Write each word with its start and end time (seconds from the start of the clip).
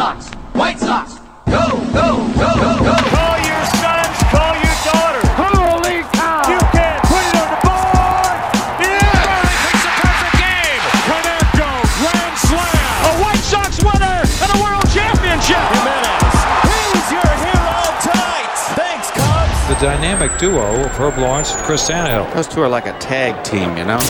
Sox! 0.00 0.32
White 0.56 0.78
Sox! 0.78 1.20
Go, 1.44 1.76
go, 1.92 2.24
go, 2.40 2.50
go, 2.56 2.72
go! 2.88 2.96
Call 3.12 3.36
your 3.44 3.64
sons, 3.76 4.16
call 4.32 4.56
your 4.56 4.76
daughters. 4.88 5.28
Holy 5.36 6.00
cow! 6.16 6.40
You 6.48 6.56
can 6.72 6.96
put 7.04 7.20
it 7.20 7.36
on 7.36 7.52
the 7.52 7.60
board. 7.68 8.40
Yeah! 8.80 9.68
It's 9.68 9.84
a 9.84 9.92
perfect 10.00 10.40
game. 10.40 10.80
Konerko, 11.04 11.68
grand 12.00 12.32
slam. 12.48 12.80
A 12.80 13.20
White 13.20 13.44
Sox 13.44 13.76
winner 13.84 14.24
and 14.24 14.48
a 14.48 14.58
world 14.64 14.88
championship. 14.88 15.60
Jimenez, 15.68 16.32
he's 16.64 17.06
your 17.12 17.32
hero 17.44 17.84
tonight. 18.00 18.56
Thanks, 18.80 19.12
Cubs. 19.12 19.68
The 19.68 19.76
dynamic 19.84 20.32
duo 20.38 20.80
of 20.80 20.92
Herb 20.96 21.18
Lawrence 21.18 21.52
and 21.52 21.62
Chris 21.64 21.90
Tannehill. 21.90 22.32
Those 22.32 22.48
two 22.48 22.62
are 22.62 22.70
like 22.70 22.86
a 22.86 22.98
tag 23.00 23.44
team, 23.44 23.76
you 23.76 23.84
know? 23.84 24.00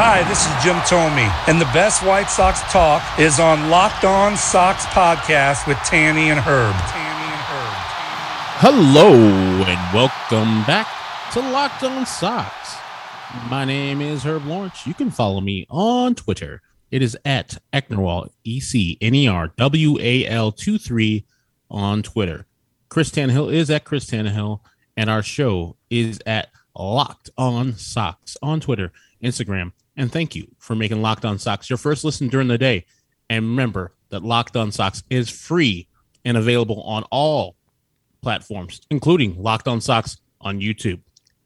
Hi, 0.00 0.22
this 0.28 0.46
is 0.46 0.62
Jim 0.62 0.76
Thome, 0.86 1.28
and 1.48 1.60
the 1.60 1.64
best 1.74 2.06
White 2.06 2.30
Sox 2.30 2.60
talk 2.70 3.02
is 3.18 3.40
on 3.40 3.68
Locked 3.68 4.04
On 4.04 4.36
Sox 4.36 4.86
podcast 4.86 5.66
with 5.66 5.76
Tanny 5.78 6.30
and 6.30 6.38
Herb. 6.38 6.72
Hello 8.60 9.12
and 9.12 9.92
welcome 9.92 10.64
back 10.68 10.86
to 11.32 11.40
Locked 11.40 11.82
On 11.82 12.06
Sox. 12.06 12.76
My 13.50 13.64
name 13.64 14.00
is 14.00 14.22
Herb 14.22 14.46
Lawrence. 14.46 14.86
You 14.86 14.94
can 14.94 15.10
follow 15.10 15.40
me 15.40 15.66
on 15.68 16.14
Twitter. 16.14 16.62
It 16.92 17.02
is 17.02 17.18
at 17.24 17.58
Ecnerwal, 17.72 18.30
E 18.44 18.60
C 18.60 18.98
N 19.00 19.16
E 19.16 19.26
R 19.26 19.48
W 19.56 19.98
A 19.98 20.26
L 20.26 20.52
2 20.52 20.78
3 20.78 21.26
on 21.72 22.04
Twitter. 22.04 22.46
Chris 22.88 23.10
Tannehill 23.10 23.52
is 23.52 23.68
at 23.68 23.82
Chris 23.82 24.08
Tannehill, 24.08 24.60
and 24.96 25.10
our 25.10 25.24
show 25.24 25.74
is 25.90 26.20
at 26.24 26.50
Locked 26.78 27.30
On 27.36 27.74
Sox 27.74 28.36
on 28.40 28.60
Twitter, 28.60 28.92
Instagram, 29.20 29.72
and 29.98 30.10
thank 30.10 30.34
you 30.34 30.46
for 30.58 30.74
making 30.74 31.02
Locked 31.02 31.24
On 31.24 31.38
Sox 31.38 31.68
your 31.68 31.76
first 31.76 32.04
listen 32.04 32.28
during 32.28 32.48
the 32.48 32.56
day. 32.56 32.86
And 33.28 33.44
remember 33.44 33.92
that 34.08 34.22
Locked 34.22 34.56
On 34.56 34.72
Sox 34.72 35.02
is 35.10 35.28
free 35.28 35.88
and 36.24 36.36
available 36.36 36.80
on 36.82 37.02
all 37.10 37.56
platforms, 38.22 38.80
including 38.90 39.42
Locked 39.42 39.68
On 39.68 39.80
Sox 39.80 40.16
on 40.40 40.60
YouTube. 40.60 41.00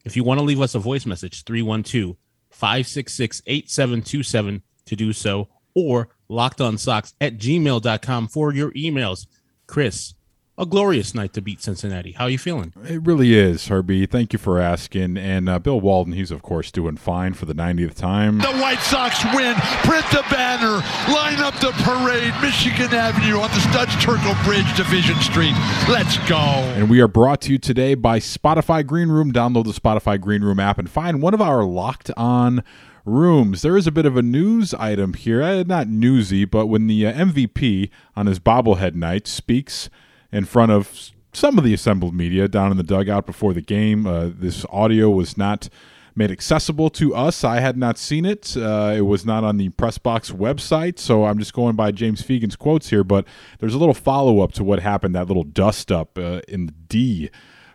If 0.04 0.16
you 0.16 0.22
want 0.22 0.38
to 0.38 0.44
leave 0.44 0.60
us 0.60 0.74
a 0.74 0.78
voice 0.78 1.06
message, 1.06 1.44
312 1.44 2.16
566 2.50 3.42
8727 3.46 4.62
to 4.84 4.96
do 4.96 5.12
so, 5.12 5.48
or 5.74 6.10
lockedonsocks 6.30 7.14
at 7.20 7.38
gmail.com 7.38 8.28
for 8.28 8.52
your 8.52 8.70
emails. 8.72 9.26
Chris, 9.66 10.14
a 10.62 10.66
glorious 10.66 11.12
night 11.12 11.32
to 11.32 11.42
beat 11.42 11.60
Cincinnati. 11.60 12.12
How 12.12 12.24
are 12.24 12.30
you 12.30 12.38
feeling? 12.38 12.72
It 12.84 13.02
really 13.02 13.34
is, 13.34 13.66
Herbie. 13.66 14.06
Thank 14.06 14.32
you 14.32 14.38
for 14.38 14.60
asking. 14.60 15.16
And 15.16 15.48
uh, 15.48 15.58
Bill 15.58 15.80
Walden, 15.80 16.12
he's 16.12 16.30
of 16.30 16.42
course 16.42 16.70
doing 16.70 16.96
fine 16.96 17.34
for 17.34 17.46
the 17.46 17.54
90th 17.54 17.94
time. 17.94 18.38
The 18.38 18.46
White 18.46 18.78
Sox 18.78 19.24
win. 19.34 19.56
Print 19.82 20.06
the 20.12 20.24
banner. 20.30 20.76
Line 21.12 21.40
up 21.40 21.54
the 21.54 21.72
parade. 21.82 22.32
Michigan 22.40 22.94
Avenue 22.94 23.40
on 23.40 23.50
the 23.50 23.60
Studs 23.60 23.90
Terkel 23.96 24.40
Bridge, 24.44 24.76
Division 24.76 25.16
Street. 25.16 25.54
Let's 25.88 26.16
go. 26.28 26.36
And 26.36 26.88
we 26.88 27.00
are 27.00 27.08
brought 27.08 27.40
to 27.42 27.52
you 27.52 27.58
today 27.58 27.96
by 27.96 28.20
Spotify 28.20 28.86
Green 28.86 29.08
Room. 29.08 29.32
Download 29.32 29.64
the 29.64 29.72
Spotify 29.72 30.20
Green 30.20 30.42
Room 30.42 30.60
app 30.60 30.78
and 30.78 30.88
find 30.88 31.20
one 31.20 31.34
of 31.34 31.40
our 31.40 31.64
locked 31.64 32.12
on 32.16 32.62
rooms. 33.04 33.62
There 33.62 33.76
is 33.76 33.88
a 33.88 33.92
bit 33.92 34.06
of 34.06 34.16
a 34.16 34.22
news 34.22 34.74
item 34.74 35.14
here. 35.14 35.42
Uh, 35.42 35.64
not 35.64 35.88
newsy, 35.88 36.44
but 36.44 36.66
when 36.66 36.86
the 36.86 37.04
uh, 37.04 37.12
MVP 37.12 37.90
on 38.14 38.26
his 38.26 38.38
bobblehead 38.38 38.94
night 38.94 39.26
speaks 39.26 39.90
in 40.32 40.44
front 40.44 40.72
of 40.72 41.10
some 41.32 41.58
of 41.58 41.64
the 41.64 41.74
assembled 41.74 42.14
media 42.14 42.48
down 42.48 42.70
in 42.70 42.76
the 42.76 42.82
dugout 42.82 43.26
before 43.26 43.52
the 43.52 43.62
game, 43.62 44.06
uh, 44.06 44.30
this 44.32 44.66
audio 44.70 45.10
was 45.10 45.36
not 45.36 45.68
made 46.14 46.30
accessible 46.30 46.90
to 46.90 47.14
us. 47.14 47.42
I 47.42 47.60
had 47.60 47.76
not 47.76 47.98
seen 47.98 48.24
it. 48.24 48.54
Uh, 48.56 48.94
it 48.96 49.02
was 49.02 49.24
not 49.24 49.44
on 49.44 49.56
the 49.56 49.70
press 49.70 49.96
box 49.98 50.30
website, 50.30 50.98
so 50.98 51.24
I'm 51.24 51.38
just 51.38 51.54
going 51.54 51.74
by 51.74 51.90
James 51.90 52.22
Fegan's 52.22 52.56
quotes 52.56 52.90
here. 52.90 53.04
But 53.04 53.26
there's 53.60 53.74
a 53.74 53.78
little 53.78 53.94
follow 53.94 54.40
up 54.40 54.52
to 54.52 54.64
what 54.64 54.80
happened, 54.80 55.14
that 55.14 55.28
little 55.28 55.44
dust 55.44 55.90
up 55.90 56.18
uh, 56.18 56.40
in 56.48 56.66
the 56.66 56.72
D 56.72 57.30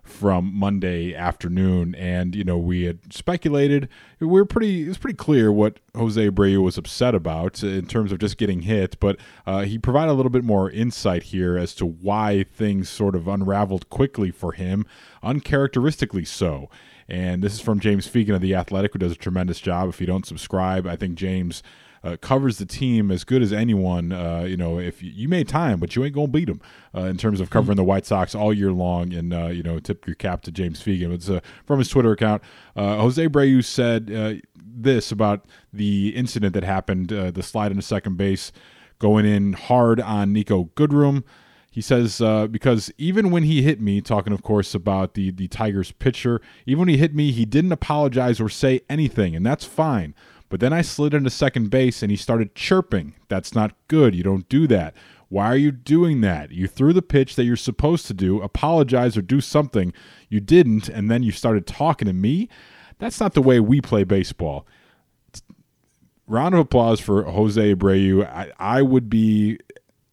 from 0.08 0.52
Monday 0.54 1.14
afternoon, 1.14 1.94
and 1.96 2.36
you 2.36 2.44
know 2.44 2.58
we 2.58 2.84
had 2.84 3.14
speculated. 3.14 3.90
We 4.20 4.28
were 4.28 4.46
pretty. 4.46 4.84
It 4.84 4.88
was 4.88 4.98
pretty 4.98 5.18
clear 5.18 5.52
what 5.52 5.80
Jose 5.96 6.30
Abreu 6.30 6.64
was 6.64 6.78
upset 6.78 7.14
about 7.14 7.62
in 7.64 7.88
terms 7.88 8.12
of 8.12 8.20
just 8.20 8.38
getting 8.38 8.62
hit, 8.62 9.00
but 9.00 9.18
uh, 9.46 9.62
he 9.62 9.78
provided 9.78 10.12
a 10.12 10.14
little 10.14 10.30
bit 10.30 10.44
more 10.44 10.70
insight 10.72 11.24
here 11.24 11.58
as 11.58 11.76
to 11.76 11.86
why 11.86 12.44
things 12.44 12.90
sort 12.90 13.16
of 13.16 13.28
unraveled 13.28 13.90
quickly 13.90 14.32
for 14.32 14.54
him, 14.54 14.86
uncharacteristically 15.22 16.26
so. 16.26 16.70
And 17.10 17.42
this 17.42 17.54
is 17.54 17.62
from 17.62 17.80
James 17.80 18.08
Fegan 18.08 18.36
of 18.36 18.42
the 18.42 18.56
Athletic, 18.56 18.94
who 18.94 19.00
does 19.00 19.14
a 19.14 19.16
tremendous 19.16 19.60
job. 19.60 19.90
If 19.90 20.02
you 20.02 20.08
don't 20.08 20.26
subscribe, 20.26 20.86
I 20.86 20.96
think 20.96 21.16
James 21.16 21.64
uh, 22.04 22.18
covers 22.22 22.58
the 22.58 22.66
team 22.66 23.12
as 23.12 23.24
good 23.24 23.42
as 23.42 23.52
anyone. 23.52 24.12
Uh, 24.12 24.46
you 24.48 24.58
know, 24.58 24.80
if 24.80 25.02
you, 25.02 25.12
you 25.14 25.28
made 25.28 25.48
time, 25.48 25.80
but 25.80 25.96
you 25.96 26.04
ain't 26.04 26.14
gonna 26.14 26.28
beat 26.28 26.46
them 26.46 26.62
uh, 26.96 27.02
in 27.02 27.18
terms 27.18 27.42
of 27.42 27.50
covering 27.50 27.76
the 27.76 27.84
White 27.84 28.06
Sox 28.06 28.36
all 28.36 28.54
year 28.54 28.72
long. 28.72 29.14
And 29.14 29.34
uh, 29.34 29.48
you 29.48 29.64
know, 29.64 29.80
tip 29.80 30.06
your 30.08 30.16
cap 30.16 30.42
to 30.44 30.52
James 30.52 30.82
Fegan. 30.82 31.14
It's 31.14 31.30
uh, 31.30 31.40
from 31.66 31.80
his 31.80 31.90
Twitter 31.90 32.12
account. 32.12 32.44
Uh, 32.76 32.98
Jose 32.98 33.28
Abreu 33.28 33.64
said 33.64 34.42
this 34.56 35.12
about 35.12 35.46
the 35.74 36.10
incident 36.16 36.54
that 36.54 36.64
happened, 36.64 37.10
the 37.10 37.44
slide 37.44 37.72
into 37.72 37.84
second 37.84 38.18
base, 38.18 38.52
going 39.00 39.26
in 39.26 39.54
hard 39.54 40.00
on 40.00 40.34
Niko 40.34 40.70
Goodrum. 40.72 41.24
He 41.78 41.82
says 41.82 42.22
uh, 42.22 42.48
because 42.48 42.92
even 42.98 43.30
when 43.30 43.44
he 43.44 43.62
hit 43.62 43.80
me, 43.80 44.02
talking 44.02 44.34
of 44.34 44.42
course 44.42 44.74
about 44.74 45.14
the 45.14 45.30
the 45.30 45.48
Tigers 45.48 45.92
pitcher, 45.92 46.42
even 46.66 46.80
when 46.80 46.90
he 46.90 46.98
hit 46.98 47.14
me, 47.14 47.32
he 47.32 47.46
didn't 47.46 47.72
apologize 47.72 48.42
or 48.42 48.50
say 48.50 48.82
anything, 48.90 49.36
and 49.36 49.46
that's 49.46 49.64
fine. 49.64 50.16
But 50.50 50.60
then 50.60 50.74
I 50.74 50.82
slid 50.82 51.14
into 51.14 51.30
second 51.30 51.70
base 51.70 52.02
and 52.02 52.10
he 52.10 52.18
started 52.18 52.56
chirping. 52.56 53.16
That's 53.28 53.54
not 53.54 53.76
good. 53.88 54.16
You 54.16 54.24
don't 54.24 54.48
do 54.48 54.68
that. 54.68 54.96
Why 55.30 55.48
are 55.48 55.58
you 55.58 55.72
doing 55.72 56.22
that? 56.22 56.52
You 56.52 56.68
threw 56.68 56.94
the 56.94 57.02
pitch 57.02 57.36
that 57.36 57.44
you're 57.44 57.58
supposed 57.58 58.08
to 58.08 58.14
do, 58.14 58.42
apologize 58.42 59.18
or 59.18 59.22
do 59.22 59.42
something. 59.42 59.92
You 60.30 60.40
didn't, 60.40 60.88
and 60.88 61.12
then 61.12 61.22
you 61.22 61.34
started 61.34 61.68
talking 61.68 62.06
to 62.08 62.14
me. 62.14 62.48
That's 63.00 63.20
not 63.20 63.34
the 63.34 63.42
way 63.42 63.60
we 63.60 63.82
play 63.82 64.06
baseball. 64.06 64.66
Round 66.28 66.56
of 66.56 66.62
applause 66.62 67.02
for 67.02 67.24
Jose 67.24 67.76
Abreu. 67.76 68.26
I, 68.26 68.52
I 68.58 68.82
would 68.82 69.10
be 69.10 69.60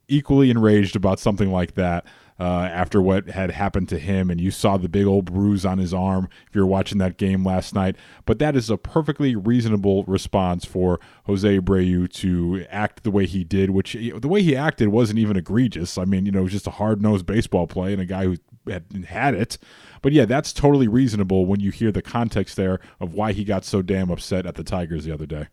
equally 0.08 0.50
enraged 0.50 0.96
about 0.96 1.20
something 1.20 1.50
like 1.50 1.74
that 1.74 2.04
uh, 2.38 2.68
after 2.72 3.00
what 3.00 3.28
had 3.28 3.50
happened 3.52 3.88
to 3.88 3.98
him, 3.98 4.30
and 4.30 4.40
you 4.40 4.50
saw 4.50 4.76
the 4.76 4.88
big 4.88 5.06
old 5.06 5.26
bruise 5.26 5.64
on 5.64 5.78
his 5.78 5.94
arm 5.94 6.28
if 6.48 6.54
you're 6.54 6.66
watching 6.66 6.98
that 6.98 7.16
game 7.16 7.44
last 7.44 7.74
night. 7.74 7.96
But 8.26 8.38
that 8.40 8.56
is 8.56 8.70
a 8.70 8.76
perfectly 8.76 9.36
reasonable 9.36 10.04
response 10.04 10.64
for 10.64 10.98
Jose 11.26 11.58
Abreu 11.58 12.10
to 12.14 12.66
act 12.70 13.04
the 13.04 13.10
way 13.10 13.26
he 13.26 13.44
did, 13.44 13.70
which 13.70 13.92
the 13.94 14.28
way 14.28 14.42
he 14.42 14.56
acted 14.56 14.88
wasn't 14.88 15.20
even 15.20 15.36
egregious. 15.36 15.96
I 15.96 16.04
mean, 16.04 16.26
you 16.26 16.32
know, 16.32 16.40
it 16.40 16.44
was 16.44 16.52
just 16.52 16.66
a 16.66 16.72
hard 16.72 17.00
nosed 17.00 17.26
baseball 17.26 17.66
play 17.66 17.92
and 17.92 18.02
a 18.02 18.06
guy 18.06 18.24
who 18.24 18.36
had 18.68 18.84
had 19.06 19.34
it. 19.34 19.58
But 20.02 20.12
yeah, 20.12 20.24
that's 20.24 20.52
totally 20.52 20.88
reasonable 20.88 21.46
when 21.46 21.60
you 21.60 21.70
hear 21.70 21.92
the 21.92 22.02
context 22.02 22.56
there 22.56 22.80
of 23.00 23.14
why 23.14 23.32
he 23.32 23.44
got 23.44 23.64
so 23.64 23.80
damn 23.80 24.10
upset 24.10 24.44
at 24.44 24.56
the 24.56 24.64
Tigers 24.64 25.04
the 25.04 25.12
other 25.12 25.26
day. 25.26 25.46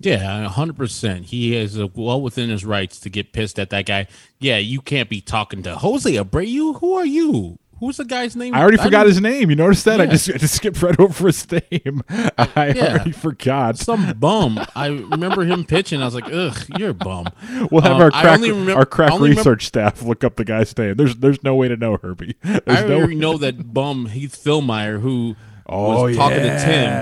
Yeah, 0.00 0.48
hundred 0.48 0.76
percent. 0.76 1.26
He 1.26 1.54
is 1.54 1.78
uh, 1.78 1.86
well 1.94 2.22
within 2.22 2.48
his 2.48 2.64
rights 2.64 2.98
to 3.00 3.10
get 3.10 3.32
pissed 3.32 3.58
at 3.58 3.68
that 3.70 3.84
guy. 3.84 4.06
Yeah, 4.38 4.56
you 4.56 4.80
can't 4.80 5.10
be 5.10 5.20
talking 5.20 5.62
to 5.64 5.76
Jose 5.76 6.10
Abreu. 6.10 6.80
Who 6.80 6.94
are 6.94 7.04
you? 7.04 7.58
Who's 7.80 7.96
the 7.96 8.04
guy's 8.04 8.36
name? 8.36 8.54
I 8.54 8.60
already 8.60 8.78
I 8.78 8.84
forgot 8.84 9.06
his 9.06 9.22
name. 9.22 9.48
You 9.48 9.56
noticed 9.56 9.86
that? 9.86 9.98
Yeah. 9.98 10.04
I 10.04 10.06
just 10.06 10.28
I 10.30 10.36
just 10.36 10.54
skipped 10.54 10.82
right 10.82 10.98
over 11.00 11.26
his 11.26 11.50
name. 11.50 12.02
I 12.38 12.72
yeah. 12.76 12.92
already 12.92 13.12
forgot. 13.12 13.78
Some 13.78 14.12
bum. 14.18 14.60
I 14.74 14.88
remember 14.88 15.44
him 15.44 15.64
pitching. 15.64 16.02
I 16.02 16.04
was 16.04 16.14
like, 16.14 16.30
ugh, 16.30 16.58
you're 16.78 16.90
a 16.90 16.94
bum. 16.94 17.28
We'll 17.70 17.80
have 17.80 17.96
um, 17.96 18.02
our 18.02 18.10
crack, 18.10 18.40
remember, 18.40 18.74
our 18.74 18.84
crack 18.84 19.18
research 19.18 19.36
remember, 19.36 19.60
staff 19.60 20.02
look 20.02 20.24
up 20.24 20.36
the 20.36 20.44
guy's 20.44 20.76
name. 20.76 20.96
There's 20.96 21.16
there's 21.16 21.42
no 21.42 21.54
way 21.54 21.68
to 21.68 21.76
know 21.76 21.96
Herbie. 21.96 22.36
There's 22.42 22.62
I 22.66 22.84
already 22.84 23.14
no 23.14 23.32
know 23.32 23.38
that 23.38 23.72
bum 23.72 24.06
Heath 24.06 24.42
Fillmyer 24.42 25.00
who 25.00 25.36
oh, 25.70 26.04
was 26.04 26.16
talking 26.16 26.44
yeah. 26.44 26.58
to 26.58 26.64
Tim, 26.64 26.92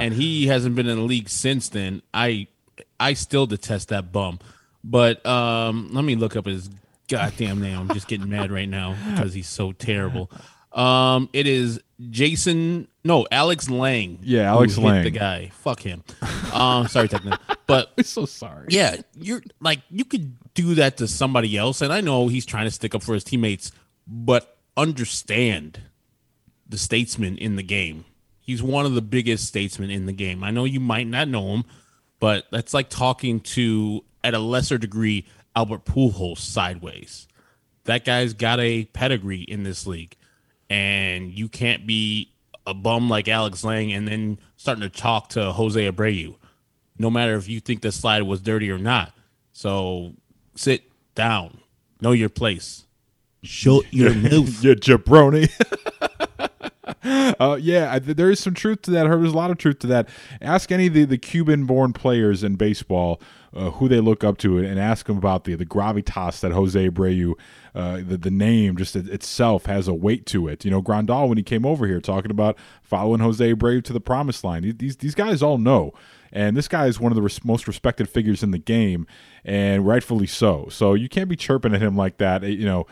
and 0.00 0.14
he 0.14 0.46
hasn't 0.46 0.74
been 0.74 0.88
in 0.88 0.96
the 0.96 1.04
league 1.04 1.28
since 1.28 1.68
then. 1.68 2.02
I 2.12 2.48
I 3.00 3.14
still 3.14 3.46
detest 3.46 3.88
that 3.88 4.12
bum. 4.12 4.38
But 4.84 5.24
um, 5.26 5.90
let 5.92 6.04
me 6.04 6.14
look 6.14 6.36
up 6.36 6.46
his 6.46 6.70
goddamn 7.08 7.60
name. 7.60 7.78
I'm 7.78 7.88
just 7.88 8.08
getting 8.08 8.28
mad 8.28 8.50
right 8.50 8.68
now 8.68 8.96
because 9.10 9.34
he's 9.34 9.48
so 9.48 9.72
terrible. 9.72 10.30
Um, 10.72 11.28
it 11.32 11.46
is 11.46 11.80
Jason. 12.10 12.88
No, 13.04 13.26
Alex 13.30 13.68
Lange. 13.68 14.18
Yeah, 14.22 14.50
Alex 14.50 14.78
Lange, 14.78 15.04
the 15.04 15.10
guy. 15.10 15.50
Fuck 15.60 15.80
him. 15.80 16.04
Um, 16.52 16.88
sorry, 16.88 17.08
Techno, 17.08 17.36
but 17.66 17.92
I'm 17.98 18.04
so 18.04 18.26
sorry. 18.26 18.66
Yeah, 18.70 18.96
you're 19.16 19.42
like 19.60 19.80
you 19.90 20.04
could 20.04 20.36
do 20.54 20.74
that 20.76 20.98
to 20.98 21.08
somebody 21.08 21.56
else, 21.56 21.80
and 21.80 21.92
I 21.92 22.00
know 22.00 22.28
he's 22.28 22.46
trying 22.46 22.66
to 22.66 22.70
stick 22.70 22.94
up 22.94 23.02
for 23.02 23.14
his 23.14 23.24
teammates, 23.24 23.72
but 24.06 24.58
understand 24.76 25.80
the 26.68 26.78
statesman 26.78 27.38
in 27.38 27.56
the 27.56 27.62
game. 27.62 28.04
He's 28.48 28.62
one 28.62 28.86
of 28.86 28.94
the 28.94 29.02
biggest 29.02 29.44
statesmen 29.44 29.90
in 29.90 30.06
the 30.06 30.12
game. 30.14 30.42
I 30.42 30.50
know 30.50 30.64
you 30.64 30.80
might 30.80 31.06
not 31.06 31.28
know 31.28 31.48
him, 31.48 31.64
but 32.18 32.46
that's 32.50 32.72
like 32.72 32.88
talking 32.88 33.40
to, 33.40 34.02
at 34.24 34.32
a 34.32 34.38
lesser 34.38 34.78
degree, 34.78 35.26
Albert 35.54 35.84
Pujols 35.84 36.38
sideways. 36.38 37.28
That 37.84 38.06
guy's 38.06 38.32
got 38.32 38.58
a 38.58 38.86
pedigree 38.86 39.42
in 39.42 39.64
this 39.64 39.86
league, 39.86 40.16
and 40.70 41.30
you 41.30 41.50
can't 41.50 41.86
be 41.86 42.32
a 42.66 42.72
bum 42.72 43.10
like 43.10 43.28
Alex 43.28 43.64
Lange 43.64 43.92
and 43.92 44.08
then 44.08 44.38
starting 44.56 44.80
to 44.80 44.88
talk 44.88 45.28
to 45.30 45.52
Jose 45.52 45.78
Abreu. 45.92 46.34
no 46.98 47.10
matter 47.10 47.34
if 47.36 47.50
you 47.50 47.60
think 47.60 47.82
the 47.82 47.92
slide 47.92 48.22
was 48.22 48.40
dirty 48.40 48.70
or 48.70 48.78
not. 48.78 49.12
So 49.52 50.14
sit 50.54 50.84
down, 51.14 51.58
know 52.00 52.12
your 52.12 52.30
place, 52.30 52.86
shut 53.42 53.84
your 53.92 54.14
mouth. 54.14 54.64
you 54.64 54.74
jabroni. 54.74 55.50
uh, 57.40 57.58
yeah, 57.60 57.98
there 57.98 58.30
is 58.30 58.40
some 58.40 58.54
truth 58.54 58.82
to 58.82 58.90
that. 58.92 59.04
There's 59.04 59.32
a 59.32 59.36
lot 59.36 59.50
of 59.50 59.58
truth 59.58 59.78
to 59.80 59.86
that. 59.88 60.08
Ask 60.40 60.70
any 60.70 60.88
of 60.88 60.94
the, 60.94 61.04
the 61.04 61.18
Cuban-born 61.18 61.92
players 61.92 62.44
in 62.44 62.56
baseball 62.56 63.20
uh, 63.54 63.70
who 63.70 63.88
they 63.88 64.00
look 64.00 64.24
up 64.24 64.38
to, 64.38 64.58
and 64.58 64.78
ask 64.78 65.06
them 65.06 65.16
about 65.16 65.44
the 65.44 65.54
the 65.54 65.64
gravitas 65.64 66.40
that 66.40 66.52
Jose 66.52 66.88
Abreu, 66.88 67.34
uh, 67.74 67.96
the 67.96 68.18
the 68.18 68.30
name 68.30 68.76
just 68.76 68.94
it, 68.94 69.08
itself 69.08 69.66
has 69.66 69.88
a 69.88 69.94
weight 69.94 70.26
to 70.26 70.48
it. 70.48 70.64
You 70.64 70.70
know, 70.70 70.82
Grandal 70.82 71.28
when 71.28 71.38
he 71.38 71.44
came 71.44 71.64
over 71.64 71.86
here 71.86 72.00
talking 72.00 72.30
about 72.30 72.58
following 72.82 73.20
Jose 73.20 73.54
Abreu 73.54 73.82
to 73.84 73.92
the 73.92 74.00
promised 74.00 74.44
line. 74.44 74.74
These 74.78 74.96
these 74.96 75.14
guys 75.14 75.42
all 75.42 75.58
know. 75.58 75.92
And 76.30 76.54
this 76.58 76.68
guy 76.68 76.88
is 76.88 77.00
one 77.00 77.10
of 77.10 77.16
the 77.16 77.22
res- 77.22 77.42
most 77.42 77.66
respected 77.66 78.06
figures 78.06 78.42
in 78.42 78.50
the 78.50 78.58
game, 78.58 79.06
and 79.46 79.86
rightfully 79.86 80.26
so. 80.26 80.68
So 80.70 80.92
you 80.92 81.08
can't 81.08 81.28
be 81.28 81.36
chirping 81.36 81.74
at 81.74 81.80
him 81.80 81.96
like 81.96 82.18
that. 82.18 82.42
You 82.42 82.66
know, 82.66 82.86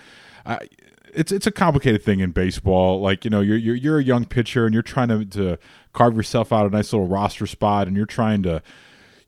I, 0.47 0.69
it's 1.17 1.33
it's 1.33 1.47
a 1.47 1.51
complicated 1.51 2.03
thing 2.03 2.21
in 2.21 2.31
baseball. 2.31 3.01
Like 3.01 3.25
you 3.25 3.31
know, 3.31 3.41
you're 3.41 3.57
you're, 3.57 3.75
you're 3.75 3.99
a 3.99 4.05
young 4.05 4.27
pitcher 4.27 4.67
and 4.67 4.75
you're 4.75 4.83
trying 4.83 5.09
to, 5.09 5.25
to 5.25 5.59
carve 5.93 6.15
yourself 6.15 6.53
out 6.53 6.67
a 6.67 6.71
nice 6.71 6.93
little 6.93 7.09
roster 7.09 7.47
spot, 7.47 7.89
and 7.89 7.97
you're 7.97 8.07
trying 8.07 8.43
to 8.45 8.63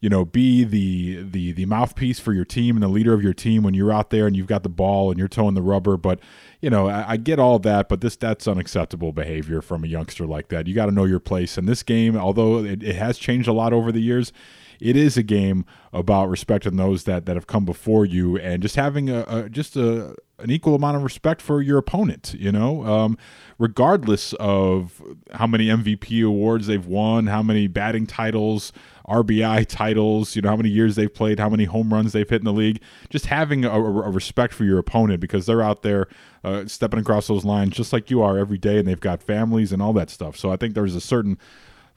you 0.01 0.09
know 0.09 0.25
be 0.25 0.65
the 0.65 1.23
the 1.23 1.53
the 1.53 1.65
mouthpiece 1.65 2.21
for 2.21 2.33
your 2.33 2.45
team 2.45 2.77
and 2.77 2.83
the 2.83 2.89
leader 2.89 3.15
of 3.15 3.23
your 3.23 3.33
team 3.33 3.63
when 3.63 3.75
you're 3.75 3.91
out 3.91 4.11
there 4.11 4.27
and 4.27 4.37
you've 4.37 4.47
got 4.47 4.63
the 4.63 4.69
ball 4.69 5.11
and 5.11 5.19
you're 5.19 5.29
towing 5.29 5.55
the 5.55 5.63
rubber. 5.63 5.97
But 5.97 6.21
you 6.61 6.71
know 6.71 6.89
I, 6.89 7.13
I 7.13 7.17
get 7.17 7.39
all 7.39 7.59
that 7.61 7.89
but 7.89 8.03
this 8.03 8.15
that's 8.15 8.47
unacceptable 8.47 9.13
behavior 9.13 9.63
from 9.63 9.83
a 9.83 9.89
youngster 9.89 10.27
like 10.27 10.49
that. 10.49 10.67
You 10.67 10.75
got 10.75 10.87
to 10.87 10.93
know 10.93 11.05
your 11.05 11.21
place. 11.21 11.57
And 11.57 11.67
this 11.67 11.83
game 11.83 12.17
although 12.17 12.65
it, 12.65 12.83
it 12.83 12.97
has 12.97 13.19
changed 13.19 13.49
a 13.49 13.53
lot 13.53 13.73
over 13.73 13.91
the 13.91 14.01
years 14.01 14.33
it 14.81 14.95
is 14.95 15.17
a 15.17 15.25
game 15.25 15.65
about 15.93 16.29
respecting 16.29 16.77
those 16.77 17.03
that 17.05 17.27
that 17.27 17.35
have 17.35 17.47
come 17.49 17.65
before 17.65 18.05
you 18.05 18.37
and 18.39 18.63
just 18.63 18.77
having 18.77 19.11
a, 19.11 19.25
a 19.27 19.49
just 19.49 19.75
a 19.77 20.15
an 20.39 20.51
equal 20.51 20.75
amount 20.75 20.97
of 20.97 21.03
respect 21.03 21.41
for 21.41 21.61
your 21.61 21.79
opponent 21.79 22.35
you 22.39 22.53
know 22.53 22.85
um, 22.85 23.19
regardless 23.59 24.33
of 24.35 25.03
how 25.33 25.47
many 25.47 25.67
mvp 25.67 26.25
awards 26.27 26.67
they've 26.67 26.87
won 26.87 27.27
how 27.27 27.43
many 27.43 27.67
batting 27.67 28.07
titles 28.07 28.73
RBI 29.09 29.67
titles, 29.67 30.37
you 30.37 30.43
know, 30.43 30.51
how 30.51 30.57
many 30.57 30.69
years 30.69 30.95
they've 30.95 31.13
played, 31.13 31.41
how 31.41 31.49
many 31.49 31.65
home 31.65 31.93
runs 31.93 32.13
they've 32.13 32.29
hit 32.29 32.43
in 32.43 32.45
the 32.45 32.53
league. 32.53 32.81
Just 33.09 33.27
having 33.27 33.65
a, 33.65 33.71
a 33.71 34.11
respect 34.11 34.53
for 34.53 34.65
your 34.65 34.79
opponent 34.79 35.21
because 35.21 35.47
they're 35.47 35.63
out 35.63 35.83
there 35.83 36.09
uh, 36.45 36.67
stepping 36.67 37.01
across 37.01 37.27
those 37.27 37.45
lines 37.45 37.75
just 37.75 37.93
like 37.93 38.11
you 38.11 38.23
are 38.23 38.39
every 38.39 38.59
day 38.59 38.79
and 38.79 38.87
they've 38.87 39.01
got 39.01 39.23
families 39.23 39.73
and 39.73 39.81
all 39.81 39.93
that 39.95 40.11
stuff. 40.11 40.37
So 40.37 40.51
I 40.53 40.57
think 40.57 40.75
there's 40.75 40.95
a 40.95 41.01
certain 41.01 41.39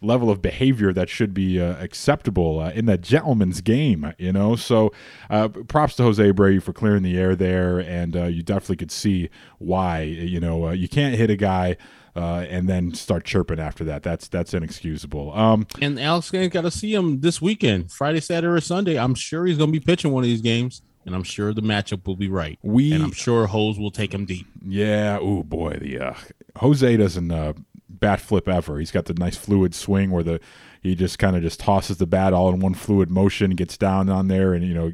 level 0.02 0.30
of 0.30 0.42
behavior 0.42 0.92
that 0.94 1.10
should 1.10 1.34
be 1.34 1.62
uh, 1.62 1.82
acceptable 1.82 2.60
uh, 2.60 2.72
in 2.72 2.86
that 2.88 3.02
gentleman's 3.02 3.62
game, 3.62 4.14
you 4.18 4.34
know. 4.34 4.56
So, 4.56 4.92
uh, 5.30 5.48
props 5.50 5.96
to 5.96 6.04
Jose 6.04 6.32
Abreu 6.32 6.62
for 6.62 6.74
clearing 6.74 7.04
the 7.04 7.18
air 7.18 7.36
there, 7.36 7.80
and 7.80 8.16
uh, 8.16 8.24
you 8.26 8.42
definitely 8.44 8.78
could 8.78 8.92
see 8.92 9.30
why. 9.60 10.02
You 10.02 10.40
know, 10.40 10.68
uh, 10.68 10.72
you 10.72 10.90
can't 10.90 11.16
hit 11.16 11.30
a 11.30 11.36
guy 11.36 11.78
uh, 12.16 12.46
and 12.50 12.68
then 12.68 12.94
start 12.94 13.24
chirping 13.24 13.60
after 13.60 13.84
that. 13.86 14.04
That's 14.04 14.28
that's 14.28 14.54
inexcusable. 14.54 15.34
Um, 15.34 15.68
and 15.82 16.00
Alex 16.00 16.32
Gannon's 16.32 16.54
got 16.54 16.62
to 16.62 16.72
see 16.72 16.94
him 16.94 17.22
this 17.22 17.42
weekend, 17.42 17.92
Friday, 17.92 18.20
Saturday, 18.20 18.54
or 18.54 18.62
Sunday. 18.62 18.98
I'm 18.98 19.16
sure 19.16 19.46
he's 19.46 19.58
going 19.58 19.72
to 19.72 19.80
be 19.80 19.84
pitching 19.84 20.12
one 20.12 20.24
of 20.24 20.28
these 20.28 20.42
games, 20.42 20.82
and 21.06 21.16
I'm 21.16 21.24
sure 21.24 21.54
the 21.54 21.62
matchup 21.62 22.06
will 22.06 22.16
be 22.16 22.28
right. 22.28 22.60
We 22.62 22.94
and 22.94 23.04
I'm 23.04 23.12
sure 23.12 23.48
Hose 23.48 23.80
will 23.80 23.92
take 23.92 24.14
him 24.14 24.26
deep. 24.26 24.48
Yeah. 24.66 25.20
Oh 25.22 25.44
boy, 25.44 25.78
the 25.82 26.00
uh, 26.00 26.14
Jose 26.58 26.98
doesn't 26.98 27.32
uh, 27.32 27.54
bat 28.02 28.20
flip 28.20 28.50
ever. 28.50 28.80
He's 28.80 28.92
got 28.92 29.06
the 29.06 29.14
nice 29.14 29.38
fluid 29.38 29.74
swing 29.74 30.12
where 30.12 30.24
the 30.24 30.42
he 30.82 30.96
just 30.96 31.20
kind 31.20 31.36
of 31.36 31.44
just 31.44 31.60
tosses 31.62 31.98
the 31.98 32.08
bat 32.08 32.34
all 32.34 32.50
in 32.50 32.60
one 32.60 32.74
fluid 32.74 33.10
motion, 33.10 33.52
gets 33.52 33.78
down 33.78 34.10
on 34.10 34.28
there, 34.28 34.54
and 34.54 34.68
you 34.68 34.74
know. 34.74 34.92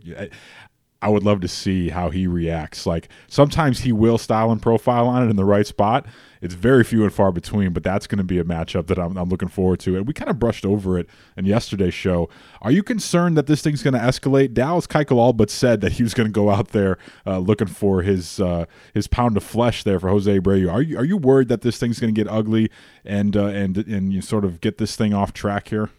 I 1.02 1.10
would 1.10 1.24
love 1.24 1.42
to 1.42 1.48
see 1.48 1.90
how 1.90 2.10
he 2.10 2.28
reacts. 2.28 2.86
Like 2.86 3.10
sometimes 3.28 3.82
he 3.82 3.92
will 3.92 4.18
style 4.18 4.52
and 4.52 4.62
profile 4.62 5.08
on 5.08 5.24
it 5.24 5.30
in 5.30 5.36
the 5.36 5.46
right 5.46 5.68
spot, 5.68 6.08
it's 6.42 6.54
very 6.54 6.84
few 6.84 7.04
and 7.04 7.14
far 7.14 7.32
between, 7.32 7.74
but 7.74 7.84
that's 7.84 8.08
going 8.08 8.18
to 8.18 8.24
be 8.24 8.40
a 8.40 8.44
matchup 8.44 8.88
that 8.88 9.00
I'm, 9.00 9.18
I'm 9.18 9.30
looking 9.30 9.48
forward 9.48 9.80
to. 9.82 9.98
And 9.98 10.08
we 10.08 10.14
kind 10.14 10.30
of 10.30 10.40
brushed 10.40 10.66
over 10.66 10.98
it 10.98 11.08
in 11.36 11.46
yesterday's 11.46 11.94
show. 11.94 12.30
Are 12.62 12.72
you 12.72 12.84
concerned 12.84 13.38
that 13.38 13.48
this 13.48 13.62
thing's 13.62 13.84
going 13.84 13.94
to 13.94 14.00
escalate? 14.00 14.54
Dallas 14.54 14.88
Keuchel 14.88 15.18
all 15.18 15.34
but 15.34 15.50
said 15.50 15.82
that 15.82 15.94
he 15.94 16.04
was 16.04 16.14
going 16.14 16.28
to 16.28 16.34
go 16.34 16.50
out 16.50 16.70
there 16.70 16.98
uh, 17.26 17.40
looking 17.40 17.68
for 17.68 18.02
his 18.02 18.40
uh, 18.40 18.66
his 18.94 19.08
pound 19.08 19.38
of 19.38 19.44
flesh 19.44 19.84
there 19.84 20.00
for 20.00 20.10
Jose 20.10 20.40
Abreu. 20.40 20.72
Are 20.72 20.82
you 20.82 20.98
are 20.98 21.06
you 21.06 21.18
worried 21.18 21.48
that 21.50 21.62
this 21.62 21.78
thing's 21.78 22.00
going 22.00 22.14
to 22.14 22.24
get 22.24 22.32
ugly 22.32 22.70
and 23.06 23.36
uh, 23.36 23.48
and 23.48 23.78
and 23.78 24.14
you 24.14 24.22
sort 24.22 24.46
of 24.46 24.62
get 24.62 24.78
this 24.78 24.96
thing 24.96 25.14
off 25.14 25.34
track 25.34 25.70
here? 25.70 25.90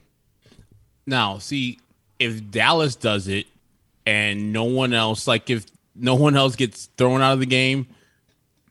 Now, 1.06 1.38
see 1.38 1.78
if 2.18 2.50
Dallas 2.50 2.94
does 2.94 3.28
it 3.28 3.46
and 4.08 4.52
no 4.52 4.64
one 4.64 4.92
else, 4.94 5.26
like 5.26 5.50
if 5.50 5.66
no 5.94 6.14
one 6.14 6.36
else 6.36 6.56
gets 6.56 6.86
thrown 6.96 7.20
out 7.20 7.32
of 7.34 7.40
the 7.40 7.46
game 7.46 7.86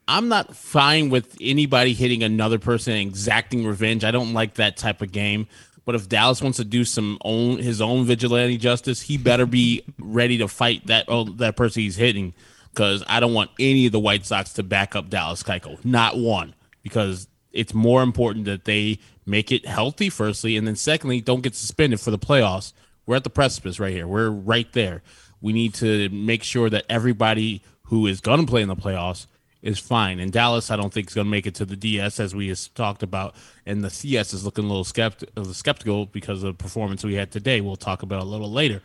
I'm 0.08 0.28
not 0.28 0.56
fine 0.56 1.10
with 1.10 1.36
anybody 1.38 1.92
hitting 1.92 2.22
another 2.22 2.58
person 2.58 2.94
and 2.94 3.10
exacting 3.10 3.66
revenge. 3.66 4.04
I 4.04 4.10
don't 4.10 4.32
like 4.32 4.54
that 4.54 4.78
type 4.78 5.02
of 5.02 5.12
game. 5.12 5.46
But 5.84 5.94
if 5.94 6.08
Dallas 6.08 6.42
wants 6.42 6.56
to 6.56 6.64
do 6.64 6.84
some 6.84 7.18
own 7.22 7.58
his 7.58 7.80
own 7.82 8.06
vigilante 8.06 8.56
justice, 8.56 9.02
he 9.02 9.18
better 9.18 9.46
be 9.46 9.82
ready 9.98 10.38
to 10.38 10.48
fight 10.48 10.86
that 10.86 11.04
oh, 11.08 11.24
that 11.24 11.56
person 11.56 11.82
he's 11.82 11.96
hitting. 11.96 12.32
Because 12.70 13.04
I 13.06 13.20
don't 13.20 13.34
want 13.34 13.50
any 13.58 13.86
of 13.86 13.92
the 13.92 14.00
White 14.00 14.24
Sox 14.24 14.54
to 14.54 14.62
back 14.62 14.96
up 14.96 15.10
Dallas 15.10 15.42
Keuchel, 15.42 15.82
not 15.84 16.16
one. 16.16 16.54
Because 16.82 17.28
it's 17.52 17.74
more 17.74 18.02
important 18.02 18.46
that 18.46 18.64
they 18.64 18.98
make 19.26 19.52
it 19.52 19.66
healthy, 19.66 20.08
firstly, 20.08 20.56
and 20.56 20.66
then 20.66 20.76
secondly, 20.76 21.20
don't 21.20 21.42
get 21.42 21.54
suspended 21.54 22.00
for 22.00 22.10
the 22.10 22.18
playoffs. 22.18 22.72
We're 23.04 23.16
at 23.16 23.24
the 23.24 23.30
precipice 23.30 23.80
right 23.80 23.92
here. 23.92 24.06
We're 24.06 24.30
right 24.30 24.70
there. 24.72 25.02
We 25.40 25.52
need 25.52 25.74
to 25.74 26.08
make 26.10 26.42
sure 26.42 26.68
that 26.70 26.84
everybody 26.88 27.62
who 27.84 28.06
is 28.06 28.20
going 28.20 28.40
to 28.40 28.46
play 28.46 28.62
in 28.62 28.68
the 28.68 28.76
playoffs 28.76 29.26
is 29.62 29.78
fine. 29.78 30.20
And 30.20 30.32
Dallas, 30.32 30.70
I 30.70 30.76
don't 30.76 30.92
think 30.92 31.08
is 31.08 31.14
going 31.14 31.26
to 31.26 31.30
make 31.30 31.46
it 31.46 31.54
to 31.56 31.64
the 31.64 31.76
DS 31.76 32.20
as 32.20 32.34
we 32.34 32.48
just 32.48 32.74
talked 32.74 33.02
about, 33.02 33.34
and 33.66 33.82
the 33.82 33.90
CS 33.90 34.32
is 34.32 34.44
looking 34.44 34.64
a 34.64 34.68
little 34.68 34.84
skepti- 34.84 35.54
skeptical 35.54 36.06
because 36.06 36.42
of 36.42 36.56
the 36.56 36.62
performance 36.62 37.04
we 37.04 37.14
had 37.14 37.30
today. 37.30 37.60
We'll 37.60 37.76
talk 37.76 38.02
about 38.02 38.22
a 38.22 38.26
little 38.26 38.50
later. 38.50 38.82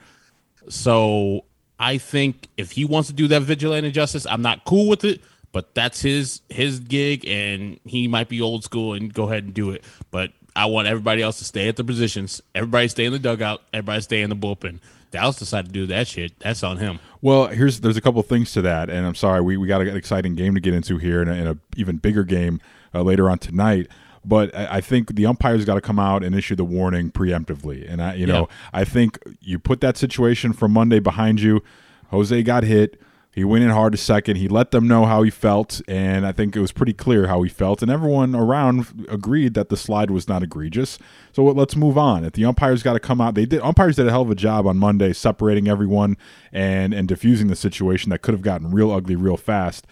So 0.69 1.45
I 1.79 1.97
think 1.97 2.47
if 2.57 2.71
he 2.71 2.85
wants 2.85 3.09
to 3.09 3.13
do 3.13 3.27
that 3.27 3.41
vigilante 3.43 3.91
justice, 3.91 4.25
I'm 4.25 4.41
not 4.41 4.65
cool 4.65 4.87
with 4.87 5.03
it, 5.03 5.21
but 5.51 5.75
that's 5.75 6.01
his 6.01 6.41
his 6.49 6.79
gig, 6.79 7.27
and 7.27 7.79
he 7.85 8.07
might 8.07 8.29
be 8.29 8.41
old 8.41 8.63
school 8.63 8.93
and 8.93 9.13
go 9.13 9.29
ahead 9.29 9.43
and 9.43 9.53
do 9.53 9.71
it. 9.71 9.83
But 10.09 10.31
I 10.55 10.65
want 10.67 10.87
everybody 10.87 11.21
else 11.21 11.39
to 11.39 11.45
stay 11.45 11.67
at 11.67 11.75
the 11.75 11.83
positions. 11.83 12.41
Everybody 12.55 12.87
stay 12.87 13.05
in 13.05 13.13
the 13.13 13.19
dugout. 13.19 13.61
Everybody 13.73 14.01
stay 14.01 14.21
in 14.21 14.29
the 14.29 14.35
bullpen. 14.35 14.79
Dallas 15.13 15.37
decided 15.37 15.67
to 15.67 15.71
do 15.71 15.85
that 15.87 16.07
shit. 16.07 16.37
That's 16.39 16.63
on 16.63 16.77
him. 16.77 16.99
Well, 17.21 17.47
here's 17.47 17.79
there's 17.79 17.95
a 17.95 18.01
couple 18.01 18.21
things 18.23 18.51
to 18.53 18.61
that, 18.63 18.89
and 18.89 19.05
I'm 19.05 19.15
sorry 19.15 19.41
we, 19.41 19.55
we 19.55 19.67
got 19.67 19.81
an 19.81 19.95
exciting 19.95 20.35
game 20.35 20.55
to 20.55 20.59
get 20.59 20.73
into 20.73 20.97
here, 20.97 21.21
and 21.21 21.29
a, 21.29 21.33
and 21.33 21.59
even 21.77 21.97
bigger 21.97 22.23
game 22.23 22.59
uh, 22.93 23.03
later 23.03 23.29
on 23.29 23.37
tonight. 23.37 23.87
But 24.25 24.53
I, 24.55 24.77
I 24.77 24.81
think 24.81 25.15
the 25.15 25.25
umpires 25.27 25.65
got 25.65 25.75
to 25.75 25.81
come 25.81 25.99
out 25.99 26.23
and 26.23 26.35
issue 26.35 26.55
the 26.55 26.65
warning 26.65 27.11
preemptively, 27.11 27.89
and 27.89 28.01
I 28.01 28.15
you 28.15 28.25
know. 28.25 28.49
I 28.73 28.83
think 28.83 29.19
you 29.39 29.59
put 29.59 29.81
that 29.81 29.97
situation 29.97 30.51
from 30.51 30.71
Monday 30.71 30.99
behind 30.99 31.41
you. 31.41 31.63
Jose 32.09 32.43
got 32.43 32.63
hit. 32.63 32.99
He 33.33 33.43
went 33.43 33.63
in 33.63 33.71
hard 33.71 33.95
a 33.95 33.97
second. 33.97 34.35
He 34.35 34.47
let 34.47 34.69
them 34.69 34.87
know 34.87 35.05
how 35.05 35.23
he 35.23 35.31
felt, 35.31 35.81
and 35.87 36.23
I 36.23 36.31
think 36.31 36.55
it 36.55 36.59
was 36.59 36.71
pretty 36.71 36.93
clear 36.93 37.25
how 37.25 37.41
he 37.41 37.49
felt. 37.49 37.81
And 37.81 37.89
everyone 37.89 38.35
around 38.35 39.07
agreed 39.09 39.55
that 39.55 39.69
the 39.69 39.77
slide 39.77 40.11
was 40.11 40.27
not 40.27 40.43
egregious. 40.43 40.99
So 41.31 41.43
let's 41.43 41.75
move 41.75 41.97
on. 41.97 42.23
If 42.25 42.33
the 42.33 42.45
umpires 42.45 42.83
got 42.83 42.93
to 42.93 42.99
come 42.99 43.19
out, 43.19 43.33
they 43.33 43.47
did. 43.47 43.61
Umpires 43.61 43.95
did 43.95 44.07
a 44.07 44.11
hell 44.11 44.21
of 44.21 44.29
a 44.29 44.35
job 44.35 44.67
on 44.67 44.77
Monday, 44.77 45.13
separating 45.13 45.67
everyone 45.67 46.15
and 46.51 46.93
and 46.93 47.07
diffusing 47.07 47.47
the 47.47 47.55
situation 47.55 48.11
that 48.11 48.21
could 48.21 48.35
have 48.35 48.43
gotten 48.43 48.69
real 48.69 48.91
ugly 48.91 49.15
real 49.15 49.37
fast. 49.37 49.87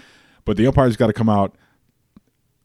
But 0.45 0.57
the 0.57 0.67
umpires 0.67 0.95
got 0.95 1.07
to 1.07 1.13
come 1.13 1.29
out 1.29 1.55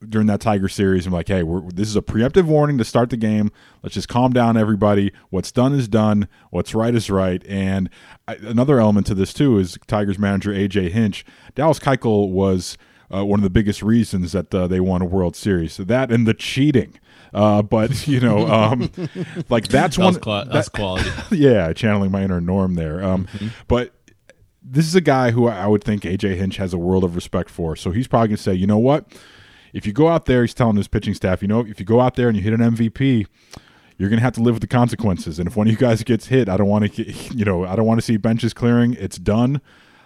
during 0.07 0.27
that 0.27 0.41
Tiger 0.41 0.69
series. 0.69 1.07
I'm 1.07 1.13
like, 1.13 1.29
hey, 1.29 1.43
this 1.73 1.89
is 1.89 1.97
a 1.97 2.03
preemptive 2.03 2.45
warning 2.45 2.79
to 2.79 2.85
start 2.85 3.11
the 3.11 3.17
game. 3.17 3.51
Let's 3.83 3.95
just 3.95 4.09
calm 4.09 4.33
down, 4.33 4.57
everybody. 4.57 5.13
What's 5.31 5.51
done 5.53 5.75
is 5.75 5.89
done. 5.89 6.29
What's 6.51 6.75
right 6.75 6.95
is 6.95 7.11
right. 7.11 7.45
And 7.47 7.89
I, 8.29 8.35
another 8.35 8.79
element 8.79 9.07
to 9.07 9.15
this 9.15 9.33
too 9.33 9.59
is 9.59 9.79
Tigers 9.87 10.19
manager 10.19 10.51
AJ 10.51 10.91
Hinch. 10.91 11.25
Dallas 11.55 11.79
Keuchel 11.79 12.31
was 12.31 12.77
uh, 13.13 13.25
one 13.25 13.39
of 13.39 13.45
the 13.45 13.51
biggest 13.51 13.83
reasons 13.83 14.33
that 14.33 14.55
uh, 14.55 14.67
they 14.67 14.81
won 14.81 15.03
a 15.03 15.07
World 15.07 15.37
Series. 15.37 15.73
So 15.73 15.85
that 15.85 16.11
and 16.11 16.27
the 16.27 16.35
cheating. 16.35 16.99
Uh, 17.33 17.63
but 17.63 18.07
you 18.09 18.21
know, 18.21 18.47
um, 18.47 18.91
like 19.49 19.69
that's 19.69 19.99
one. 19.99 20.19
Qual- 20.21 20.47
that's 20.47 20.69
quality. 20.69 21.11
yeah, 21.37 21.73
channeling 21.73 22.11
my 22.11 22.23
inner 22.23 22.41
Norm 22.41 22.75
there. 22.75 23.03
Um, 23.03 23.27
mm-hmm. 23.27 23.49
But 23.69 23.95
this 24.63 24.87
is 24.87 24.95
a 24.95 25.01
guy 25.01 25.31
who 25.31 25.47
I 25.47 25.67
would 25.67 25.85
think 25.85 26.03
AJ 26.03 26.37
Hinch 26.37 26.57
has 26.57 26.73
a 26.73 26.79
world 26.79 27.05
of 27.05 27.15
respect 27.15 27.51
for. 27.51 27.77
So 27.77 27.93
he's 27.93 28.09
probably 28.09 28.29
gonna 28.29 28.39
say, 28.39 28.55
you 28.55 28.67
know 28.67 28.79
what? 28.79 29.07
If 29.77 29.87
you 29.87 29.93
go 29.93 30.09
out 30.09 30.25
there, 30.25 30.41
he's 30.41 30.55
telling 30.55 30.77
his 30.77 30.89
pitching 30.89 31.13
staff, 31.13 31.43
you 31.43 31.49
know, 31.49 31.61
if 31.61 31.79
you 31.79 31.85
go 31.85 32.01
out 32.01 32.17
there 32.17 32.29
and 32.29 32.37
you 32.37 32.43
hit 32.43 32.55
an 32.55 32.61
MVP, 32.61 33.27
you're 33.99 34.09
going 34.09 34.19
to 34.19 34.25
have 34.25 34.33
to 34.33 34.41
live 34.41 34.55
with 34.55 34.63
the 34.63 34.67
consequences. 34.67 35.39
And 35.39 35.47
if 35.47 35.55
one 35.55 35.67
of 35.67 35.71
you 35.71 35.77
guys 35.77 36.03
gets 36.03 36.29
hit, 36.29 36.49
I 36.49 36.57
don't 36.57 36.67
want 36.67 36.95
to, 36.95 37.13
you 37.35 37.45
know, 37.45 37.67
I 37.67 37.77
don't 37.77 37.85
want 37.85 37.99
to 37.99 38.03
see 38.03 38.17
benches 38.17 38.55
clearing. 38.55 38.95
It's 38.95 39.19
done, 39.19 39.61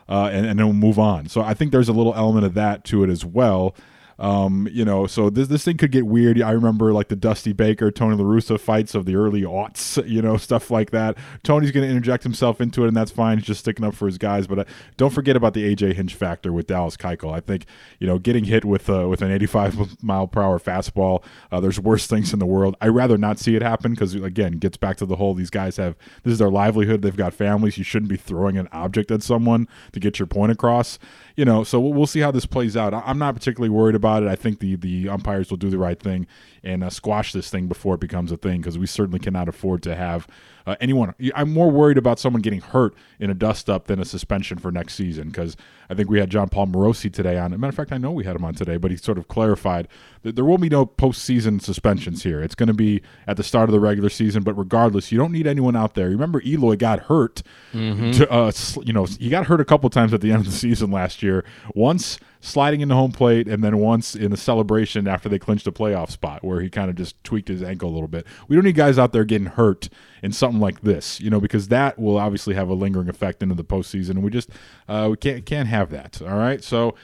uh, 0.08 0.28
and, 0.32 0.44
and 0.44 0.58
then 0.58 0.66
we'll 0.66 0.74
move 0.74 0.98
on. 0.98 1.28
So 1.28 1.42
I 1.42 1.54
think 1.54 1.70
there's 1.70 1.88
a 1.88 1.92
little 1.92 2.12
element 2.16 2.44
of 2.44 2.54
that 2.54 2.82
to 2.86 3.04
it 3.04 3.10
as 3.10 3.24
well. 3.24 3.76
Um, 4.20 4.68
you 4.70 4.84
know, 4.84 5.06
so 5.06 5.30
this 5.30 5.48
this 5.48 5.64
thing 5.64 5.78
could 5.78 5.90
get 5.90 6.06
weird. 6.06 6.40
I 6.42 6.50
remember 6.50 6.92
like 6.92 7.08
the 7.08 7.16
Dusty 7.16 7.54
Baker, 7.54 7.90
Tony 7.90 8.16
La 8.16 8.24
Russa 8.24 8.60
fights 8.60 8.94
of 8.94 9.06
the 9.06 9.16
early 9.16 9.42
aughts, 9.42 10.06
you 10.08 10.20
know, 10.20 10.36
stuff 10.36 10.70
like 10.70 10.90
that. 10.90 11.16
Tony's 11.42 11.70
going 11.70 11.86
to 11.86 11.90
interject 11.90 12.22
himself 12.22 12.60
into 12.60 12.84
it, 12.84 12.88
and 12.88 12.96
that's 12.96 13.10
fine. 13.10 13.38
He's 13.38 13.46
just 13.46 13.60
sticking 13.60 13.84
up 13.84 13.94
for 13.94 14.06
his 14.06 14.18
guys. 14.18 14.46
But 14.46 14.58
uh, 14.58 14.64
don't 14.98 15.10
forget 15.10 15.36
about 15.36 15.54
the 15.54 15.74
AJ 15.74 15.94
Hinch 15.94 16.14
factor 16.14 16.52
with 16.52 16.66
Dallas 16.66 16.98
Keuchel. 16.98 17.32
I 17.32 17.40
think 17.40 17.64
you 17.98 18.06
know 18.06 18.18
getting 18.18 18.44
hit 18.44 18.66
with 18.66 18.90
uh, 18.90 19.08
with 19.08 19.22
an 19.22 19.30
85 19.30 20.02
mile 20.02 20.26
per 20.26 20.42
hour 20.42 20.58
fastball. 20.58 21.24
Uh, 21.50 21.60
there's 21.60 21.80
worse 21.80 22.06
things 22.06 22.34
in 22.34 22.38
the 22.38 22.46
world. 22.46 22.76
I'd 22.82 22.88
rather 22.88 23.16
not 23.16 23.38
see 23.38 23.56
it 23.56 23.62
happen 23.62 23.92
because 23.92 24.14
again, 24.14 24.52
gets 24.58 24.76
back 24.76 24.98
to 24.98 25.06
the 25.06 25.16
whole. 25.16 25.32
These 25.32 25.50
guys 25.50 25.78
have 25.78 25.96
this 26.24 26.32
is 26.32 26.38
their 26.38 26.50
livelihood. 26.50 27.00
They've 27.00 27.16
got 27.16 27.32
families. 27.32 27.78
You 27.78 27.84
shouldn't 27.84 28.10
be 28.10 28.18
throwing 28.18 28.58
an 28.58 28.68
object 28.70 29.10
at 29.10 29.22
someone 29.22 29.66
to 29.92 30.00
get 30.00 30.18
your 30.18 30.26
point 30.26 30.52
across 30.52 30.98
you 31.40 31.46
know, 31.46 31.64
so 31.64 31.80
we'll 31.80 32.06
see 32.06 32.20
how 32.20 32.30
this 32.30 32.44
plays 32.44 32.76
out. 32.76 32.92
I'm 32.92 33.18
not 33.18 33.34
particularly 33.34 33.70
worried 33.70 33.94
about 33.94 34.09
it. 34.18 34.28
I 34.28 34.36
think 34.36 34.60
the 34.60 34.76
the 34.76 35.08
umpires 35.08 35.50
will 35.50 35.56
do 35.56 35.70
the 35.70 35.78
right 35.78 36.00
thing 36.00 36.26
and 36.62 36.84
uh, 36.84 36.90
squash 36.90 37.32
this 37.32 37.50
thing 37.50 37.66
before 37.66 37.94
it 37.94 38.00
becomes 38.00 38.32
a 38.32 38.36
thing 38.36 38.60
because 38.60 38.78
we 38.78 38.86
certainly 38.86 39.18
cannot 39.18 39.48
afford 39.48 39.82
to 39.84 39.94
have 39.94 40.26
uh, 40.66 40.76
anyone. 40.80 41.14
I'm 41.34 41.52
more 41.52 41.70
worried 41.70 41.98
about 41.98 42.18
someone 42.18 42.42
getting 42.42 42.60
hurt 42.60 42.94
in 43.18 43.30
a 43.30 43.34
dust 43.34 43.68
up 43.68 43.86
than 43.86 44.00
a 44.00 44.04
suspension 44.04 44.58
for 44.58 44.70
next 44.70 44.94
season 44.94 45.28
because 45.28 45.56
I 45.88 45.94
think 45.94 46.08
we 46.08 46.20
had 46.20 46.30
Jon 46.30 46.48
Paul 46.48 46.68
Morosi 46.68 47.12
today 47.12 47.38
on. 47.38 47.52
As 47.52 47.56
a 47.56 47.58
matter 47.58 47.70
of 47.70 47.74
fact, 47.74 47.92
I 47.92 47.98
know 47.98 48.10
we 48.12 48.24
had 48.24 48.36
him 48.36 48.44
on 48.44 48.54
today, 48.54 48.76
but 48.76 48.90
he 48.90 48.96
sort 48.96 49.18
of 49.18 49.28
clarified 49.28 49.88
that 50.22 50.36
there 50.36 50.44
will 50.44 50.58
be 50.58 50.68
no 50.68 50.86
postseason 50.86 51.60
suspensions 51.60 52.22
here. 52.22 52.40
It's 52.40 52.54
going 52.54 52.68
to 52.68 52.74
be 52.74 53.02
at 53.26 53.36
the 53.36 53.42
start 53.42 53.68
of 53.68 53.72
the 53.72 53.80
regular 53.80 54.10
season, 54.10 54.42
but 54.42 54.54
regardless, 54.54 55.10
you 55.10 55.18
don't 55.18 55.32
need 55.32 55.46
anyone 55.46 55.76
out 55.76 55.94
there. 55.94 56.08
Remember, 56.08 56.40
Eloy 56.42 56.76
got 56.76 57.00
hurt. 57.00 57.42
Mm-hmm. 57.72 58.12
To, 58.12 58.30
uh, 58.30 58.52
you 58.84 58.92
know, 58.92 59.04
he 59.04 59.28
got 59.28 59.46
hurt 59.46 59.60
a 59.60 59.64
couple 59.64 59.88
times 59.90 60.14
at 60.14 60.20
the 60.20 60.30
end 60.30 60.40
of 60.40 60.46
the 60.46 60.56
season 60.56 60.90
last 60.90 61.22
year. 61.22 61.44
Once 61.74 62.18
sliding 62.40 62.80
into 62.80 62.94
home 62.94 63.12
plate, 63.12 63.46
and 63.46 63.62
then 63.62 63.78
once 63.78 64.14
in 64.14 64.30
the 64.30 64.36
celebration 64.36 65.06
after 65.06 65.28
they 65.28 65.38
clinched 65.38 65.66
a 65.66 65.72
playoff 65.72 66.10
spot 66.10 66.42
where 66.42 66.60
he 66.60 66.70
kind 66.70 66.88
of 66.88 66.96
just 66.96 67.22
tweaked 67.22 67.48
his 67.48 67.62
ankle 67.62 67.88
a 67.88 67.92
little 67.92 68.08
bit. 68.08 68.26
We 68.48 68.56
don't 68.56 68.64
need 68.64 68.76
guys 68.76 68.98
out 68.98 69.12
there 69.12 69.24
getting 69.24 69.48
hurt 69.48 69.88
in 70.22 70.32
something 70.32 70.60
like 70.60 70.80
this, 70.82 71.20
you 71.20 71.30
know, 71.30 71.40
because 71.40 71.68
that 71.68 71.98
will 71.98 72.18
obviously 72.18 72.54
have 72.54 72.68
a 72.68 72.74
lingering 72.74 73.08
effect 73.08 73.42
into 73.42 73.54
the 73.54 73.64
postseason, 73.64 74.10
and 74.10 74.22
we 74.22 74.30
just 74.30 74.50
uh, 74.88 75.08
we 75.10 75.16
can't 75.16 75.44
can't 75.46 75.68
have 75.68 75.90
that. 75.90 76.20
All 76.22 76.36
right, 76.36 76.62
so 76.62 76.94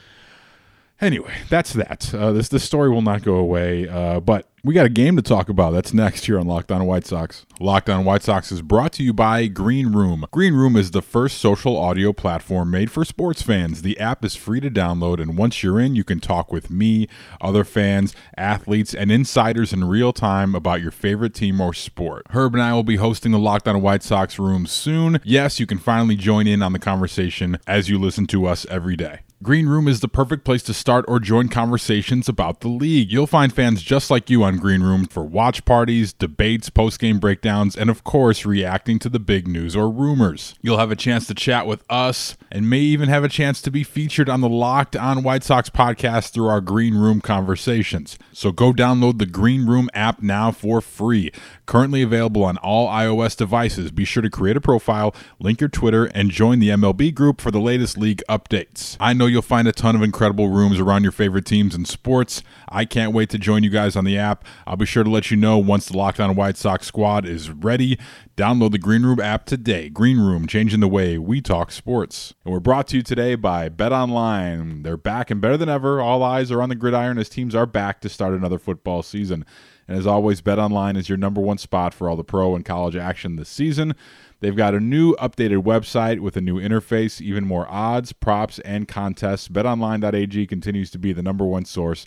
anyway, 1.01 1.35
that's 1.49 1.73
that. 1.75 2.15
Uh, 2.15 2.33
this 2.33 2.49
this 2.49 2.65
story 2.65 2.91
will 2.91 3.03
not 3.03 3.23
go 3.23 3.37
away, 3.37 3.89
uh, 3.89 4.21
but 4.21 4.49
we 4.67 4.75
got 4.75 4.85
a 4.85 4.91
game 4.91 5.15
to 5.15 5.23
talk 5.23 5.49
about. 5.49 5.71
That's 5.71 5.95
next 5.95 6.27
here 6.27 6.41
on 6.41 6.49
Locked 6.49 6.73
On 6.73 6.85
White 6.87 7.07
Sox. 7.07 7.47
Locked 7.61 7.89
On 7.89 8.05
White 8.05 8.25
Sox 8.25 8.51
is 8.51 8.63
brought 8.63 8.93
to 8.95 9.05
you 9.05 9.13
by 9.13 9.47
Green 9.47 9.93
Room. 9.93 10.27
Green 10.33 10.55
Room 10.55 10.75
is 10.75 10.91
the 10.91 11.03
first 11.03 11.39
social 11.39 11.77
audio 11.77 12.13
platform 12.13 12.73
made 12.73 12.91
for 12.91 13.05
sports 13.05 13.43
fans. 13.43 13.83
The 13.83 13.99
app 14.01 14.25
is 14.25 14.35
free 14.35 14.59
to 14.59 14.69
download, 14.69 15.23
and 15.23 15.39
once 15.39 15.63
you're 15.63 15.79
in, 15.79 15.95
you 15.95 16.03
can 16.03 16.19
talk 16.19 16.51
with 16.51 16.69
me, 16.69 17.07
other 17.41 17.63
fans, 17.63 18.13
athletes, 18.37 18.93
and 18.93 19.13
insiders 19.13 19.73
in 19.73 19.85
real 19.85 20.13
time 20.13 20.57
about 20.57 20.83
your 20.83 20.91
favorite 20.91 21.33
team 21.33 21.61
or 21.61 21.73
sport. 21.73 22.27
Herb 22.31 22.55
and 22.55 22.63
I 22.63 22.73
will 22.73 22.83
be 22.83 22.97
hosting 22.97 23.31
the 23.31 23.39
Locked 23.39 23.69
On 23.69 23.81
White 23.81 24.03
Sox 24.03 24.37
room 24.37 24.67
soon. 24.67 25.21
Yes, 25.23 25.61
you 25.61 25.67
can 25.67 25.79
finally 25.79 26.17
join 26.17 26.49
in 26.49 26.61
on 26.61 26.73
the 26.73 26.81
conversation 26.81 27.59
as 27.69 27.89
you 27.89 28.01
listen 28.01 28.27
to 28.27 28.47
us 28.47 28.67
every 28.69 28.97
day. 28.97 29.21
Green 29.43 29.69
Room 29.69 29.87
is 29.87 30.01
the 30.01 30.09
perfect 30.09 30.45
place 30.45 30.63
to 30.63 30.73
start 30.73 31.05
or 31.07 31.21
join 31.21 31.49
conversations 31.49 32.27
about 32.27 32.61
the 32.61 32.69
league. 32.69 33.13
You'll 33.13 33.27
find 33.27 33.53
fans 33.53 33.83
just 33.83 34.11
like 34.11 34.31
you 34.31 34.43
on 34.43 34.56
Green 34.59 34.83
Room 34.83 35.07
for 35.07 35.25
watch 35.25 35.65
parties, 35.65 36.13
debates, 36.13 36.71
post 36.71 36.99
game 36.99 37.19
breakdowns, 37.19 37.77
and 37.77 37.91
of 37.91 38.05
course, 38.05 38.47
reacting 38.47 38.99
to 39.01 39.09
the 39.09 39.19
big 39.19 39.47
news 39.47 39.77
or 39.77 39.91
rumors. 39.91 40.55
You'll 40.63 40.79
have 40.79 40.91
a 40.91 40.97
chance 40.97 41.27
to 41.27 41.35
chat 41.35 41.67
with 41.67 41.85
us 41.91 42.37
and 42.51 42.71
may 42.71 42.81
even 42.81 43.09
have 43.09 43.25
a 43.25 43.29
chance 43.29 43.61
to 43.63 43.71
be 43.71 43.83
featured 43.83 44.29
on 44.29 44.41
the 44.41 44.49
Locked 44.49 44.97
On 44.97 45.23
White 45.23 45.45
Sox 45.45 45.69
podcast 45.69 46.31
through 46.31 46.49
our 46.49 46.61
Green 46.61 46.95
Room 46.95 47.21
conversations. 47.21 48.19
So 48.33 48.53
go 48.53 48.73
download 48.73 49.19
the 49.19 49.27
Green 49.27 49.67
Room 49.67 49.91
app 49.95 50.23
now 50.23 50.51
for 50.51 50.81
free. 50.81 51.33
Currently 51.67 52.03
available 52.03 52.45
on 52.45 52.57
all 52.59 52.89
iOS 52.89 53.37
devices. 53.37 53.91
Be 53.91 54.05
sure 54.05 54.23
to 54.23 54.31
create 54.31 54.57
a 54.57 54.61
profile, 54.61 55.15
link 55.39 55.61
your 55.61 55.69
Twitter, 55.69 56.07
and 56.07 56.31
join 56.31 56.59
the 56.59 56.71
MLB 56.71 57.15
group 57.15 57.41
for 57.41 57.51
the 57.51 57.61
latest 57.61 57.99
league 57.99 58.23
updates. 58.29 58.97
I 59.01 59.13
know 59.13 59.27
you'll 59.27 59.43
find 59.43 59.67
a 59.67 59.73
ton 59.73 59.97
of 59.97 60.03
incredible 60.03 60.49
rooms 60.49 60.79
around 60.79 61.03
your 61.03 61.13
favorite 61.13 61.47
teams 61.47 61.75
and 61.75 61.87
sports. 61.87 62.43
I 62.69 62.85
can't 62.85 63.13
wait 63.13 63.31
to 63.31 63.39
join 63.39 63.63
you 63.63 63.71
guys 63.71 63.97
on 63.97 64.05
the 64.05 64.19
app. 64.19 64.36
I'll 64.67 64.77
be 64.77 64.87
sure 64.87 65.05
to 65.05 65.11
let 65.11 65.31
you 65.31 65.37
know 65.37 65.59
once 65.59 65.87
the 65.87 65.97
Locked 65.97 66.21
On 66.21 66.35
White 66.35 66.57
Sox 66.57 66.87
squad 66.87 67.27
is 67.27 67.51
ready. 67.51 67.99
Download 68.37 68.71
the 68.71 68.79
Green 68.79 69.03
Room 69.03 69.21
app 69.21 69.47
today. 69.47 69.89
Green 69.89 70.19
Room, 70.19 70.47
changing 70.47 70.81
the 70.81 70.89
way 70.89 71.19
we 71.19 71.41
talk 71.41 71.71
sports. 71.71 72.35
And 72.45 72.53
we're 72.53 72.61
brought 72.61 72.89
to 72.89 72.97
you 72.97 73.03
today 73.03 73.35
by 73.35 73.69
Bet 73.69 73.93
Online. 73.93 74.83
They're 74.83 74.97
back 74.97 75.31
and 75.31 75.41
better 75.41 75.57
than 75.57 75.69
ever. 75.69 76.01
All 76.01 76.23
eyes 76.23 76.51
are 76.51 76.63
on 76.63 76.69
the 76.69 76.75
gridiron 76.75 77.19
as 77.19 77.29
teams 77.29 77.55
are 77.55 77.67
back 77.67 78.01
to 78.01 78.09
start 78.09 78.35
another 78.35 78.59
football 78.59 79.03
season. 79.03 79.45
And 79.89 79.97
as 79.97 80.07
always, 80.07 80.41
Bet 80.41 80.59
Online 80.59 80.97
is 80.97 81.09
your 81.09 81.19
number 81.19 81.41
one 81.41 81.59
spot 81.59 81.95
for 81.95 82.09
all 82.09 82.17
the 82.17 82.25
pro 82.25 82.55
and 82.55 82.65
college 82.65 82.97
action 82.97 83.37
this 83.37 83.49
season. 83.49 83.95
They've 84.41 84.57
got 84.57 84.75
a 84.75 84.81
new 84.81 85.15
updated 85.17 85.63
website 85.63 86.21
with 86.21 86.37
a 86.37 86.41
new 86.41 86.61
interface, 86.61 87.21
even 87.21 87.47
more 87.47 87.67
odds, 87.71 88.13
props, 88.13 88.59
and 88.61 88.87
contests. 88.87 89.49
BetOnline.ag 89.49 90.47
continues 90.47 90.91
to 90.91 90.99
be 90.99 91.13
the 91.13 91.23
number 91.23 91.45
one 91.45 91.65
source 91.65 92.07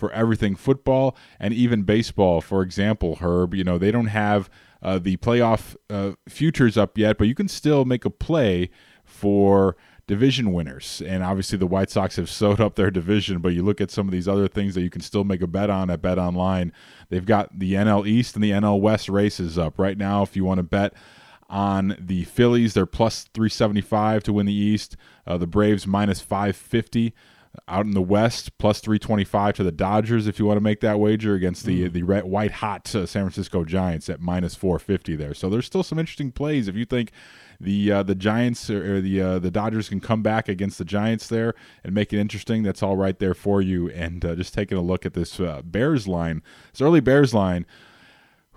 for 0.00 0.10
everything 0.12 0.56
football 0.56 1.16
and 1.38 1.54
even 1.54 1.82
baseball. 1.82 2.40
For 2.40 2.62
example, 2.62 3.18
Herb, 3.20 3.54
you 3.54 3.62
know, 3.62 3.78
they 3.78 3.92
don't 3.92 4.06
have 4.06 4.50
uh, 4.82 4.98
the 4.98 5.16
playoff 5.18 5.76
uh, 5.88 6.12
futures 6.28 6.76
up 6.76 6.98
yet, 6.98 7.18
but 7.18 7.28
you 7.28 7.34
can 7.34 7.48
still 7.48 7.84
make 7.84 8.04
a 8.04 8.10
play 8.10 8.70
for 9.04 9.76
division 10.06 10.52
winners. 10.52 11.00
And 11.06 11.22
obviously, 11.22 11.58
the 11.58 11.66
White 11.66 11.90
Sox 11.90 12.16
have 12.16 12.28
sewed 12.38 12.60
up 12.60 12.74
their 12.74 12.90
division, 12.90 13.38
but 13.38 13.50
you 13.50 13.62
look 13.62 13.80
at 13.80 13.90
some 13.90 14.08
of 14.08 14.12
these 14.12 14.26
other 14.26 14.48
things 14.48 14.74
that 14.74 14.82
you 14.82 14.90
can 14.90 15.02
still 15.02 15.22
make 15.22 15.42
a 15.42 15.46
bet 15.46 15.70
on 15.70 15.90
at 15.90 16.02
Bet 16.02 16.18
Online. 16.18 16.72
They've 17.10 17.24
got 17.24 17.58
the 17.58 17.74
NL 17.74 18.08
East 18.08 18.34
and 18.34 18.42
the 18.42 18.50
NL 18.50 18.80
West 18.80 19.08
races 19.08 19.58
up 19.58 19.78
right 19.78 19.96
now. 19.96 20.22
If 20.22 20.34
you 20.34 20.44
want 20.44 20.58
to 20.58 20.64
bet 20.64 20.94
on 21.48 21.96
the 21.98 22.24
Phillies, 22.24 22.74
they're 22.74 22.86
plus 22.86 23.24
375 23.34 24.22
to 24.24 24.32
win 24.32 24.46
the 24.46 24.52
East. 24.52 24.96
Uh, 25.26 25.36
the 25.36 25.46
Braves 25.46 25.86
minus 25.86 26.20
550 26.20 27.14
out 27.66 27.84
in 27.84 27.92
the 27.92 28.02
West, 28.02 28.56
plus 28.58 28.80
325 28.80 29.54
to 29.56 29.64
the 29.64 29.72
Dodgers 29.72 30.26
if 30.26 30.38
you 30.38 30.46
want 30.46 30.56
to 30.56 30.62
make 30.62 30.80
that 30.80 31.00
wager 31.00 31.34
against 31.34 31.64
the 31.64 31.88
mm. 31.88 31.92
the 31.92 32.02
red, 32.02 32.24
white 32.24 32.52
hot 32.52 32.94
uh, 32.94 33.06
San 33.06 33.24
Francisco 33.24 33.64
Giants 33.64 34.08
at 34.08 34.20
minus 34.20 34.54
450 34.54 35.16
there. 35.16 35.34
So 35.34 35.50
there's 35.50 35.66
still 35.66 35.82
some 35.82 35.98
interesting 35.98 36.30
plays 36.30 36.68
if 36.68 36.76
you 36.76 36.84
think 36.84 37.10
the 37.60 37.90
uh, 37.90 38.02
the 38.04 38.14
Giants 38.14 38.70
or, 38.70 38.96
or 38.96 39.00
the 39.00 39.20
uh, 39.20 39.38
the 39.40 39.50
Dodgers 39.50 39.88
can 39.88 40.00
come 40.00 40.22
back 40.22 40.48
against 40.48 40.78
the 40.78 40.84
Giants 40.84 41.26
there 41.26 41.54
and 41.82 41.92
make 41.92 42.12
it 42.12 42.20
interesting. 42.20 42.62
That's 42.62 42.82
all 42.82 42.96
right 42.96 43.18
there 43.18 43.34
for 43.34 43.60
you. 43.60 43.90
And 43.90 44.24
uh, 44.24 44.36
just 44.36 44.54
taking 44.54 44.78
a 44.78 44.82
look 44.82 45.04
at 45.04 45.14
this 45.14 45.40
uh, 45.40 45.62
Bears 45.64 46.06
line, 46.06 46.42
this 46.72 46.80
early 46.80 47.00
Bears 47.00 47.34
line, 47.34 47.66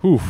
whew. 0.00 0.20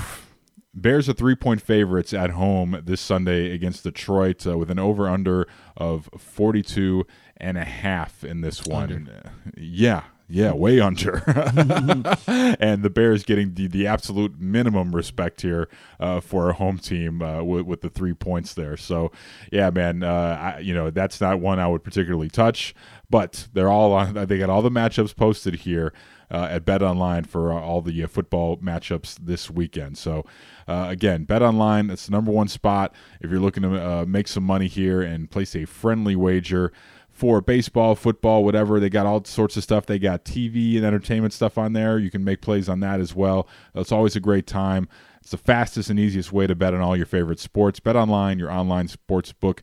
Bears 0.74 1.08
are 1.08 1.12
three 1.12 1.36
point 1.36 1.60
favorites 1.60 2.12
at 2.12 2.30
home 2.30 2.80
this 2.84 3.00
Sunday 3.00 3.52
against 3.52 3.84
Detroit 3.84 4.46
uh, 4.46 4.58
with 4.58 4.70
an 4.70 4.78
over 4.78 5.08
under 5.08 5.46
of 5.76 6.08
42 6.16 7.06
and 7.36 7.56
a 7.56 7.64
half 7.64 8.24
in 8.24 8.40
this 8.40 8.64
one. 8.64 8.92
Under. 8.92 9.32
Yeah, 9.56 10.04
yeah, 10.28 10.52
way 10.52 10.80
under. 10.80 11.22
and 12.26 12.82
the 12.82 12.90
Bears 12.90 13.22
getting 13.22 13.54
the, 13.54 13.66
the 13.66 13.86
absolute 13.86 14.40
minimum 14.40 14.94
respect 14.94 15.42
here 15.42 15.68
uh, 16.00 16.20
for 16.20 16.50
a 16.50 16.54
home 16.54 16.78
team 16.78 17.22
uh, 17.22 17.42
with, 17.42 17.66
with 17.66 17.80
the 17.82 17.90
three 17.90 18.14
points 18.14 18.54
there. 18.54 18.76
So, 18.76 19.12
yeah, 19.52 19.70
man, 19.70 20.02
uh, 20.02 20.54
I, 20.56 20.58
you 20.60 20.74
know 20.74 20.90
that's 20.90 21.20
not 21.20 21.40
one 21.40 21.58
I 21.58 21.68
would 21.68 21.84
particularly 21.84 22.28
touch. 22.28 22.74
But 23.10 23.46
they're 23.52 23.70
all 23.70 23.92
on. 23.92 24.14
They 24.26 24.38
got 24.38 24.50
all 24.50 24.62
the 24.62 24.70
matchups 24.70 25.14
posted 25.14 25.56
here 25.56 25.92
uh, 26.34 26.48
at 26.50 26.64
Bet 26.64 26.82
Online 26.82 27.22
for 27.22 27.52
uh, 27.52 27.60
all 27.60 27.80
the 27.80 28.02
uh, 28.02 28.08
football 28.08 28.56
matchups 28.56 29.18
this 29.22 29.48
weekend. 29.48 29.96
So, 29.96 30.24
again, 30.66 31.24
Bet 31.24 31.42
Online. 31.42 31.90
It's 31.90 32.06
the 32.06 32.12
number 32.12 32.32
one 32.32 32.48
spot 32.48 32.92
if 33.20 33.30
you're 33.30 33.40
looking 33.40 33.62
to 33.62 34.04
make 34.06 34.26
some 34.26 34.42
money 34.42 34.66
here 34.66 35.00
and 35.00 35.30
place 35.30 35.54
a 35.54 35.64
friendly 35.64 36.16
wager 36.16 36.72
for 37.08 37.40
baseball, 37.40 37.94
football, 37.94 38.44
whatever. 38.44 38.80
They 38.80 38.90
got 38.90 39.06
all 39.06 39.24
sorts 39.24 39.56
of 39.56 39.62
stuff. 39.62 39.86
They 39.86 40.00
got 40.00 40.24
TV 40.24 40.76
and 40.76 40.84
entertainment 40.84 41.32
stuff 41.32 41.56
on 41.56 41.72
there. 41.72 41.98
You 41.98 42.10
can 42.10 42.24
make 42.24 42.40
plays 42.42 42.68
on 42.68 42.80
that 42.80 42.98
as 42.98 43.14
well. 43.14 43.48
It's 43.72 43.92
always 43.92 44.16
a 44.16 44.20
great 44.20 44.48
time. 44.48 44.88
It's 45.20 45.30
the 45.30 45.38
fastest 45.38 45.88
and 45.88 46.00
easiest 46.00 46.32
way 46.32 46.48
to 46.48 46.56
bet 46.56 46.74
on 46.74 46.80
all 46.80 46.96
your 46.96 47.06
favorite 47.06 47.38
sports. 47.38 47.78
Bet 47.78 47.94
online, 47.94 48.40
your 48.40 48.50
online 48.50 48.88
sports 48.88 49.32
book 49.32 49.62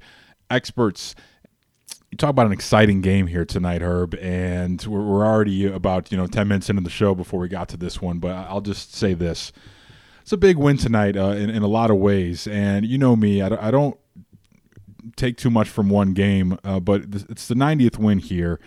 experts. 0.49 1.15
You 2.11 2.17
talk 2.17 2.29
about 2.29 2.45
an 2.45 2.51
exciting 2.51 2.99
game 2.99 3.27
here 3.27 3.45
tonight, 3.45 3.81
Herb, 3.81 4.15
and 4.15 4.85
we're, 4.85 5.01
we're 5.01 5.25
already 5.25 5.65
about 5.65 6.11
you 6.11 6.17
know 6.17 6.27
ten 6.27 6.49
minutes 6.49 6.69
into 6.69 6.81
the 6.81 6.89
show 6.89 7.15
before 7.15 7.39
we 7.39 7.47
got 7.47 7.69
to 7.69 7.77
this 7.77 8.01
one. 8.01 8.19
But 8.19 8.31
I'll 8.31 8.59
just 8.59 8.93
say 8.93 9.13
this: 9.13 9.53
it's 10.21 10.33
a 10.33 10.37
big 10.37 10.57
win 10.57 10.75
tonight 10.75 11.15
uh, 11.15 11.29
in, 11.29 11.49
in 11.49 11.63
a 11.63 11.67
lot 11.67 11.89
of 11.89 11.95
ways. 11.95 12.47
And 12.47 12.85
you 12.85 12.97
know 12.97 13.15
me, 13.15 13.41
I, 13.41 13.71
don't 13.71 13.97
take 15.15 15.37
too 15.37 15.49
much 15.49 15.69
from 15.69 15.89
one 15.89 16.13
game, 16.13 16.59
uh, 16.65 16.81
but 16.81 17.03
it's 17.29 17.47
the 17.47 17.55
90th 17.55 17.97
win 17.97 18.19
here, 18.19 18.59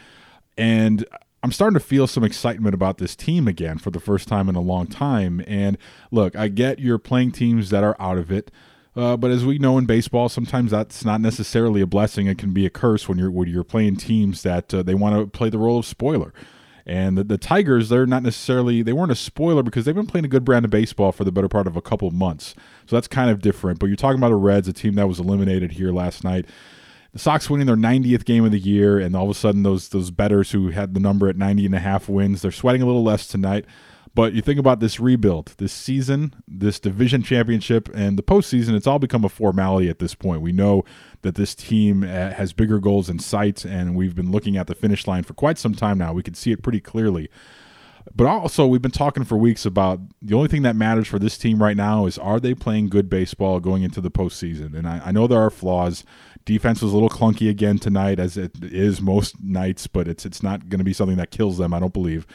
and 0.56 1.04
I'm 1.42 1.52
starting 1.52 1.78
to 1.78 1.84
feel 1.84 2.06
some 2.06 2.24
excitement 2.24 2.74
about 2.74 2.96
this 2.96 3.14
team 3.14 3.46
again 3.46 3.76
for 3.76 3.90
the 3.90 4.00
first 4.00 4.26
time 4.26 4.48
in 4.48 4.54
a 4.54 4.62
long 4.62 4.86
time. 4.86 5.44
And 5.46 5.76
look, 6.10 6.34
I 6.34 6.48
get 6.48 6.78
you're 6.78 6.96
playing 6.96 7.32
teams 7.32 7.68
that 7.68 7.84
are 7.84 7.94
out 8.00 8.16
of 8.16 8.32
it. 8.32 8.50
Uh, 8.96 9.16
but 9.16 9.30
as 9.30 9.44
we 9.44 9.58
know 9.58 9.76
in 9.76 9.86
baseball, 9.86 10.28
sometimes 10.28 10.70
that's 10.70 11.04
not 11.04 11.20
necessarily 11.20 11.80
a 11.80 11.86
blessing. 11.86 12.26
It 12.26 12.38
can 12.38 12.52
be 12.52 12.64
a 12.64 12.70
curse 12.70 13.08
when 13.08 13.18
you're 13.18 13.30
when 13.30 13.48
you're 13.48 13.64
playing 13.64 13.96
teams 13.96 14.42
that 14.42 14.72
uh, 14.72 14.82
they 14.82 14.94
want 14.94 15.16
to 15.16 15.36
play 15.36 15.50
the 15.50 15.58
role 15.58 15.78
of 15.78 15.86
spoiler. 15.86 16.32
And 16.86 17.16
the, 17.16 17.24
the 17.24 17.38
Tigers, 17.38 17.88
they're 17.88 18.06
not 18.06 18.22
necessarily 18.22 18.82
they 18.82 18.92
weren't 18.92 19.10
a 19.10 19.16
spoiler 19.16 19.62
because 19.62 19.84
they've 19.84 19.94
been 19.94 20.06
playing 20.06 20.26
a 20.26 20.28
good 20.28 20.44
brand 20.44 20.64
of 20.64 20.70
baseball 20.70 21.12
for 21.12 21.24
the 21.24 21.32
better 21.32 21.48
part 21.48 21.66
of 21.66 21.76
a 21.76 21.82
couple 21.82 22.10
months. 22.10 22.54
So 22.86 22.94
that's 22.94 23.08
kind 23.08 23.30
of 23.30 23.40
different. 23.40 23.78
But 23.78 23.86
you're 23.86 23.96
talking 23.96 24.18
about 24.18 24.28
the 24.28 24.36
Reds, 24.36 24.68
a 24.68 24.72
team 24.72 24.94
that 24.94 25.08
was 25.08 25.18
eliminated 25.18 25.72
here 25.72 25.92
last 25.92 26.22
night. 26.22 26.46
The 27.12 27.18
Sox 27.18 27.48
winning 27.48 27.66
their 27.66 27.76
90th 27.76 28.24
game 28.24 28.44
of 28.44 28.50
the 28.50 28.58
year, 28.58 28.98
and 28.98 29.14
all 29.16 29.24
of 29.24 29.30
a 29.30 29.34
sudden 29.34 29.62
those 29.62 29.88
those 29.88 30.10
betters 30.10 30.50
who 30.50 30.70
had 30.70 30.94
the 30.94 31.00
number 31.00 31.28
at 31.28 31.36
90 31.36 31.66
and 31.66 31.74
a 31.74 31.80
half 31.80 32.08
wins, 32.08 32.42
they're 32.42 32.52
sweating 32.52 32.82
a 32.82 32.86
little 32.86 33.04
less 33.04 33.26
tonight. 33.26 33.64
But 34.14 34.32
you 34.32 34.42
think 34.42 34.60
about 34.60 34.78
this 34.78 35.00
rebuild, 35.00 35.54
this 35.58 35.72
season, 35.72 36.36
this 36.46 36.78
division 36.78 37.24
championship, 37.24 37.88
and 37.92 38.16
the 38.16 38.22
postseason, 38.22 38.74
it's 38.74 38.86
all 38.86 39.00
become 39.00 39.24
a 39.24 39.28
formality 39.28 39.88
at 39.88 39.98
this 39.98 40.14
point. 40.14 40.40
We 40.40 40.52
know 40.52 40.84
that 41.22 41.34
this 41.34 41.54
team 41.54 42.04
uh, 42.04 42.30
has 42.30 42.52
bigger 42.52 42.78
goals 42.78 43.10
in 43.10 43.18
sight, 43.18 43.64
and 43.64 43.96
we've 43.96 44.14
been 44.14 44.30
looking 44.30 44.56
at 44.56 44.68
the 44.68 44.74
finish 44.74 45.08
line 45.08 45.24
for 45.24 45.34
quite 45.34 45.58
some 45.58 45.74
time 45.74 45.98
now. 45.98 46.12
We 46.12 46.22
can 46.22 46.34
see 46.34 46.52
it 46.52 46.62
pretty 46.62 46.80
clearly. 46.80 47.28
But 48.14 48.26
also, 48.26 48.66
we've 48.66 48.82
been 48.82 48.90
talking 48.90 49.24
for 49.24 49.36
weeks 49.36 49.64
about 49.64 49.98
the 50.22 50.34
only 50.34 50.48
thing 50.48 50.62
that 50.62 50.76
matters 50.76 51.08
for 51.08 51.18
this 51.18 51.38
team 51.38 51.60
right 51.60 51.76
now 51.76 52.06
is 52.06 52.18
are 52.18 52.38
they 52.38 52.54
playing 52.54 52.90
good 52.90 53.08
baseball 53.08 53.60
going 53.60 53.82
into 53.82 54.00
the 54.00 54.10
postseason? 54.10 54.76
And 54.76 54.86
I, 54.86 55.00
I 55.06 55.10
know 55.10 55.26
there 55.26 55.40
are 55.40 55.50
flaws. 55.50 56.04
Defense 56.44 56.82
was 56.82 56.92
a 56.92 56.94
little 56.94 57.08
clunky 57.08 57.48
again 57.48 57.78
tonight, 57.78 58.20
as 58.20 58.36
it 58.36 58.52
is 58.62 59.00
most 59.00 59.42
nights, 59.42 59.86
but 59.86 60.06
it's 60.06 60.26
it's 60.26 60.42
not 60.42 60.68
going 60.68 60.78
to 60.78 60.84
be 60.84 60.92
something 60.92 61.16
that 61.16 61.30
kills 61.30 61.58
them. 61.58 61.72
I 61.72 61.80
don't 61.80 61.94
believe. 61.94 62.26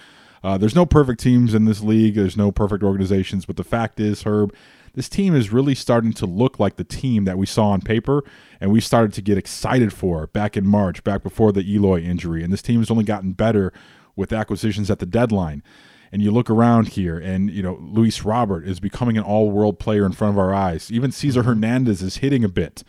Uh, 0.43 0.57
there's 0.57 0.75
no 0.75 0.85
perfect 0.85 1.19
teams 1.19 1.53
in 1.53 1.65
this 1.65 1.81
league. 1.81 2.15
There's 2.15 2.37
no 2.37 2.51
perfect 2.51 2.83
organizations, 2.83 3.45
but 3.45 3.57
the 3.57 3.63
fact 3.63 3.99
is, 3.99 4.23
Herb, 4.23 4.53
this 4.93 5.09
team 5.09 5.35
is 5.35 5.51
really 5.51 5.75
starting 5.75 6.13
to 6.13 6.25
look 6.25 6.59
like 6.59 6.77
the 6.77 6.83
team 6.83 7.25
that 7.25 7.37
we 7.37 7.45
saw 7.45 7.69
on 7.69 7.81
paper 7.81 8.23
and 8.59 8.71
we 8.71 8.81
started 8.81 9.13
to 9.13 9.21
get 9.21 9.37
excited 9.37 9.93
for 9.93 10.27
back 10.27 10.57
in 10.57 10.65
March, 10.67 11.03
back 11.03 11.23
before 11.23 11.51
the 11.51 11.61
Eloy 11.61 12.01
injury. 12.01 12.43
And 12.43 12.51
this 12.51 12.61
team 12.61 12.79
has 12.79 12.91
only 12.91 13.03
gotten 13.03 13.33
better 13.33 13.71
with 14.15 14.33
acquisitions 14.33 14.89
at 14.89 14.99
the 14.99 15.05
deadline. 15.05 15.63
And 16.11 16.21
you 16.21 16.31
look 16.31 16.49
around 16.49 16.89
here, 16.89 17.19
and 17.19 17.51
you 17.51 17.61
know 17.61 17.77
Luis 17.79 18.25
Robert 18.25 18.67
is 18.67 18.79
becoming 18.79 19.15
an 19.15 19.23
all-world 19.23 19.77
player 19.77 20.07
in 20.07 20.11
front 20.11 20.33
of 20.33 20.39
our 20.39 20.53
eyes. 20.53 20.91
Even 20.91 21.11
Cesar 21.11 21.43
Hernandez 21.43 22.01
is 22.01 22.17
hitting 22.17 22.43
a 22.43 22.49
bit. 22.49 22.83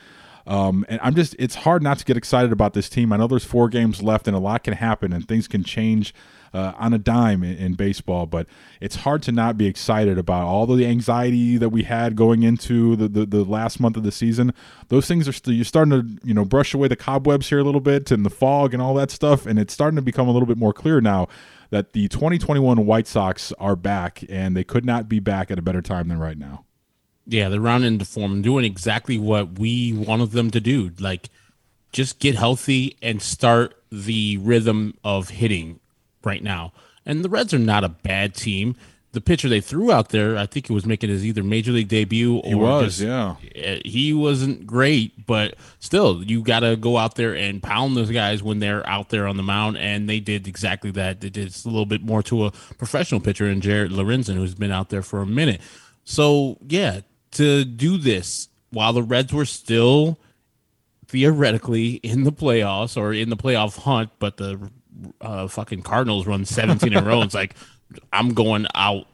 Um, 0.47 0.85
and 0.89 1.01
I'm 1.03 1.15
just, 1.15 1.37
it's 1.39 1.55
hard 1.55 1.83
not 1.83 1.99
to 1.99 2.05
get 2.05 2.17
excited 2.17 2.53
about 2.53 2.75
this 2.75 2.89
team. 2.89 3.13
I 3.13 3.17
know 3.17 3.27
there's 3.27 3.45
four 3.45 3.69
games 3.69 4.03
left 4.03 4.27
and 4.27 4.37
a 4.37 4.41
lot 4.41 4.65
can 4.65 4.75
happen 4.75 5.13
and 5.13 5.27
things 5.27 5.47
can 5.47 5.63
change 5.65 6.15
uh, 6.53 6.73
on 6.79 6.93
a 6.93 6.99
dime 6.99 7.45
in, 7.45 7.57
in, 7.57 7.75
baseball, 7.75 8.27
but 8.27 8.47
it's 8.81 8.97
hard 8.97 9.23
to 9.23 9.33
not 9.33 9.57
be 9.57 9.67
excited 9.67 10.19
about 10.19 10.47
all 10.47 10.67
the 10.67 10.85
anxiety 10.85 11.57
that 11.57 11.69
we 11.69 11.85
had 11.85 12.17
going 12.17 12.43
into 12.43 12.97
the, 12.97 13.09
the, 13.09 13.25
the 13.25 13.45
last 13.45 13.79
month 13.79 13.97
of 13.97 14.03
the 14.03 14.11
season. 14.11 14.53
Those 14.89 15.07
things 15.07 15.29
are 15.29 15.33
still, 15.33 15.55
you're 15.55 15.65
starting 15.65 15.93
to, 15.93 16.27
you 16.27 16.35
know, 16.35 16.45
brush 16.45 16.75
away 16.75 16.89
the 16.89 16.97
cobwebs 16.97 17.49
here 17.49 17.61
a 17.61 17.65
little 17.65 17.81
bit 17.81 18.11
and 18.11 18.27
the 18.27 18.31
fog 18.31 18.75
and 18.75 18.83
all 18.83 18.95
that 18.95 19.11
stuff. 19.11 19.47
And 19.47 19.59
it's 19.59 19.73
starting 19.73 19.97
to 19.97 20.03
become 20.03 20.27
a 20.27 20.33
little 20.33 20.47
bit 20.47 20.59
more 20.59 20.73
clear 20.73 21.01
now 21.01 21.29
that 21.71 21.93
the 21.93 22.09
2021 22.09 22.85
White 22.85 23.07
Sox 23.07 23.53
are 23.59 23.77
back 23.77 24.25
and 24.29 24.57
they 24.57 24.65
could 24.65 24.85
not 24.85 25.09
be 25.09 25.21
back 25.21 25.51
at 25.53 25.59
a 25.59 25.63
better 25.63 25.83
time 25.83 26.09
than 26.09 26.19
right 26.19 26.39
now. 26.39 26.65
Yeah, 27.31 27.49
they're 27.49 27.61
rounding 27.61 27.93
into 27.93 28.05
form 28.05 28.33
and 28.33 28.45
doing 28.45 28.65
exactly 28.65 29.17
what 29.17 29.57
we 29.59 29.93
wanted 29.93 30.33
them 30.33 30.51
to 30.51 30.61
do. 30.61 30.91
Like, 30.99 31.31
just 31.93 32.19
get 32.19 32.35
healthy 32.35 32.97
and 33.01 33.23
start 33.23 33.81
the 33.93 34.37
rhythm 34.39 34.99
of 35.05 35.29
hitting 35.29 35.79
right 36.25 36.43
now. 36.43 36.73
And 37.07 37.25
the 37.25 37.29
Reds 37.29 37.55
are 37.55 37.59
not 37.59 37.85
a 37.85 37.89
bad 37.89 38.35
team. 38.35 38.75
The 39.13 39.21
pitcher 39.21 39.49
they 39.49 39.61
threw 39.61 39.93
out 39.93 40.09
there, 40.09 40.37
I 40.37 40.47
think 40.47 40.69
it 40.69 40.73
was 40.73 40.87
making 40.87 41.11
his 41.11 41.25
either 41.25 41.43
major 41.45 41.71
league 41.71 41.89
debut 41.89 42.39
or 42.39 42.49
he 42.49 42.55
was, 42.55 42.99
just, 42.99 43.01
yeah. 43.01 43.37
Eh, 43.55 43.81
he 43.85 44.13
wasn't 44.13 44.67
great, 44.67 45.27
but 45.27 45.55
still, 45.79 46.25
you 46.25 46.43
got 46.43 46.61
to 46.61 46.77
go 46.77 46.97
out 46.97 47.15
there 47.15 47.35
and 47.35 47.63
pound 47.63 47.97
those 47.97 48.11
guys 48.11 48.43
when 48.43 48.59
they're 48.59 48.89
out 48.89 49.09
there 49.09 49.27
on 49.27 49.37
the 49.37 49.43
mound, 49.43 49.79
and 49.79 50.09
they 50.09 50.21
did 50.21 50.49
exactly 50.49 50.91
that. 50.93 51.21
They 51.21 51.31
did 51.31 51.49
a 51.65 51.69
little 51.69 51.87
bit 51.87 52.03
more 52.03 52.23
to 52.25 52.47
a 52.47 52.51
professional 52.79 53.21
pitcher 53.21 53.49
in 53.49 53.61
Jared 53.61 53.93
Lorenzen, 53.93 54.35
who's 54.35 54.55
been 54.55 54.73
out 54.73 54.91
there 54.91 55.03
for 55.03 55.23
a 55.23 55.27
minute. 55.27 55.61
So 56.05 56.59
yeah, 56.69 57.01
to 57.33 57.65
do 57.65 57.97
this 57.97 58.49
while 58.71 58.93
the 58.93 59.03
Reds 59.03 59.33
were 59.33 59.45
still 59.45 60.19
theoretically 61.09 61.95
in 61.95 62.25
the 62.25 62.33
playoffs 62.33 62.97
or 62.97 63.13
in 63.13 63.31
the 63.31 63.37
playoff 63.37 63.79
hunt, 63.79 64.11
but 64.19 64.37
the 64.37 64.71
uh, 65.21 65.49
fucking 65.49 65.83
Cardinals 65.83 66.27
run 66.27 66.45
17 66.45 66.93
in 66.93 66.99
a 66.99 67.07
row. 67.07 67.23
It's 67.23 67.35
like 67.35 67.55
I'm 68.13 68.35
going 68.35 68.67
out 68.75 69.07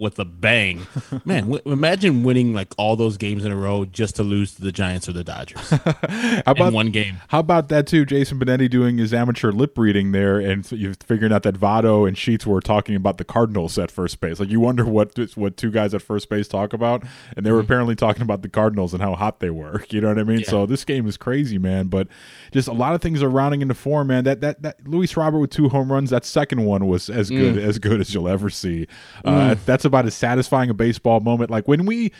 with 0.00 0.18
a 0.18 0.24
bang. 0.24 0.86
Man, 1.24 1.50
w- 1.50 1.62
imagine 1.66 2.22
winning 2.22 2.54
like 2.54 2.72
all 2.76 2.96
those 2.96 3.16
games 3.16 3.44
in 3.44 3.52
a 3.52 3.56
row 3.56 3.84
just 3.84 4.16
to 4.16 4.22
lose 4.22 4.54
to 4.54 4.62
the 4.62 4.72
Giants 4.72 5.08
or 5.08 5.12
the 5.12 5.24
Dodgers 5.24 5.70
how 5.70 6.42
about, 6.46 6.68
in 6.68 6.74
one 6.74 6.90
game. 6.90 7.18
How 7.28 7.40
about 7.40 7.68
that 7.68 7.86
too? 7.86 8.04
Jason 8.04 8.38
Benetti 8.38 8.68
doing 8.70 8.98
his 8.98 9.12
amateur 9.12 9.52
lip 9.52 9.76
reading 9.78 10.12
there, 10.12 10.38
and 10.38 10.70
you're 10.72 10.94
figuring 10.94 11.32
out 11.32 11.42
that 11.44 11.54
Votto 11.54 12.06
and 12.06 12.16
Sheets 12.16 12.46
were 12.46 12.60
talking 12.60 12.94
about 12.94 13.18
the 13.18 13.24
Cardinals 13.24 13.78
at 13.78 13.90
first 13.90 14.20
base. 14.20 14.40
Like 14.40 14.50
you 14.50 14.60
wonder 14.60 14.84
what 14.84 15.18
what 15.34 15.56
two 15.56 15.70
guys 15.70 15.94
at 15.94 16.02
first 16.02 16.28
base 16.28 16.48
talk 16.48 16.72
about, 16.72 17.02
and 17.36 17.44
they 17.44 17.50
were 17.50 17.58
mm-hmm. 17.58 17.66
apparently 17.66 17.96
talking 17.96 18.22
about 18.22 18.42
the 18.42 18.48
Cardinals 18.48 18.92
and 18.92 19.02
how 19.02 19.14
hot 19.14 19.40
they 19.40 19.50
were. 19.50 19.84
You 19.96 20.02
know 20.02 20.08
what 20.08 20.18
I 20.18 20.24
mean? 20.24 20.40
Yeah. 20.40 20.50
So 20.50 20.66
this 20.66 20.84
game 20.84 21.06
is 21.06 21.16
crazy, 21.16 21.56
man. 21.56 21.86
But 21.86 22.08
just 22.52 22.68
a 22.68 22.72
lot 22.72 22.94
of 22.94 23.00
things 23.00 23.22
are 23.22 23.30
rounding 23.30 23.62
into 23.62 23.72
form, 23.72 24.08
man. 24.08 24.24
That 24.24 24.42
that 24.42 24.60
that 24.60 24.86
Luis 24.86 25.16
Robert 25.16 25.38
with 25.38 25.48
two 25.48 25.70
home 25.70 25.90
runs. 25.90 26.10
That 26.10 26.26
second 26.26 26.66
one 26.66 26.86
was 26.86 27.08
as 27.08 27.30
good 27.30 27.54
mm. 27.54 27.62
as 27.62 27.78
good 27.78 28.00
as 28.00 28.12
you'll 28.12 28.28
ever 28.28 28.50
see. 28.50 28.86
Uh, 29.24 29.54
mm. 29.54 29.64
That's 29.64 29.85
about 29.86 30.06
as 30.06 30.14
satisfying 30.14 30.68
a 30.68 30.74
baseball 30.74 31.20
moment. 31.20 31.50
Like 31.50 31.66
when 31.66 31.86
we 31.86 32.12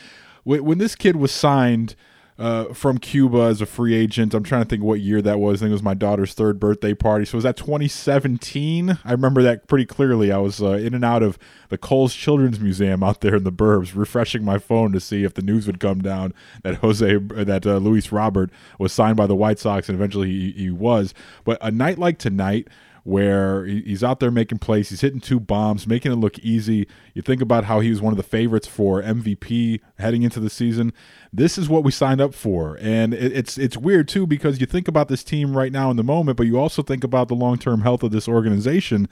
when 0.44 0.78
this 0.78 0.94
kid 0.94 1.16
was 1.16 1.32
signed 1.32 1.96
uh, 2.38 2.72
from 2.74 2.98
Cuba 2.98 3.38
as 3.42 3.60
a 3.60 3.66
free 3.66 3.94
agent. 3.94 4.34
I'm 4.34 4.42
trying 4.42 4.62
to 4.62 4.68
think 4.68 4.82
what 4.82 5.00
year 5.00 5.22
that 5.22 5.40
was. 5.40 5.60
I 5.60 5.64
think 5.64 5.70
it 5.70 5.72
was 5.72 5.82
my 5.82 5.94
daughter's 5.94 6.34
third 6.34 6.60
birthday 6.60 6.92
party. 6.92 7.24
So 7.24 7.38
was 7.38 7.44
that 7.44 7.56
2017? 7.56 8.98
I 9.04 9.12
remember 9.12 9.42
that 9.42 9.66
pretty 9.66 9.86
clearly. 9.86 10.30
I 10.30 10.38
was 10.38 10.62
uh, 10.62 10.72
in 10.72 10.94
and 10.94 11.04
out 11.04 11.22
of 11.22 11.38
the 11.68 11.78
Kohl's 11.78 12.14
Children's 12.14 12.60
Museum 12.60 13.02
out 13.02 13.22
there 13.22 13.36
in 13.36 13.44
the 13.44 13.52
burbs, 13.52 13.92
refreshing 13.94 14.44
my 14.44 14.58
phone 14.58 14.92
to 14.92 15.00
see 15.00 15.24
if 15.24 15.34
the 15.34 15.42
news 15.42 15.66
would 15.66 15.80
come 15.80 16.00
down 16.00 16.34
that 16.62 16.76
Jose, 16.76 17.16
that 17.16 17.66
uh, 17.66 17.78
Luis 17.78 18.12
Robert 18.12 18.50
was 18.78 18.92
signed 18.92 19.16
by 19.16 19.26
the 19.26 19.36
White 19.36 19.58
Sox, 19.58 19.88
and 19.88 19.96
eventually 19.96 20.28
he, 20.28 20.52
he 20.52 20.70
was. 20.70 21.14
But 21.44 21.58
a 21.62 21.70
night 21.70 21.98
like 21.98 22.18
tonight 22.18 22.68
where 23.06 23.64
he's 23.64 24.02
out 24.02 24.18
there 24.18 24.32
making 24.32 24.58
plays. 24.58 24.88
He's 24.88 25.00
hitting 25.00 25.20
two 25.20 25.38
bombs, 25.38 25.86
making 25.86 26.10
it 26.10 26.16
look 26.16 26.38
easy. 26.40 26.88
You 27.14 27.22
think 27.22 27.40
about 27.40 27.64
how 27.64 27.78
he 27.78 27.90
was 27.90 28.02
one 28.02 28.12
of 28.12 28.16
the 28.16 28.24
favorites 28.24 28.66
for 28.66 29.00
MVP 29.00 29.80
heading 29.98 30.22
into 30.22 30.40
the 30.40 30.50
season. 30.50 30.92
This 31.32 31.56
is 31.56 31.68
what 31.68 31.84
we 31.84 31.92
signed 31.92 32.20
up 32.20 32.34
for, 32.34 32.76
and 32.80 33.14
it's 33.14 33.58
it's 33.58 33.76
weird 33.76 34.08
too 34.08 34.26
because 34.26 34.60
you 34.60 34.66
think 34.66 34.88
about 34.88 35.06
this 35.08 35.22
team 35.22 35.56
right 35.56 35.70
now 35.70 35.90
in 35.90 35.96
the 35.96 36.02
moment, 36.02 36.36
but 36.36 36.46
you 36.46 36.58
also 36.58 36.82
think 36.82 37.04
about 37.04 37.28
the 37.28 37.34
long 37.34 37.58
term 37.58 37.82
health 37.82 38.02
of 38.02 38.10
this 38.10 38.28
organization 38.28 39.08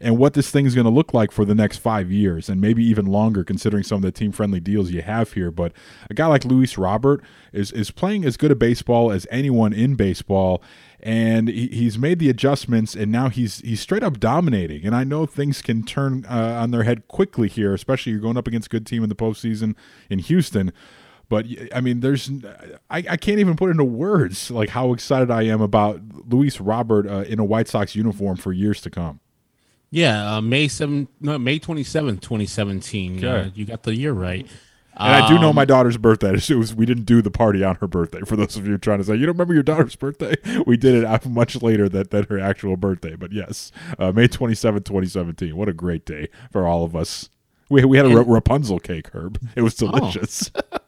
and 0.00 0.18
what 0.18 0.34
this 0.34 0.50
thing 0.50 0.66
is 0.66 0.74
going 0.74 0.84
to 0.84 0.90
look 0.90 1.12
like 1.12 1.30
for 1.30 1.44
the 1.44 1.54
next 1.54 1.78
five 1.78 2.10
years 2.10 2.48
and 2.48 2.60
maybe 2.60 2.84
even 2.84 3.06
longer, 3.06 3.44
considering 3.44 3.82
some 3.82 3.96
of 3.96 4.02
the 4.02 4.12
team 4.12 4.32
friendly 4.32 4.60
deals 4.60 4.90
you 4.90 5.02
have 5.02 5.32
here. 5.32 5.50
But 5.50 5.72
a 6.10 6.14
guy 6.14 6.26
like 6.26 6.44
Luis 6.44 6.78
Robert 6.78 7.22
is 7.52 7.72
is 7.72 7.90
playing 7.90 8.24
as 8.24 8.36
good 8.36 8.50
a 8.50 8.56
baseball 8.56 9.10
as 9.10 9.26
anyone 9.30 9.72
in 9.72 9.94
baseball 9.94 10.62
and 11.00 11.48
he's 11.48 11.96
made 11.96 12.18
the 12.18 12.28
adjustments, 12.28 12.96
and 12.96 13.12
now 13.12 13.28
he's 13.28 13.58
he's 13.60 13.80
straight 13.80 14.02
up 14.02 14.18
dominating. 14.18 14.84
And 14.84 14.96
I 14.96 15.04
know 15.04 15.26
things 15.26 15.62
can 15.62 15.84
turn 15.84 16.26
uh, 16.28 16.58
on 16.60 16.72
their 16.72 16.82
head 16.82 17.06
quickly 17.06 17.48
here, 17.48 17.72
especially 17.72 18.12
you're 18.12 18.20
going 18.20 18.36
up 18.36 18.48
against 18.48 18.66
a 18.66 18.70
good 18.70 18.86
team 18.86 19.04
in 19.04 19.08
the 19.08 19.14
postseason 19.14 19.76
in 20.10 20.18
Houston. 20.18 20.72
But 21.28 21.46
I 21.72 21.80
mean, 21.80 22.00
there's 22.00 22.30
I, 22.90 22.98
I 23.08 23.16
can't 23.16 23.38
even 23.38 23.54
put 23.54 23.70
into 23.70 23.84
words 23.84 24.50
like 24.50 24.70
how 24.70 24.92
excited 24.92 25.30
I 25.30 25.42
am 25.42 25.60
about 25.60 26.00
Luis 26.28 26.60
Robert 26.60 27.06
uh, 27.06 27.24
in 27.28 27.38
a 27.38 27.44
White 27.44 27.68
Sox 27.68 27.94
uniform 27.94 28.36
for 28.36 28.52
years 28.52 28.80
to 28.80 28.90
come. 28.90 29.20
Yeah, 29.90 30.36
uh, 30.36 30.40
May 30.40 30.68
seven, 30.68 31.08
no, 31.20 31.38
May 31.38 31.58
twenty 31.58 31.84
seventh, 31.84 32.20
twenty 32.20 32.46
seventeen. 32.46 33.24
Okay. 33.24 33.48
Uh, 33.48 33.50
you 33.54 33.64
got 33.64 33.82
the 33.84 33.94
year 33.94 34.12
right. 34.12 34.46
And 34.98 35.14
um, 35.14 35.22
I 35.22 35.28
do 35.28 35.38
know 35.38 35.52
my 35.52 35.62
um, 35.62 35.68
daughter's 35.68 35.96
birthday. 35.96 36.32
It 36.48 36.56
was 36.56 36.74
we 36.74 36.84
didn't 36.84 37.04
do 37.04 37.22
the 37.22 37.30
party 37.30 37.62
on 37.62 37.76
her 37.76 37.86
birthday. 37.86 38.20
For 38.26 38.36
those 38.36 38.56
of 38.56 38.66
you 38.66 38.76
trying 38.78 38.98
to 38.98 39.04
say 39.04 39.14
you 39.14 39.26
don't 39.26 39.34
remember 39.34 39.54
your 39.54 39.62
daughter's 39.62 39.96
birthday, 39.96 40.34
we 40.66 40.76
did 40.76 41.02
it 41.02 41.26
much 41.26 41.62
later 41.62 41.88
than, 41.88 42.08
than 42.10 42.24
her 42.24 42.38
actual 42.38 42.76
birthday. 42.76 43.14
But 43.14 43.32
yes, 43.32 43.72
uh, 43.98 44.12
May 44.12 44.28
27, 44.28 44.82
twenty 44.82 45.06
seventeen. 45.06 45.56
What 45.56 45.68
a 45.68 45.72
great 45.72 46.04
day 46.04 46.28
for 46.50 46.66
all 46.66 46.84
of 46.84 46.94
us. 46.96 47.30
We 47.70 47.84
we 47.84 47.96
had 47.96 48.06
a 48.06 48.16
and, 48.16 48.28
Rapunzel 48.28 48.80
cake, 48.80 49.10
Herb. 49.12 49.40
It 49.56 49.62
was 49.62 49.80
oh. 49.82 49.90
delicious. 49.90 50.50
Oh. 50.54 50.78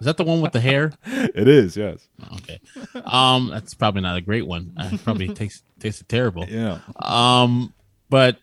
Is 0.00 0.04
that 0.04 0.16
the 0.16 0.24
one 0.24 0.40
with 0.40 0.52
the 0.52 0.60
hair? 0.60 0.92
it 1.04 1.48
is. 1.48 1.76
Yes. 1.76 2.08
Okay. 2.34 2.60
Um, 3.04 3.48
that's 3.50 3.74
probably 3.74 4.00
not 4.00 4.16
a 4.16 4.20
great 4.20 4.46
one. 4.46 4.72
Uh, 4.76 4.96
probably 5.02 5.28
tastes 5.34 5.64
tasted 5.80 6.08
terrible. 6.08 6.46
Yeah. 6.48 6.78
Um, 7.00 7.74
but 8.08 8.38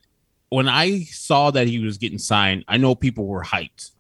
when 0.50 0.68
I 0.68 1.02
saw 1.02 1.52
that 1.52 1.68
he 1.68 1.80
was 1.80 1.98
getting 1.98 2.20
signed, 2.20 2.66
I 2.68 2.78
know 2.78 2.96
people 2.96 3.26
were 3.26 3.44
hyped 3.44 3.92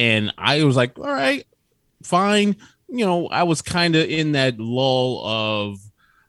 and 0.00 0.32
I 0.38 0.64
was 0.64 0.76
like, 0.76 0.98
all 0.98 1.04
right, 1.04 1.44
fine. 2.02 2.56
You 2.88 3.04
know, 3.04 3.28
I 3.28 3.42
was 3.42 3.60
kind 3.60 3.94
of 3.96 4.08
in 4.08 4.32
that 4.32 4.58
lull 4.58 5.26
of 5.26 5.78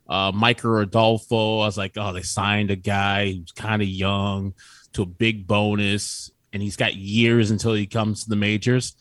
uh, 0.09 0.33
Micker 0.33 0.83
Adolfo. 0.83 1.59
I 1.59 1.65
was 1.67 1.77
like, 1.77 1.93
oh, 1.95 2.11
they 2.11 2.21
signed 2.21 2.69
a 2.69 2.75
guy 2.75 3.31
who's 3.31 3.53
kind 3.53 3.81
of 3.81 3.87
young 3.87 4.53
to 4.93 5.03
a 5.03 5.05
big 5.05 5.47
bonus, 5.47 6.29
and 6.51 6.61
he's 6.61 6.75
got 6.75 6.95
years 6.95 7.49
until 7.49 7.73
he 7.73 7.87
comes 7.87 8.23
to 8.23 8.29
the 8.29 8.35
majors. 8.35 8.93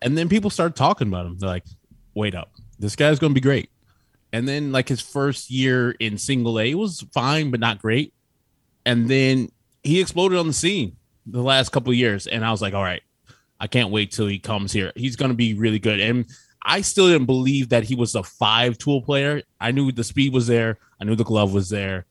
And 0.00 0.16
then 0.16 0.30
people 0.30 0.48
start 0.48 0.76
talking 0.76 1.08
about 1.08 1.26
him. 1.26 1.38
They're 1.38 1.50
like, 1.50 1.66
wait 2.14 2.34
up, 2.34 2.50
this 2.78 2.96
guy's 2.96 3.18
going 3.18 3.32
to 3.32 3.38
be 3.38 3.42
great. 3.42 3.68
And 4.32 4.48
then, 4.48 4.72
like, 4.72 4.88
his 4.88 5.02
first 5.02 5.50
year 5.50 5.90
in 5.90 6.16
single 6.16 6.58
A 6.58 6.74
was 6.74 7.04
fine, 7.12 7.50
but 7.50 7.60
not 7.60 7.80
great. 7.80 8.14
And 8.86 9.08
then 9.08 9.50
he 9.82 10.00
exploded 10.00 10.38
on 10.38 10.46
the 10.46 10.52
scene 10.54 10.96
the 11.26 11.42
last 11.42 11.70
couple 11.72 11.90
of 11.90 11.98
years, 11.98 12.26
and 12.26 12.44
I 12.44 12.52
was 12.52 12.62
like, 12.62 12.72
all 12.72 12.84
right, 12.84 13.02
I 13.60 13.66
can't 13.66 13.90
wait 13.90 14.12
till 14.12 14.28
he 14.28 14.38
comes 14.38 14.72
here. 14.72 14.92
He's 14.94 15.16
going 15.16 15.30
to 15.30 15.36
be 15.36 15.54
really 15.54 15.80
good. 15.80 16.00
And 16.00 16.24
I 16.64 16.80
still 16.80 17.08
didn't 17.08 17.26
believe 17.26 17.68
that 17.70 17.84
he 17.84 17.96
was 17.96 18.14
a 18.14 18.22
five 18.22 18.78
tool 18.78 19.02
player. 19.02 19.42
I 19.60 19.72
knew 19.72 19.90
the 19.92 20.04
speed 20.04 20.32
was 20.32 20.46
there. 20.46 20.78
I 21.00 21.04
knew 21.04 21.16
the 21.16 21.24
glove 21.24 21.52
was 21.52 21.68
there. 21.68 22.06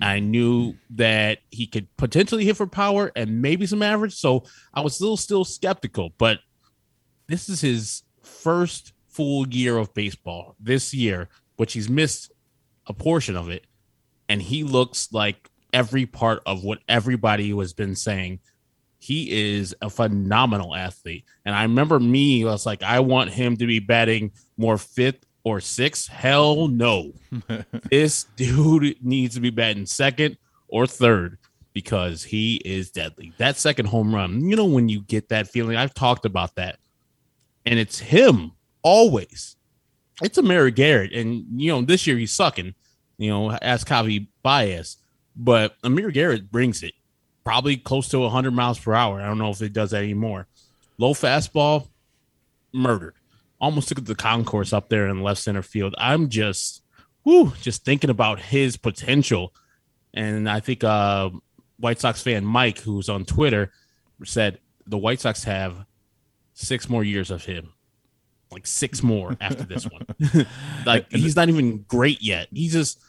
I 0.00 0.20
knew 0.20 0.74
that 0.90 1.38
he 1.50 1.66
could 1.66 1.94
potentially 1.96 2.44
hit 2.44 2.56
for 2.56 2.66
power 2.66 3.10
and 3.16 3.40
maybe 3.40 3.66
some 3.66 3.82
average. 3.82 4.14
So 4.14 4.44
I 4.74 4.80
was 4.80 4.94
still 4.94 5.16
still 5.16 5.44
skeptical, 5.44 6.12
but 6.18 6.40
this 7.26 7.48
is 7.48 7.60
his 7.60 8.02
first 8.22 8.92
full 9.06 9.48
year 9.48 9.78
of 9.78 9.94
baseball 9.94 10.56
this 10.60 10.92
year, 10.92 11.28
which 11.56 11.72
he's 11.72 11.88
missed 11.88 12.32
a 12.86 12.92
portion 12.92 13.36
of 13.36 13.48
it, 13.48 13.66
and 14.28 14.42
he 14.42 14.64
looks 14.64 15.12
like 15.12 15.50
every 15.72 16.06
part 16.06 16.42
of 16.46 16.64
what 16.64 16.80
everybody 16.88 17.56
has 17.56 17.72
been 17.72 17.94
saying. 17.96 18.40
He 18.98 19.56
is 19.56 19.74
a 19.80 19.90
phenomenal 19.90 20.74
athlete. 20.74 21.24
And 21.44 21.54
I 21.54 21.62
remember 21.62 22.00
me, 22.00 22.42
I 22.42 22.46
was 22.50 22.66
like, 22.66 22.82
I 22.82 23.00
want 23.00 23.30
him 23.30 23.56
to 23.58 23.66
be 23.66 23.78
batting 23.78 24.32
more 24.56 24.76
fifth 24.76 25.24
or 25.44 25.60
sixth. 25.60 26.08
Hell 26.08 26.68
no. 26.68 27.12
this 27.90 28.24
dude 28.36 28.96
needs 29.04 29.36
to 29.36 29.40
be 29.40 29.50
batting 29.50 29.86
second 29.86 30.36
or 30.66 30.86
third 30.86 31.38
because 31.72 32.24
he 32.24 32.56
is 32.64 32.90
deadly. 32.90 33.32
That 33.38 33.56
second 33.56 33.86
home 33.86 34.12
run, 34.12 34.48
you 34.48 34.56
know, 34.56 34.66
when 34.66 34.88
you 34.88 35.02
get 35.02 35.28
that 35.28 35.48
feeling, 35.48 35.76
I've 35.76 35.94
talked 35.94 36.24
about 36.24 36.56
that. 36.56 36.78
And 37.64 37.78
it's 37.78 37.98
him 37.98 38.52
always. 38.82 39.56
It's 40.22 40.38
Amir 40.38 40.70
Garrett. 40.70 41.12
And, 41.12 41.44
you 41.60 41.70
know, 41.70 41.82
this 41.82 42.06
year 42.06 42.16
he's 42.16 42.32
sucking, 42.32 42.74
you 43.18 43.30
know, 43.30 43.52
ask 43.62 43.86
Javi 43.86 44.26
Baez. 44.42 44.96
But 45.38 45.76
Amir 45.84 46.10
Garrett 46.10 46.50
brings 46.50 46.82
it 46.82 46.92
probably 47.44 47.76
close 47.76 48.08
to 48.08 48.18
100 48.18 48.50
miles 48.50 48.78
per 48.78 48.92
hour. 48.92 49.22
I 49.22 49.26
don't 49.26 49.38
know 49.38 49.50
if 49.50 49.62
it 49.62 49.72
does 49.72 49.92
that 49.92 50.02
anymore. 50.02 50.48
Low 50.98 51.14
fastball, 51.14 51.88
murdered. 52.74 53.14
Almost 53.60 53.88
took 53.88 54.04
the 54.04 54.14
concourse 54.14 54.72
up 54.72 54.88
there 54.88 55.08
in 55.08 55.22
left 55.22 55.40
center 55.40 55.62
field. 55.62 55.94
I'm 55.96 56.28
just, 56.28 56.82
whoo, 57.24 57.52
just 57.62 57.84
thinking 57.84 58.10
about 58.10 58.40
his 58.40 58.76
potential. 58.76 59.54
And 60.12 60.46
I 60.46 60.60
think 60.60 60.84
uh, 60.84 61.30
White 61.78 62.00
Sox 62.00 62.20
fan 62.20 62.44
Mike, 62.44 62.80
who's 62.80 63.08
on 63.08 63.24
Twitter, 63.24 63.72
said 64.24 64.58
the 64.86 64.98
White 64.98 65.20
Sox 65.20 65.44
have 65.44 65.86
six 66.54 66.88
more 66.90 67.04
years 67.04 67.30
of 67.30 67.44
him. 67.44 67.72
Like 68.50 68.66
six 68.66 69.02
more 69.02 69.36
after 69.40 69.64
this 69.64 69.84
one. 69.84 70.06
like 70.86 71.10
he's 71.12 71.36
not 71.36 71.48
even 71.48 71.84
great 71.88 72.22
yet. 72.22 72.48
He's 72.52 72.72
just 72.72 73.00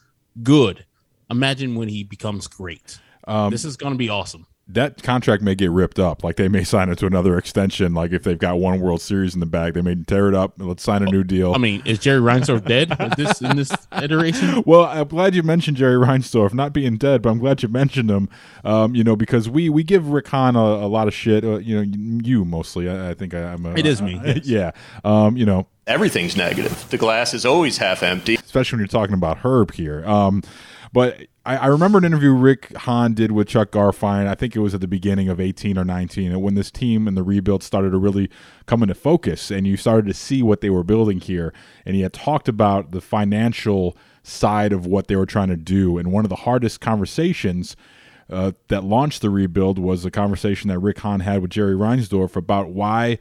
good. 0.44 0.86
Imagine 1.30 1.76
when 1.76 1.90
he 1.90 2.04
becomes 2.04 2.48
great. 2.48 3.00
Um, 3.28 3.52
this 3.52 3.66
is 3.66 3.78
going 3.78 3.94
to 3.94 3.98
be 3.98 4.10
awesome. 4.10 4.48
that 4.68 5.04
contract 5.04 5.44
may 5.44 5.54
get 5.54 5.70
ripped 5.70 6.00
up. 6.00 6.24
Like 6.24 6.36
they 6.38 6.48
may 6.48 6.64
sign 6.74 6.90
it 6.90 6.98
to 7.00 7.06
another 7.06 7.38
extension. 7.38 7.94
Like 7.94 8.12
if 8.12 8.24
they've 8.24 8.40
got 8.40 8.60
one 8.60 8.80
World 8.80 9.02
Series 9.02 9.34
in 9.34 9.40
the 9.40 9.46
bag, 9.46 9.74
they 9.74 9.82
may 9.82 9.96
tear 9.96 10.28
it 10.28 10.34
up 10.34 10.58
and 10.58 10.68
let's 10.68 10.82
sign 10.84 11.04
a 11.04 11.06
new 11.06 11.24
deal. 11.24 11.54
I 11.54 11.58
mean, 11.58 11.84
is 11.86 12.00
Jerry 12.00 12.22
Reinsdorf 12.22 12.66
dead 12.66 12.96
in 13.00 13.12
this 13.18 13.42
in 13.42 13.58
this 13.58 13.72
iteration? 14.02 14.64
well, 14.66 14.86
I'm 14.86 15.08
glad 15.08 15.36
you 15.36 15.44
mentioned 15.44 15.78
Jerry 15.78 15.96
Reinsdorf, 15.96 16.54
not 16.54 16.74
being 16.74 16.98
dead, 16.98 17.22
but 17.22 17.30
I'm 17.30 17.40
glad 17.40 17.62
you 17.62 17.70
mentioned 17.70 18.10
him. 18.10 18.30
Um, 18.64 18.96
you 18.96 19.04
know, 19.04 19.16
because 19.16 19.48
we 19.50 19.70
we 19.70 19.84
give 19.84 20.10
Rick 20.10 20.28
Hahn 20.30 20.56
a, 20.56 20.60
a 20.60 20.90
lot 20.90 21.08
of 21.08 21.14
shit. 21.14 21.44
Uh, 21.44 21.58
you 21.58 21.76
know, 21.76 21.98
you 22.24 22.46
mostly. 22.46 22.90
I, 22.90 23.12
I 23.12 23.14
think 23.14 23.34
I, 23.34 23.54
am 23.54 23.66
a. 23.66 23.74
It 23.76 23.86
is 23.86 24.02
me, 24.02 24.18
uh, 24.18 24.26
yes. 24.26 24.40
yeah. 24.46 24.72
Um, 25.04 25.38
you 25.38 25.46
know, 25.46 25.68
Everything's 25.90 26.38
negative. 26.38 26.88
The 26.90 26.98
glass 26.98 27.34
is 27.34 27.46
always 27.48 27.78
half 27.78 28.04
empty. 28.04 28.36
especially 28.36 28.78
when 28.78 28.82
you're 28.82 28.88
talking 28.88 29.16
about 29.16 29.40
Herb 29.40 29.74
here. 29.74 30.06
Um, 30.08 30.44
but 30.92 31.22
I, 31.46 31.58
I 31.58 31.66
remember 31.68 31.98
an 31.98 32.06
interview 32.06 32.34
Rick 32.34 32.76
Hahn 32.76 33.14
did 33.14 33.32
with 33.32 33.48
Chuck 33.48 33.72
Garfien. 33.72 34.28
I 34.28 34.36
think 34.36 34.56
it 34.56 34.60
was 34.60 34.74
at 34.74 34.82
the 34.82 34.88
beginning 34.88 35.30
of 35.30 35.40
18 35.40 35.78
or 35.78 35.86
19, 35.86 36.32
and 36.32 36.42
when 36.42 36.56
this 36.56 36.72
team 36.72 37.08
and 37.08 37.16
the 37.18 37.24
rebuild 37.24 37.64
started 37.64 37.92
to 37.92 37.98
really 37.98 38.30
come 38.66 38.82
into 38.82 38.96
focus, 38.96 39.52
and 39.52 39.66
you 39.68 39.78
started 39.78 40.06
to 40.08 40.14
see 40.14 40.42
what 40.44 40.62
they 40.62 40.70
were 40.70 40.84
building 40.84 41.20
here. 41.20 41.54
And 41.86 41.96
he 41.96 42.02
had 42.02 42.14
talked 42.14 42.48
about 42.48 42.92
the 42.92 43.02
financial 43.02 43.98
side 44.24 44.74
of 44.74 44.86
what 44.86 45.08
they 45.08 45.16
were 45.16 45.26
trying 45.26 45.50
to 45.50 45.58
do. 45.58 45.98
And 45.98 46.12
one 46.12 46.26
of 46.26 46.30
the 46.30 46.36
hardest 46.38 46.82
conversations 46.82 47.76
uh, 48.30 48.52
that 48.68 48.84
launched 48.84 49.22
the 49.22 49.30
rebuild 49.30 49.80
was 49.80 50.06
a 50.06 50.12
conversation 50.12 50.68
that 50.70 50.80
Rick 50.80 51.00
Hahn 51.00 51.22
had 51.22 51.42
with 51.42 51.52
Jerry 51.52 51.76
Reinsdorf 51.76 52.36
about 52.36 52.70
why 52.70 53.18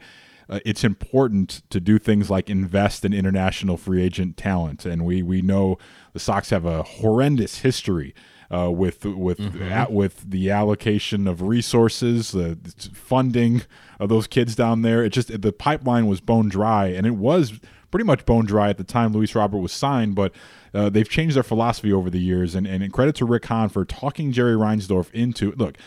uh, 0.49 0.59
it's 0.65 0.83
important 0.83 1.61
to 1.69 1.79
do 1.79 1.99
things 1.99 2.29
like 2.29 2.49
invest 2.49 3.05
in 3.05 3.13
international 3.13 3.77
free 3.77 4.01
agent 4.01 4.35
talent. 4.35 4.85
And 4.85 5.05
we 5.05 5.21
we 5.21 5.41
know 5.41 5.77
the 6.13 6.19
Sox 6.19 6.49
have 6.49 6.65
a 6.65 6.83
horrendous 6.83 7.59
history. 7.59 8.13
Uh, 8.51 8.67
with 8.71 9.05
with 9.05 9.39
at, 9.61 9.91
with 9.91 10.27
the 10.27 10.49
allocation 10.49 11.27
of 11.27 11.43
resources, 11.43 12.31
the 12.31 12.57
funding 12.95 13.61
of 13.99 14.09
those 14.09 14.25
kids 14.25 14.55
down 14.55 14.81
there, 14.81 15.03
it 15.03 15.11
just 15.11 15.39
the 15.39 15.53
pipeline 15.53 16.07
was 16.07 16.19
bone 16.19 16.49
dry, 16.49 16.87
and 16.87 17.05
it 17.05 17.13
was 17.13 17.59
pretty 17.91 18.05
much 18.05 18.25
bone 18.25 18.47
dry 18.47 18.69
at 18.69 18.79
the 18.79 18.83
time 18.83 19.13
Luis 19.13 19.35
Robert 19.35 19.59
was 19.59 19.71
signed. 19.71 20.15
But 20.15 20.33
uh, 20.73 20.89
they've 20.89 21.07
changed 21.07 21.35
their 21.35 21.43
philosophy 21.43 21.93
over 21.93 22.09
the 22.09 22.19
years, 22.19 22.55
and, 22.55 22.65
and 22.65 22.91
credit 22.91 23.13
to 23.17 23.25
Rick 23.25 23.45
Hahn 23.45 23.69
for 23.69 23.85
talking 23.85 24.31
Jerry 24.31 24.55
Reinsdorf 24.55 25.11
into 25.11 25.51
look. 25.51 25.77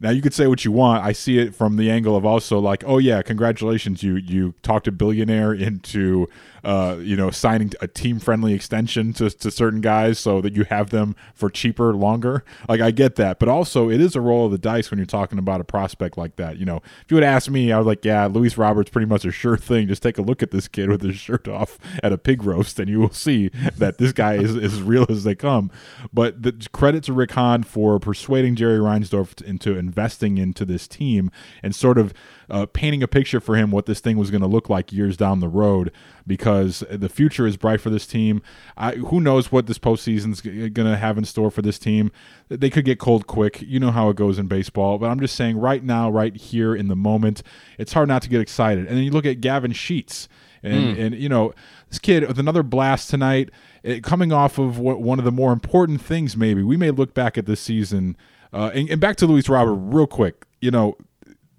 Now 0.00 0.10
you 0.10 0.22
could 0.22 0.34
say 0.34 0.46
what 0.46 0.64
you 0.64 0.72
want. 0.72 1.04
I 1.04 1.12
see 1.12 1.38
it 1.38 1.54
from 1.54 1.76
the 1.76 1.90
angle 1.90 2.16
of 2.16 2.24
also 2.24 2.58
like, 2.58 2.84
oh 2.86 2.98
yeah, 2.98 3.22
congratulations, 3.22 4.02
you 4.02 4.16
you 4.16 4.54
talked 4.62 4.88
a 4.88 4.92
billionaire 4.92 5.52
into 5.52 6.28
uh, 6.64 6.96
you 7.00 7.16
know 7.16 7.30
signing 7.30 7.72
a 7.80 7.86
team 7.86 8.18
friendly 8.18 8.54
extension 8.54 9.12
to, 9.14 9.30
to 9.30 9.50
certain 9.50 9.80
guys 9.80 10.18
so 10.18 10.40
that 10.40 10.54
you 10.54 10.64
have 10.64 10.90
them 10.90 11.14
for 11.34 11.50
cheaper 11.50 11.94
longer. 11.94 12.44
Like 12.68 12.80
I 12.80 12.90
get 12.90 13.16
that, 13.16 13.38
but 13.38 13.48
also 13.48 13.90
it 13.90 14.00
is 14.00 14.16
a 14.16 14.20
roll 14.20 14.46
of 14.46 14.52
the 14.52 14.58
dice 14.58 14.90
when 14.90 14.98
you're 14.98 15.06
talking 15.06 15.38
about 15.38 15.60
a 15.60 15.64
prospect 15.64 16.16
like 16.16 16.36
that. 16.36 16.58
You 16.58 16.64
know, 16.64 16.76
if 16.76 17.06
you 17.10 17.16
would 17.16 17.24
ask 17.24 17.50
me, 17.50 17.72
I 17.72 17.78
was 17.78 17.86
like, 17.86 18.04
yeah, 18.04 18.26
Luis 18.26 18.56
Roberts 18.56 18.90
pretty 18.90 19.06
much 19.06 19.24
a 19.24 19.30
sure 19.30 19.56
thing. 19.56 19.88
Just 19.88 20.02
take 20.02 20.18
a 20.18 20.22
look 20.22 20.42
at 20.42 20.50
this 20.50 20.68
kid 20.68 20.88
with 20.88 21.02
his 21.02 21.16
shirt 21.16 21.48
off 21.48 21.78
at 22.02 22.12
a 22.12 22.18
pig 22.18 22.44
roast, 22.44 22.78
and 22.78 22.88
you 22.88 23.00
will 23.00 23.12
see 23.12 23.48
that 23.76 23.98
this 23.98 24.12
guy 24.12 24.34
is 24.34 24.56
as 24.56 24.82
real 24.82 25.06
as 25.08 25.24
they 25.24 25.34
come. 25.34 25.70
But 26.12 26.42
the 26.42 26.52
credit 26.72 27.04
to 27.04 27.12
Rick 27.12 27.32
Hahn 27.32 27.62
for 27.62 27.98
persuading 27.98 28.56
Jerry 28.56 28.78
Reinsdorf 28.78 29.42
into 29.42 29.76
investing 29.76 30.38
into 30.38 30.64
this 30.64 30.88
team 30.88 31.30
and 31.62 31.74
sort 31.74 31.98
of 31.98 32.14
uh, 32.50 32.66
painting 32.66 33.02
a 33.02 33.08
picture 33.08 33.40
for 33.40 33.56
him 33.56 33.70
what 33.70 33.86
this 33.86 34.00
thing 34.00 34.16
was 34.16 34.30
going 34.30 34.40
to 34.40 34.46
look 34.46 34.68
like 34.68 34.92
years 34.92 35.16
down 35.16 35.40
the 35.40 35.48
road 35.48 35.90
because 36.26 36.84
the 36.90 37.08
future 37.08 37.46
is 37.46 37.56
bright 37.56 37.80
for 37.80 37.90
this 37.90 38.06
team. 38.06 38.42
I, 38.76 38.92
who 38.92 39.20
knows 39.20 39.52
what 39.52 39.66
this 39.66 39.78
postseason's 39.78 40.40
going 40.40 40.72
to 40.72 40.96
have 40.96 41.18
in 41.18 41.24
store 41.24 41.50
for 41.50 41.62
this 41.62 41.78
team? 41.78 42.10
They 42.48 42.70
could 42.70 42.84
get 42.84 42.98
cold 42.98 43.26
quick. 43.26 43.62
You 43.62 43.80
know 43.80 43.90
how 43.90 44.08
it 44.10 44.16
goes 44.16 44.38
in 44.38 44.46
baseball. 44.46 44.98
But 44.98 45.10
I'm 45.10 45.20
just 45.20 45.36
saying, 45.36 45.58
right 45.58 45.82
now, 45.82 46.10
right 46.10 46.34
here 46.34 46.74
in 46.74 46.88
the 46.88 46.96
moment, 46.96 47.42
it's 47.78 47.92
hard 47.92 48.08
not 48.08 48.22
to 48.22 48.28
get 48.28 48.40
excited. 48.40 48.86
And 48.86 48.96
then 48.96 49.04
you 49.04 49.10
look 49.10 49.26
at 49.26 49.40
Gavin 49.40 49.72
Sheets. 49.72 50.28
And, 50.62 50.96
and 50.96 51.14
you 51.14 51.28
know 51.28 51.52
this 51.90 51.98
kid 51.98 52.26
with 52.26 52.38
another 52.38 52.62
blast 52.62 53.10
tonight, 53.10 53.50
eh, 53.84 54.00
coming 54.00 54.32
off 54.32 54.56
of 54.56 54.78
what, 54.78 54.98
one 54.98 55.18
of 55.18 55.26
the 55.26 55.30
more 55.30 55.52
important 55.52 56.00
things. 56.00 56.38
Maybe 56.38 56.62
we 56.62 56.78
may 56.78 56.90
look 56.90 57.12
back 57.12 57.36
at 57.36 57.44
this 57.44 57.60
season, 57.60 58.16
uh, 58.50 58.70
and, 58.72 58.88
and 58.88 58.98
back 58.98 59.16
to 59.16 59.26
Luis 59.26 59.46
Robert 59.46 59.74
real 59.74 60.06
quick. 60.06 60.46
You 60.62 60.70
know, 60.70 60.96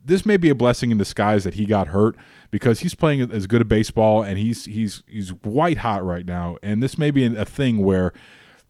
this 0.05 0.25
may 0.25 0.37
be 0.37 0.49
a 0.49 0.55
blessing 0.55 0.91
in 0.91 0.97
disguise 0.97 1.43
that 1.43 1.55
he 1.55 1.65
got 1.65 1.87
hurt 1.87 2.15
because 2.51 2.81
he's 2.81 2.95
playing 2.95 3.21
as 3.31 3.47
good 3.47 3.61
a 3.61 3.65
baseball 3.65 4.21
and 4.21 4.37
he's 4.37 4.65
he's 4.65 5.03
he's 5.07 5.29
white 5.29 5.79
hot 5.79 6.05
right 6.05 6.25
now. 6.25 6.57
And 6.61 6.81
this 6.81 6.97
may 6.97 7.11
be 7.11 7.25
a 7.25 7.45
thing 7.45 7.79
where 7.79 8.13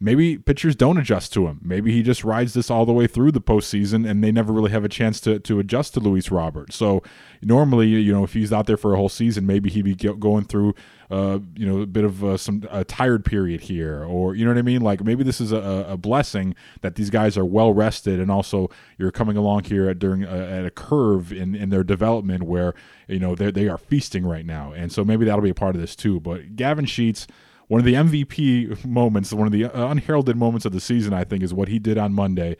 maybe 0.06 0.38
pitchers 0.38 0.76
don't 0.76 1.00
adjust 1.00 1.34
to 1.34 1.48
him. 1.48 1.60
Maybe 1.64 1.92
he 1.92 2.04
just 2.04 2.24
rides 2.24 2.54
this 2.54 2.70
all 2.70 2.86
the 2.86 2.94
way 2.94 3.08
through 3.08 3.32
the 3.32 3.42
postseason 3.42 4.08
and 4.08 4.24
they 4.24 4.32
never 4.32 4.54
really 4.54 4.70
have 4.70 4.86
a 4.86 4.90
chance 4.90 5.20
to, 5.22 5.40
to 5.40 5.58
adjust 5.58 5.96
to 5.96 6.00
Luis 6.00 6.30
Robert. 6.30 6.72
So 6.72 7.02
normally, 7.42 7.88
you 7.88 8.14
know, 8.14 8.24
if 8.24 8.34
he's 8.34 8.54
out 8.54 8.68
there 8.68 8.78
for 8.78 8.94
a 8.94 8.98
whole 8.98 9.10
season, 9.10 9.48
maybe 9.48 9.72
he'd 9.72 9.82
be 9.82 9.96
going 9.96 10.46
through, 10.46 10.76
uh, 11.10 11.40
you 11.56 11.66
know, 11.66 11.82
a 11.82 11.88
bit 11.88 12.04
of 12.04 12.24
uh, 12.24 12.38
some 12.38 12.68
a 12.70 12.84
tired 12.84 13.26
period 13.26 13.62
here, 13.62 14.04
or 14.04 14.36
you 14.36 14.46
know 14.46 14.52
what 14.52 14.58
I 14.58 14.64
mean. 14.64 14.82
Like 14.82 15.04
maybe 15.04 15.24
this 15.24 15.40
is 15.40 15.52
a, 15.52 15.86
a 15.90 15.98
blessing 15.98 16.56
that 16.82 16.96
these 16.96 17.12
guys 17.12 17.38
are 17.38 17.46
well 17.46 17.74
rested, 17.74 18.20
and 18.20 18.32
also 18.32 18.70
you're 18.98 19.12
coming 19.12 19.38
along 19.38 19.66
here 19.66 19.88
at, 19.88 20.00
during 20.00 20.24
a, 20.24 20.28
at 20.28 20.66
a 20.66 20.72
curve 20.72 21.32
in 21.32 21.54
in 21.54 21.70
their 21.70 21.84
development 21.84 22.44
where 22.44 22.74
you 23.08 23.20
know 23.20 23.36
they 23.36 23.68
are 23.68 23.78
feasting 23.78 24.26
right 24.26 24.48
now, 24.48 24.72
and 24.72 24.92
so 24.92 25.06
maybe 25.06 25.26
that'll 25.26 25.42
be 25.42 25.52
a 25.52 25.56
part 25.56 25.76
of 25.76 25.82
this 25.82 25.96
too. 25.96 26.20
But 26.20 26.56
Gavin 26.56 26.86
Sheets 26.86 27.28
one 27.68 27.80
of 27.80 27.86
the 27.86 27.94
MVP 27.94 28.86
moments, 28.86 29.34
one 29.34 29.48
of 29.48 29.54
the 29.54 29.66
uh, 29.66 29.88
unheralded 29.90 30.36
moments 30.38 30.66
of 30.66 30.72
the 30.72 30.80
season, 30.80 31.14
I 31.14 31.24
think, 31.24 31.44
is 31.44 31.54
what 31.54 31.68
he 31.68 31.80
did 31.80 31.98
on 31.98 32.14
Monday. 32.14 32.58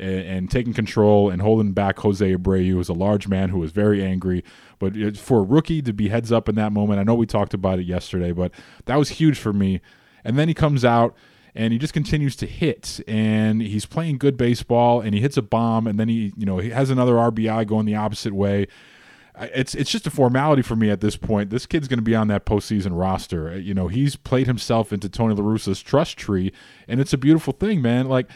And, 0.00 0.48
taking 0.48 0.74
control 0.74 1.28
and 1.28 1.42
holding 1.42 1.72
back 1.72 1.98
Jose 1.98 2.24
Abreu, 2.24 2.68
who 2.68 2.76
was 2.76 2.88
a 2.88 2.92
large 2.92 3.26
man 3.26 3.48
who 3.48 3.58
was 3.58 3.72
very 3.72 4.00
angry. 4.00 4.44
But 4.78 5.16
for 5.16 5.40
a 5.40 5.42
rookie 5.42 5.82
to 5.82 5.92
be 5.92 6.08
heads 6.08 6.30
up 6.30 6.48
in 6.48 6.54
that 6.54 6.70
moment, 6.70 7.00
I 7.00 7.02
know 7.02 7.16
we 7.16 7.26
talked 7.26 7.52
about 7.52 7.80
it 7.80 7.86
yesterday, 7.86 8.30
but 8.30 8.52
that 8.84 8.94
was 8.94 9.08
huge 9.08 9.40
for 9.40 9.52
me. 9.52 9.80
And 10.24 10.38
then 10.38 10.46
he 10.46 10.54
comes 10.54 10.84
out 10.84 11.16
and 11.58 11.72
he 11.72 11.78
just 11.78 11.92
continues 11.92 12.36
to 12.36 12.46
hit 12.46 13.00
and 13.08 13.60
he's 13.60 13.86
playing 13.86 14.18
good 14.18 14.36
baseball 14.36 15.00
and 15.00 15.14
he 15.14 15.20
hits 15.20 15.36
a 15.36 15.42
bomb 15.42 15.88
and 15.88 15.98
then 15.98 16.08
he 16.08 16.32
you 16.36 16.46
know 16.46 16.58
he 16.58 16.70
has 16.70 16.88
another 16.88 17.14
RBI 17.14 17.66
going 17.66 17.84
the 17.84 17.96
opposite 17.96 18.32
way 18.32 18.68
it's 19.40 19.74
it's 19.74 19.90
just 19.90 20.06
a 20.06 20.10
formality 20.10 20.62
for 20.62 20.76
me 20.76 20.90
at 20.90 21.00
this 21.00 21.16
point. 21.16 21.50
This 21.50 21.66
kid's 21.66 21.88
going 21.88 21.98
to 21.98 22.02
be 22.02 22.14
on 22.14 22.28
that 22.28 22.44
postseason 22.44 22.90
roster. 22.92 23.50
Uh, 23.50 23.56
You 23.56 23.74
know, 23.74 23.88
he's 23.88 24.16
played 24.16 24.46
himself 24.46 24.92
into 24.92 25.08
Tony 25.08 25.34
La 25.34 25.42
Russa's 25.42 25.82
trust 25.82 26.16
tree, 26.16 26.52
and 26.86 27.00
it's 27.00 27.12
a 27.12 27.18
beautiful 27.18 27.52
thing, 27.52 27.80
man. 27.80 28.08
Like, 28.08 28.28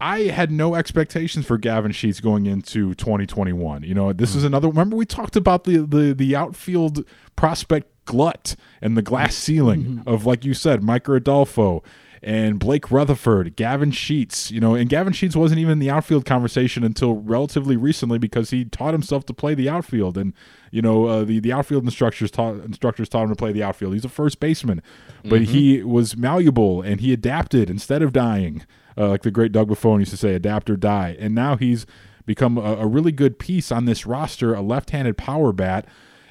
I 0.00 0.22
had 0.24 0.50
no 0.50 0.74
expectations 0.74 1.46
for 1.46 1.58
Gavin 1.58 1.92
Sheets 1.92 2.20
going 2.20 2.46
into 2.46 2.94
2021. 2.94 3.82
You 3.82 3.94
know, 3.94 4.12
this 4.12 4.34
is 4.34 4.44
mm. 4.44 4.46
another. 4.46 4.68
Remember, 4.68 4.96
we 4.96 5.06
talked 5.06 5.36
about 5.36 5.64
the 5.64 5.78
the 5.78 6.14
the 6.14 6.36
outfield 6.36 7.04
prospect 7.36 7.88
glut 8.04 8.56
and 8.80 8.96
the 8.96 9.02
glass 9.02 9.34
mm-hmm. 9.34 9.40
ceiling 9.40 9.84
mm-hmm. 9.84 10.08
of, 10.08 10.24
like 10.24 10.44
you 10.44 10.54
said, 10.54 10.80
Micker 10.80 11.16
Adolfo 11.16 11.82
and 12.22 12.58
Blake 12.58 12.90
Rutherford, 12.90 13.56
Gavin 13.56 13.90
Sheets. 13.90 14.50
You 14.50 14.60
know, 14.60 14.74
and 14.74 14.88
Gavin 14.88 15.12
Sheets 15.12 15.36
wasn't 15.36 15.60
even 15.60 15.72
in 15.72 15.78
the 15.78 15.90
outfield 15.90 16.24
conversation 16.24 16.84
until 16.84 17.16
relatively 17.16 17.76
recently 17.76 18.18
because 18.18 18.50
he 18.50 18.64
taught 18.64 18.94
himself 18.94 19.26
to 19.26 19.34
play 19.34 19.54
the 19.54 19.68
outfield, 19.68 20.18
and 20.18 20.32
you 20.70 20.82
know, 20.82 21.06
uh, 21.06 21.24
the 21.24 21.40
the 21.40 21.52
outfield 21.52 21.84
instructors 21.84 22.30
taught 22.30 22.56
instructors 22.56 23.08
taught 23.08 23.24
him 23.24 23.30
to 23.30 23.36
play 23.36 23.52
the 23.52 23.62
outfield. 23.62 23.94
He's 23.94 24.04
a 24.04 24.08
first 24.08 24.40
baseman, 24.40 24.82
but 25.24 25.42
he 25.42 25.82
was 25.82 26.16
malleable 26.16 26.82
and 26.82 27.00
he 27.00 27.12
adapted 27.12 27.70
instead 27.70 28.02
of 28.02 28.12
dying 28.12 28.64
uh, 28.98 29.08
like 29.08 29.22
the 29.22 29.30
great 29.30 29.52
Doug 29.52 29.68
Buffone 29.68 30.00
used 30.00 30.10
to 30.10 30.16
say, 30.16 30.34
adapt 30.34 30.68
or 30.68 30.76
die. 30.76 31.16
And 31.18 31.34
now 31.34 31.56
he's 31.56 31.86
become 32.26 32.58
a, 32.58 32.76
a 32.78 32.86
really 32.86 33.12
good 33.12 33.38
piece 33.38 33.70
on 33.70 33.84
this 33.84 34.04
roster, 34.04 34.54
a 34.54 34.60
left-handed 34.60 35.16
power 35.16 35.52
bat, 35.52 35.86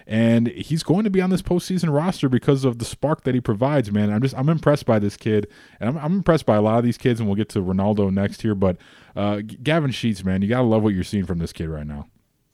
and 0.08 0.48
he's 0.48 0.84
going 0.84 1.04
to 1.04 1.10
be 1.10 1.22
on 1.22 1.30
this 1.30 1.42
postseason 1.42 1.94
roster 1.94 2.30
because 2.30 2.64
of 2.64 2.80
the 2.80 2.86
spark 2.86 3.26
that 3.26 3.36
he 3.36 3.42
provides. 3.42 3.92
Man, 3.92 4.10
I'm 4.10 4.22
just 4.22 4.36
I'm 4.38 4.48
impressed 4.48 4.86
by 4.86 5.00
this 5.00 5.18
kid, 5.18 5.48
and 5.82 5.90
I'm, 5.90 5.98
I'm 5.98 6.14
impressed 6.14 6.46
by 6.46 6.56
a 6.56 6.62
lot 6.62 6.78
of 6.80 6.86
these 6.86 6.98
kids. 6.98 7.20
And 7.20 7.28
we'll 7.28 7.36
get 7.36 7.50
to 7.50 7.60
Reynaldo 7.60 8.12
next 8.12 8.42
here, 8.42 8.56
but 8.56 8.78
uh, 9.18 9.42
Gavin 9.62 9.92
Sheets, 9.92 10.24
man, 10.24 10.42
you 10.42 10.48
gotta 10.48 10.66
love 10.66 10.82
what 10.82 10.94
you're 10.94 11.04
seeing 11.04 11.26
from 11.26 11.40
this 11.40 11.52
kid 11.52 11.68
right 11.68 11.86
now. 11.86 12.08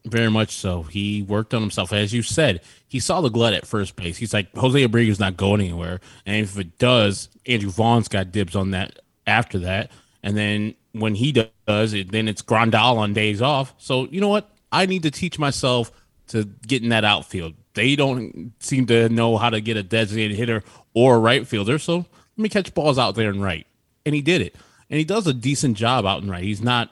Very 0.06 0.32
much 0.32 0.52
so. 0.52 0.84
He 0.84 1.22
worked 1.22 1.54
on 1.54 1.62
himself. 1.62 1.94
As 1.94 2.12
you 2.12 2.24
said, 2.24 2.62
he 2.88 3.00
saw 3.00 3.22
the 3.22 3.30
glut 3.30 3.54
at 3.54 3.68
first 3.68 3.96
base. 3.96 4.18
He's 4.18 4.34
like, 4.34 4.54
Jose 4.56 4.82
Abreu's 4.86 5.20
not 5.20 5.38
going 5.38 5.62
anywhere. 5.62 6.02
And 6.26 6.44
if 6.44 6.58
it 6.58 6.78
does, 6.78 7.30
Andrew 7.46 7.70
Vaughn's 7.70 8.10
got 8.10 8.32
dibs 8.32 8.56
on 8.56 8.72
that 8.72 9.00
after 9.26 9.60
that. 9.60 9.92
And 10.22 10.36
then 10.36 10.76
when 10.92 11.16
he 11.16 11.32
does 11.32 11.94
it, 11.94 12.12
then 12.12 12.28
it's 12.28 12.42
Grandal 12.42 12.98
on 12.98 13.14
days 13.14 13.42
off. 13.42 13.74
So 13.78 14.08
you 14.08 14.20
know 14.20 14.28
what? 14.28 14.50
I 14.74 14.88
need 14.88 15.04
to 15.04 15.12
teach 15.12 15.40
myself 15.40 15.92
to 16.34 16.46
get 16.66 16.82
in 16.82 16.90
that 16.90 17.06
outfield. 17.06 17.54
They 17.76 17.96
don't 17.96 18.54
seem 18.60 18.88
to 18.88 19.08
know 19.08 19.38
how 19.38 19.52
to 19.52 19.62
get 19.62 19.78
a 19.78 19.84
designated 19.84 20.36
hitter 20.36 20.64
or 20.96 21.16
a 21.16 21.20
right 21.20 21.48
fielder. 21.48 21.78
So 21.78 21.98
let 21.98 22.08
me 22.38 22.50
catch 22.50 22.74
balls 22.74 22.98
out 22.98 23.14
there 23.14 23.30
and 23.30 23.42
right. 23.42 23.68
And 24.04 24.16
he 24.16 24.22
did 24.22 24.42
it. 24.42 24.56
And 24.90 24.98
he 24.98 25.06
does 25.06 25.28
a 25.28 25.34
decent 25.34 25.78
job 25.78 26.08
out 26.08 26.24
and 26.24 26.32
right. 26.32 26.44
He's 26.44 26.62
not 26.62 26.90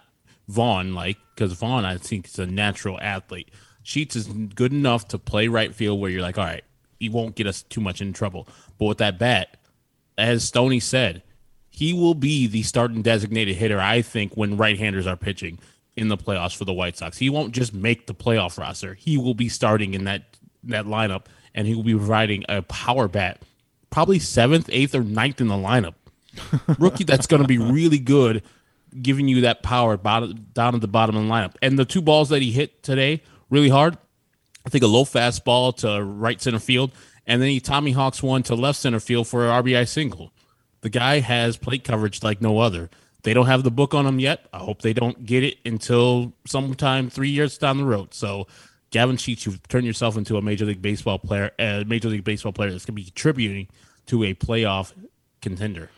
Vaughn 0.47 0.93
like 0.93 1.17
because 1.33 1.53
Vaughn, 1.53 1.85
I 1.85 1.97
think, 1.97 2.27
is 2.27 2.37
a 2.37 2.45
natural 2.45 2.99
athlete. 3.01 3.49
Sheets 3.81 4.15
is 4.15 4.27
good 4.27 4.73
enough 4.73 5.07
to 5.07 5.17
play 5.17 5.47
right 5.47 5.73
field 5.73 5.99
where 5.99 6.11
you're 6.11 6.21
like, 6.21 6.37
all 6.37 6.45
right, 6.45 6.63
he 6.99 7.09
won't 7.09 7.35
get 7.35 7.47
us 7.47 7.63
too 7.63 7.81
much 7.81 7.99
in 7.99 8.13
trouble. 8.13 8.47
But 8.77 8.85
with 8.85 8.97
that 8.99 9.17
bat, 9.17 9.57
as 10.19 10.43
Stoney 10.43 10.79
said, 10.79 11.23
he 11.71 11.93
will 11.93 12.13
be 12.13 12.45
the 12.45 12.61
starting 12.61 13.01
designated 13.01 13.55
hitter, 13.55 13.81
I 13.81 14.03
think, 14.03 14.35
when 14.35 14.55
right 14.55 14.77
handers 14.77 15.07
are 15.07 15.17
pitching 15.17 15.57
in 15.95 16.07
the 16.07 16.17
playoffs 16.17 16.55
for 16.55 16.65
the 16.65 16.73
White 16.73 16.97
Sox. 16.97 17.17
He 17.17 17.29
won't 17.29 17.53
just 17.53 17.73
make 17.73 18.07
the 18.07 18.13
playoff 18.13 18.57
roster. 18.57 18.93
He 18.93 19.17
will 19.17 19.33
be 19.33 19.49
starting 19.49 19.93
in 19.93 20.05
that 20.05 20.23
that 20.63 20.85
lineup 20.85 21.25
and 21.53 21.67
he 21.67 21.75
will 21.75 21.83
be 21.83 21.95
providing 21.95 22.45
a 22.49 22.61
power 22.61 23.07
bat, 23.07 23.41
probably 23.89 24.19
seventh, 24.19 24.69
eighth, 24.71 24.95
or 24.95 25.03
ninth 25.03 25.41
in 25.41 25.47
the 25.47 25.55
lineup. 25.55 25.95
Rookie 26.79 27.03
that's 27.03 27.27
going 27.27 27.41
to 27.41 27.47
be 27.47 27.57
really 27.57 27.99
good, 27.99 28.43
giving 29.01 29.27
you 29.27 29.41
that 29.41 29.63
power 29.63 29.97
bottom, 29.97 30.47
down 30.53 30.75
at 30.75 30.81
the 30.81 30.87
bottom 30.87 31.15
of 31.15 31.23
the 31.23 31.29
lineup. 31.29 31.55
And 31.61 31.77
the 31.77 31.85
two 31.85 32.01
balls 32.01 32.29
that 32.29 32.41
he 32.41 32.51
hit 32.51 32.83
today, 32.83 33.21
really 33.49 33.69
hard. 33.69 33.97
I 34.65 34.69
think 34.69 34.83
a 34.83 34.87
low 34.87 35.03
fastball 35.03 35.75
to 35.77 36.03
right 36.03 36.39
center 36.39 36.59
field, 36.59 36.91
and 37.25 37.41
then 37.41 37.49
he 37.49 37.59
Tommy 37.59 37.91
Hawks 37.91 38.21
one 38.21 38.43
to 38.43 38.55
left 38.55 38.79
center 38.79 38.99
field 38.99 39.27
for 39.27 39.49
an 39.49 39.63
RBI 39.63 39.87
single. 39.87 40.31
The 40.81 40.89
guy 40.89 41.19
has 41.19 41.57
plate 41.57 41.83
coverage 41.83 42.23
like 42.23 42.41
no 42.41 42.59
other. 42.59 42.89
They 43.23 43.33
don't 43.33 43.45
have 43.45 43.63
the 43.63 43.71
book 43.71 43.93
on 43.93 44.05
them 44.05 44.19
yet. 44.19 44.47
I 44.51 44.59
hope 44.59 44.81
they 44.81 44.93
don't 44.93 45.25
get 45.25 45.43
it 45.43 45.57
until 45.65 46.33
sometime 46.45 47.09
three 47.09 47.29
years 47.29 47.57
down 47.57 47.77
the 47.77 47.85
road. 47.85 48.13
So, 48.13 48.47
Gavin 48.89 49.17
Sheets, 49.17 49.45
you've 49.45 49.65
turned 49.67 49.85
yourself 49.85 50.17
into 50.17 50.37
a 50.37 50.41
Major 50.41 50.65
League 50.65 50.81
Baseball 50.81 51.19
player, 51.19 51.51
a 51.59 51.83
Major 51.85 52.09
League 52.09 52.23
Baseball 52.23 52.51
player 52.51 52.71
that's 52.71 52.85
going 52.85 52.95
to 52.95 53.01
be 53.01 53.05
contributing 53.05 53.67
to 54.07 54.23
a 54.23 54.33
playoff 54.33 54.93
contender. 55.41 55.89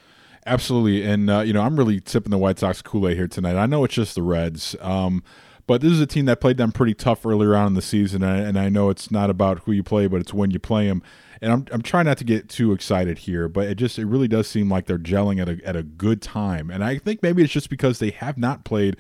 Absolutely, 0.46 1.04
and 1.04 1.30
uh, 1.30 1.40
you 1.40 1.54
know 1.54 1.62
I'm 1.62 1.78
really 1.78 2.02
sipping 2.06 2.32
the 2.32 2.38
White 2.38 2.60
Sox 2.60 2.82
Kool 2.82 3.08
Aid 3.08 3.16
here 3.16 3.28
tonight. 3.28 3.56
I 3.56 3.66
know 3.66 3.84
it's 3.86 3.94
just 3.94 4.16
the 4.16 4.22
Reds, 4.22 4.76
um, 4.82 5.24
but 5.68 5.80
this 5.80 5.92
is 5.94 6.02
a 6.02 6.06
team 6.06 6.26
that 6.26 6.42
played 6.42 6.58
them 6.58 6.74
pretty 6.74 6.94
tough 6.94 7.26
earlier 7.26 7.56
on 7.56 7.68
in 7.68 7.74
the 7.76 7.82
season, 7.82 8.24
and 8.24 8.32
I, 8.32 8.38
and 8.40 8.60
I 8.60 8.68
know 8.68 8.90
it's 8.90 9.10
not 9.10 9.30
about 9.30 9.60
who 9.60 9.72
you 9.72 9.84
play, 9.84 10.08
but 10.08 10.20
it's 10.20 10.34
when 10.34 10.52
you 10.52 10.60
play 10.60 10.88
them. 10.88 11.02
And 11.44 11.52
I'm, 11.52 11.66
I'm 11.72 11.82
trying 11.82 12.06
not 12.06 12.18
to 12.20 12.24
get 12.24 12.48
too 12.48 12.72
excited 12.72 13.20
here, 13.20 13.48
but 13.50 13.68
it 13.68 13.76
just 13.76 14.00
it 14.00 14.06
really 14.06 14.28
does 14.28 14.48
seem 14.48 14.70
like 14.70 14.86
they're 14.86 14.98
gelling 14.98 15.42
at 15.42 15.50
a 15.50 15.68
at 15.68 15.76
a 15.76 15.84
good 15.84 16.22
time, 16.22 16.72
and 16.72 16.84
I 16.84 16.98
think 16.98 17.22
maybe 17.22 17.44
it's 17.44 17.52
just 17.52 17.70
because 17.70 18.00
they 18.00 18.12
have 18.12 18.38
not 18.38 18.64
played 18.64 18.96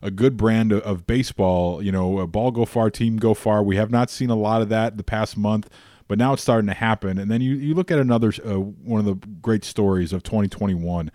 a 0.00 0.10
good 0.10 0.36
brand 0.36 0.70
of, 0.70 0.80
of 0.82 1.06
baseball. 1.06 1.82
You 1.82 1.90
know, 1.90 2.20
a 2.20 2.26
ball 2.26 2.52
go 2.52 2.64
far, 2.64 2.88
team 2.88 3.16
go 3.16 3.34
far. 3.34 3.62
We 3.64 3.76
have 3.76 3.90
not 3.90 4.10
seen 4.10 4.30
a 4.30 4.36
lot 4.36 4.62
of 4.62 4.68
that 4.68 4.96
the 4.96 5.02
past 5.04 5.36
month 5.36 5.68
but 6.08 6.18
now 6.18 6.32
it's 6.32 6.42
starting 6.42 6.66
to 6.66 6.74
happen. 6.74 7.18
And 7.18 7.30
then 7.30 7.40
you, 7.42 7.54
you 7.54 7.74
look 7.74 7.90
at 7.90 7.98
another 7.98 8.32
uh, 8.44 8.58
one 8.58 8.98
of 8.98 9.04
the 9.04 9.14
great 9.42 9.62
stories 9.62 10.12
of 10.12 10.22
2021, 10.22 11.10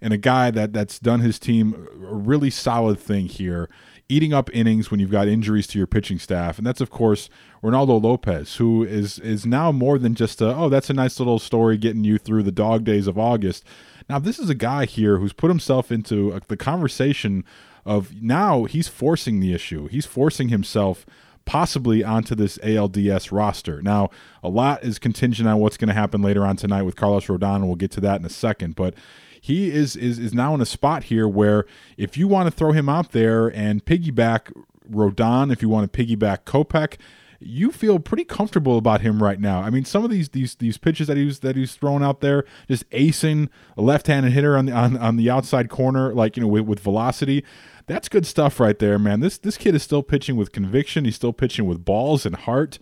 and 0.00 0.12
a 0.12 0.16
guy 0.16 0.50
that 0.50 0.72
that's 0.72 0.98
done 0.98 1.20
his 1.20 1.38
team 1.38 1.86
a 2.02 2.14
really 2.14 2.50
solid 2.50 2.98
thing 2.98 3.26
here, 3.26 3.68
eating 4.10 4.32
up 4.32 4.50
innings 4.52 4.90
when 4.90 5.00
you've 5.00 5.10
got 5.10 5.28
injuries 5.28 5.66
to 5.68 5.78
your 5.78 5.86
pitching 5.86 6.18
staff, 6.18 6.58
and 6.58 6.66
that's 6.66 6.80
of 6.80 6.90
course 6.90 7.30
Reynaldo 7.62 8.02
Lopez, 8.02 8.56
who 8.56 8.82
is 8.82 9.18
is 9.20 9.46
now 9.46 9.72
more 9.72 9.98
than 9.98 10.14
just 10.14 10.40
a 10.40 10.54
oh 10.54 10.68
that's 10.68 10.90
a 10.90 10.94
nice 10.94 11.18
little 11.18 11.38
story 11.38 11.78
getting 11.78 12.04
you 12.04 12.18
through 12.18 12.42
the 12.42 12.52
dog 12.52 12.84
days 12.84 13.06
of 13.06 13.18
August. 13.18 13.64
Now 14.08 14.18
this 14.18 14.38
is 14.38 14.50
a 14.50 14.54
guy 14.54 14.84
here 14.84 15.18
who's 15.18 15.32
put 15.32 15.48
himself 15.50 15.92
into 15.92 16.32
a, 16.32 16.40
the 16.48 16.56
conversation 16.56 17.44
of 17.86 18.20
now 18.20 18.64
he's 18.64 18.88
forcing 18.88 19.40
the 19.40 19.54
issue. 19.54 19.86
He's 19.88 20.06
forcing 20.06 20.48
himself 20.48 21.06
possibly 21.46 22.04
onto 22.04 22.34
this 22.34 22.58
ALDS 22.58 23.32
roster. 23.32 23.82
Now, 23.82 24.10
a 24.42 24.48
lot 24.48 24.84
is 24.84 24.98
contingent 24.98 25.48
on 25.48 25.58
what's 25.58 25.76
going 25.76 25.88
to 25.88 25.94
happen 25.94 26.22
later 26.22 26.46
on 26.46 26.56
tonight 26.56 26.82
with 26.82 26.96
Carlos 26.96 27.26
Rodon, 27.26 27.56
and 27.56 27.66
we'll 27.66 27.76
get 27.76 27.90
to 27.92 28.00
that 28.02 28.20
in 28.20 28.26
a 28.26 28.30
second. 28.30 28.76
But 28.76 28.94
he 29.40 29.70
is 29.70 29.96
is 29.96 30.18
is 30.18 30.34
now 30.34 30.54
in 30.54 30.60
a 30.60 30.66
spot 30.66 31.04
here 31.04 31.26
where 31.26 31.64
if 31.96 32.16
you 32.16 32.28
want 32.28 32.46
to 32.46 32.50
throw 32.50 32.72
him 32.72 32.88
out 32.88 33.12
there 33.12 33.48
and 33.48 33.84
piggyback 33.84 34.52
Rodon, 34.90 35.52
if 35.52 35.62
you 35.62 35.68
want 35.68 35.90
to 35.90 36.04
piggyback 36.04 36.44
Kopech, 36.44 36.96
you 37.40 37.72
feel 37.72 37.98
pretty 37.98 38.24
comfortable 38.24 38.76
about 38.76 39.00
him 39.00 39.22
right 39.22 39.40
now. 39.40 39.60
I 39.60 39.70
mean, 39.70 39.84
some 39.84 40.04
of 40.04 40.10
these 40.10 40.28
these 40.28 40.56
these 40.56 40.76
pitches 40.76 41.06
that 41.06 41.16
he's 41.16 41.40
that 41.40 41.56
he's 41.56 41.74
throwing 41.74 42.02
out 42.02 42.20
there, 42.20 42.44
just 42.68 42.88
acing 42.90 43.48
a 43.76 43.82
left-handed 43.82 44.32
hitter 44.32 44.56
on 44.56 44.66
the 44.66 44.72
on, 44.72 44.96
on 44.98 45.16
the 45.16 45.30
outside 45.30 45.70
corner, 45.70 46.14
like 46.14 46.36
you 46.36 46.42
know 46.42 46.48
with, 46.48 46.66
with 46.66 46.80
velocity. 46.80 47.42
That's 47.86 48.08
good 48.08 48.26
stuff 48.26 48.60
right 48.60 48.78
there, 48.78 48.98
man. 48.98 49.20
This 49.20 49.38
this 49.38 49.56
kid 49.56 49.74
is 49.74 49.82
still 49.82 50.02
pitching 50.02 50.36
with 50.36 50.52
conviction. 50.52 51.06
He's 51.06 51.16
still 51.16 51.32
pitching 51.32 51.66
with 51.66 51.84
balls 51.84 52.26
and 52.26 52.36
heart. 52.36 52.78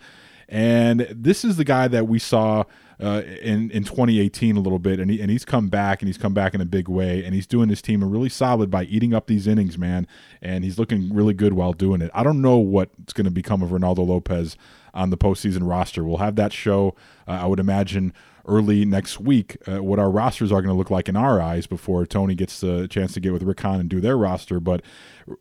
And 0.49 1.07
this 1.11 1.45
is 1.45 1.57
the 1.57 1.65
guy 1.65 1.89
that 1.89 2.09
we 2.09 2.19
saw 2.19 2.65
uh, 3.01 3.23
in 3.43 3.71
in 3.71 3.85
2018 3.85 4.57
a 4.57 4.61
little 4.61 4.79
bit, 4.79 4.99
and 4.99 5.11
he, 5.11 5.21
and 5.21 5.31
he's 5.31 5.45
come 5.45 5.69
back, 5.69 6.03
and 6.03 6.09
he's 6.09 6.19
come 6.19 6.35
back 6.35 6.55
in 6.55 6.61
a 6.61 6.65
big 6.65 6.89
way, 6.89 7.25
and 7.25 7.35
he's 7.35 7.47
doing 7.47 7.69
his 7.69 7.81
team 7.81 8.03
a 8.03 8.07
really 8.07 8.29
solid 8.29 8.71
by 8.71 8.85
eating 8.85 9.15
up 9.15 9.27
these 9.27 9.47
innings, 9.47 9.79
man. 9.79 10.07
And 10.43 10.65
he's 10.65 10.79
looking 10.79 11.13
really 11.15 11.35
good 11.35 11.53
while 11.53 11.73
doing 11.73 12.01
it. 12.01 12.11
I 12.13 12.23
don't 12.23 12.43
know 12.43 12.59
what's 12.59 13.13
going 13.13 13.27
to 13.27 13.31
become 13.31 13.63
of 13.63 13.71
Reynaldo 13.71 14.07
Lopez 14.07 14.57
on 14.95 15.11
the 15.11 15.17
postseason 15.17 15.69
roster. 15.69 16.03
We'll 16.03 16.17
have 16.19 16.37
that 16.37 16.53
show, 16.53 16.97
uh, 17.27 17.33
I 17.33 17.47
would 17.47 17.61
imagine, 17.61 18.13
early 18.47 18.85
next 18.85 19.21
week. 19.21 19.57
Uh, 19.69 19.83
what 19.83 20.01
our 20.01 20.11
rosters 20.11 20.51
are 20.51 20.61
going 20.61 20.75
to 20.75 20.79
look 20.79 20.91
like 20.91 21.09
in 21.09 21.15
our 21.15 21.41
eyes 21.41 21.67
before 21.69 22.05
Tony 22.05 22.35
gets 22.35 22.61
the 22.61 22.89
chance 22.89 23.13
to 23.13 23.21
get 23.21 23.33
with 23.33 23.43
Rick 23.45 23.61
Hahn 23.61 23.79
and 23.79 23.89
do 23.89 24.01
their 24.01 24.17
roster. 24.17 24.59
But 24.59 24.83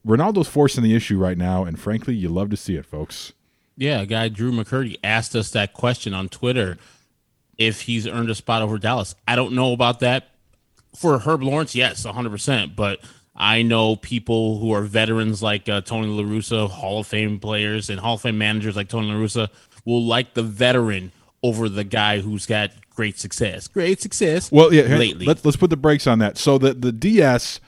Reynaldo's 0.05 0.47
forcing 0.47 0.83
the 0.83 0.95
issue 0.95 1.17
right 1.17 1.37
now, 1.37 1.63
and 1.63 1.79
frankly, 1.79 2.13
you 2.13 2.29
love 2.29 2.51
to 2.51 2.57
see 2.57 2.75
it, 2.75 2.85
folks. 2.85 3.33
Yeah, 3.75 4.05
guy 4.05 4.27
Drew 4.27 4.51
McCurdy 4.51 4.97
asked 5.03 5.35
us 5.35 5.51
that 5.51 5.73
question 5.73 6.13
on 6.13 6.29
Twitter 6.29 6.77
if 7.57 7.81
he's 7.81 8.07
earned 8.07 8.29
a 8.29 8.35
spot 8.35 8.61
over 8.61 8.77
Dallas. 8.77 9.15
I 9.27 9.35
don't 9.35 9.53
know 9.53 9.73
about 9.73 9.99
that. 10.01 10.29
For 10.95 11.19
Herb 11.19 11.43
Lawrence, 11.43 11.75
yes, 11.75 12.05
100%. 12.05 12.75
But 12.75 12.99
I 13.35 13.61
know 13.61 13.95
people 13.95 14.59
who 14.59 14.71
are 14.71 14.81
veterans 14.81 15.43
like 15.43 15.69
uh, 15.69 15.81
Tony 15.81 16.07
La 16.07 16.23
Russa, 16.23 16.69
Hall 16.69 17.01
of 17.01 17.07
Fame 17.07 17.39
players, 17.39 17.89
and 17.89 17.99
Hall 17.99 18.15
of 18.15 18.21
Fame 18.21 18.37
managers 18.37 18.75
like 18.75 18.89
Tony 18.89 19.07
La 19.07 19.15
Russa 19.15 19.49
will 19.85 20.03
like 20.03 20.33
the 20.33 20.43
veteran 20.43 21.11
over 21.43 21.69
the 21.69 21.83
guy 21.83 22.19
who's 22.19 22.45
got 22.45 22.71
great 22.89 23.19
success. 23.19 23.67
Great 23.67 24.01
success. 24.01 24.51
Well, 24.51 24.73
yeah. 24.73 24.83
lately. 24.97 25.25
Let's 25.25 25.45
let's 25.45 25.57
put 25.57 25.69
the 25.69 25.77
brakes 25.77 26.07
on 26.07 26.19
that. 26.19 26.37
So 26.37 26.57
the 26.57 26.73
the 26.73 26.91
DS. 26.91 27.59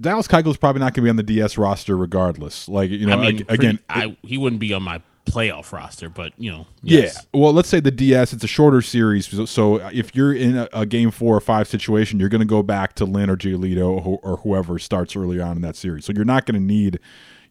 Dallas 0.00 0.26
Keuchel's 0.26 0.56
probably 0.56 0.80
not 0.80 0.94
going 0.94 1.02
to 1.02 1.02
be 1.02 1.10
on 1.10 1.16
the 1.16 1.22
DS 1.22 1.58
roster 1.58 1.94
regardless. 1.94 2.70
Like 2.70 2.88
you 2.88 3.04
know, 3.04 3.18
I 3.18 3.20
mean, 3.20 3.40
ag- 3.40 3.50
again, 3.50 3.78
pretty- 3.86 4.12
I, 4.12 4.26
he 4.26 4.38
wouldn't 4.38 4.58
be 4.58 4.72
on 4.72 4.82
my 4.82 5.02
playoff 5.30 5.72
roster, 5.72 6.08
but 6.08 6.32
you 6.36 6.50
know, 6.50 6.66
Yeah. 6.82 7.40
Well, 7.40 7.52
let's 7.52 7.68
say 7.68 7.80
the 7.80 7.90
DS, 7.90 8.32
it's 8.32 8.44
a 8.44 8.48
shorter 8.48 8.82
series. 8.82 9.28
So, 9.28 9.44
so 9.44 9.76
if 9.88 10.14
you're 10.14 10.32
in 10.32 10.56
a, 10.56 10.68
a 10.72 10.86
game 10.86 11.10
four 11.10 11.36
or 11.36 11.40
five 11.40 11.68
situation, 11.68 12.18
you're 12.20 12.28
going 12.28 12.40
to 12.40 12.46
go 12.46 12.62
back 12.62 12.94
to 12.96 13.04
Lynn 13.04 13.30
or 13.30 13.36
Giolito 13.36 14.04
or, 14.04 14.18
or 14.22 14.36
whoever 14.38 14.78
starts 14.78 15.16
early 15.16 15.40
on 15.40 15.56
in 15.56 15.62
that 15.62 15.76
series. 15.76 16.04
So 16.04 16.12
you're 16.12 16.24
not 16.24 16.46
going 16.46 16.60
to 16.60 16.66
need 16.66 17.00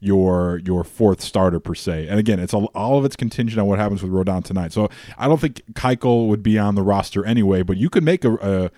your 0.01 0.61
your 0.63 0.83
fourth 0.83 1.21
starter 1.21 1.59
per 1.59 1.75
se. 1.75 2.07
And 2.07 2.19
again, 2.19 2.39
it's 2.39 2.53
all, 2.53 2.71
all 2.73 2.97
of 2.97 3.05
it's 3.05 3.15
contingent 3.15 3.59
on 3.59 3.67
what 3.67 3.79
happens 3.79 4.01
with 4.01 4.11
Rodon 4.11 4.43
tonight. 4.43 4.71
So 4.71 4.89
I 5.17 5.27
don't 5.27 5.41
think 5.41 5.61
Keuchel 5.73 6.27
would 6.27 6.41
be 6.41 6.57
on 6.57 6.75
the 6.75 6.83
roster 6.83 7.25
anyway, 7.25 7.63
but 7.63 7.77
you 7.77 7.89
could 7.89 8.03
make 8.03 8.23
a, 8.23 8.33
a 8.35 8.71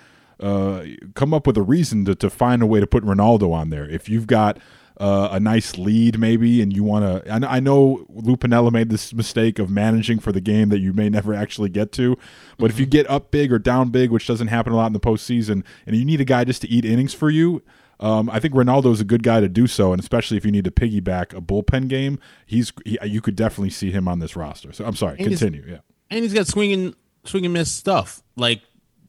uh, 0.43 0.85
come 1.13 1.33
up 1.33 1.45
with 1.45 1.55
a 1.57 1.61
reason 1.61 2.03
to, 2.05 2.15
to 2.15 2.29
find 2.29 2.63
a 2.63 2.65
way 2.65 2.79
to 2.79 2.87
put 2.87 3.03
Reynaldo 3.03 3.53
on 3.53 3.69
there. 3.69 3.87
If 3.87 4.09
you've 4.09 4.25
got 4.25 4.57
uh, 4.97 5.29
a 5.31 5.39
nice 5.39 5.77
lead 5.77 6.19
maybe 6.19 6.61
and 6.61 6.75
you 6.75 6.83
want 6.83 7.03
to 7.03 7.31
I, 7.31 7.57
I 7.57 7.59
know 7.59 8.05
Lou 8.09 8.37
Piniella 8.37 8.71
made 8.71 8.89
this 8.89 9.13
mistake 9.13 9.59
of 9.59 9.69
managing 9.69 10.19
for 10.19 10.31
the 10.31 10.41
game 10.41 10.69
that 10.69 10.79
you 10.79 10.93
may 10.93 11.09
never 11.09 11.33
actually 11.33 11.69
get 11.69 11.91
to 11.93 12.17
but 12.57 12.69
if 12.69 12.79
you 12.79 12.85
get 12.85 13.09
up 13.09 13.31
big 13.31 13.51
or 13.51 13.59
down 13.59 13.89
big 13.89 14.11
which 14.11 14.27
doesn't 14.27 14.47
happen 14.47 14.73
a 14.73 14.75
lot 14.75 14.87
in 14.87 14.93
the 14.93 14.99
postseason 14.99 15.63
and 15.85 15.95
you 15.95 16.05
need 16.05 16.21
a 16.21 16.25
guy 16.25 16.43
just 16.43 16.61
to 16.61 16.69
eat 16.69 16.85
innings 16.85 17.13
for 17.13 17.29
you 17.29 17.63
um, 18.01 18.31
I 18.31 18.39
think 18.39 18.55
Reynaldo 18.55 18.91
is 18.91 18.99
a 18.99 19.05
good 19.05 19.21
guy 19.21 19.41
to 19.41 19.47
do 19.47 19.67
so, 19.67 19.93
and 19.93 20.01
especially 20.01 20.35
if 20.35 20.43
you 20.43 20.51
need 20.51 20.63
to 20.63 20.71
piggyback 20.71 21.37
a 21.37 21.39
bullpen 21.41 21.87
game, 21.87 22.19
he's 22.47 22.73
he, 22.83 22.97
you 23.05 23.21
could 23.21 23.35
definitely 23.35 23.69
see 23.69 23.91
him 23.91 24.07
on 24.07 24.17
this 24.17 24.35
roster. 24.35 24.73
So 24.73 24.85
I'm 24.85 24.95
sorry, 24.95 25.17
And 25.19 25.27
continue. 25.27 25.63
Yeah, 25.67 25.77
and 26.09 26.23
he's 26.23 26.33
got 26.33 26.47
swinging 26.47 26.95
swing 27.25 27.45
and 27.45 27.53
miss 27.53 27.71
stuff 27.71 28.23
like 28.35 28.61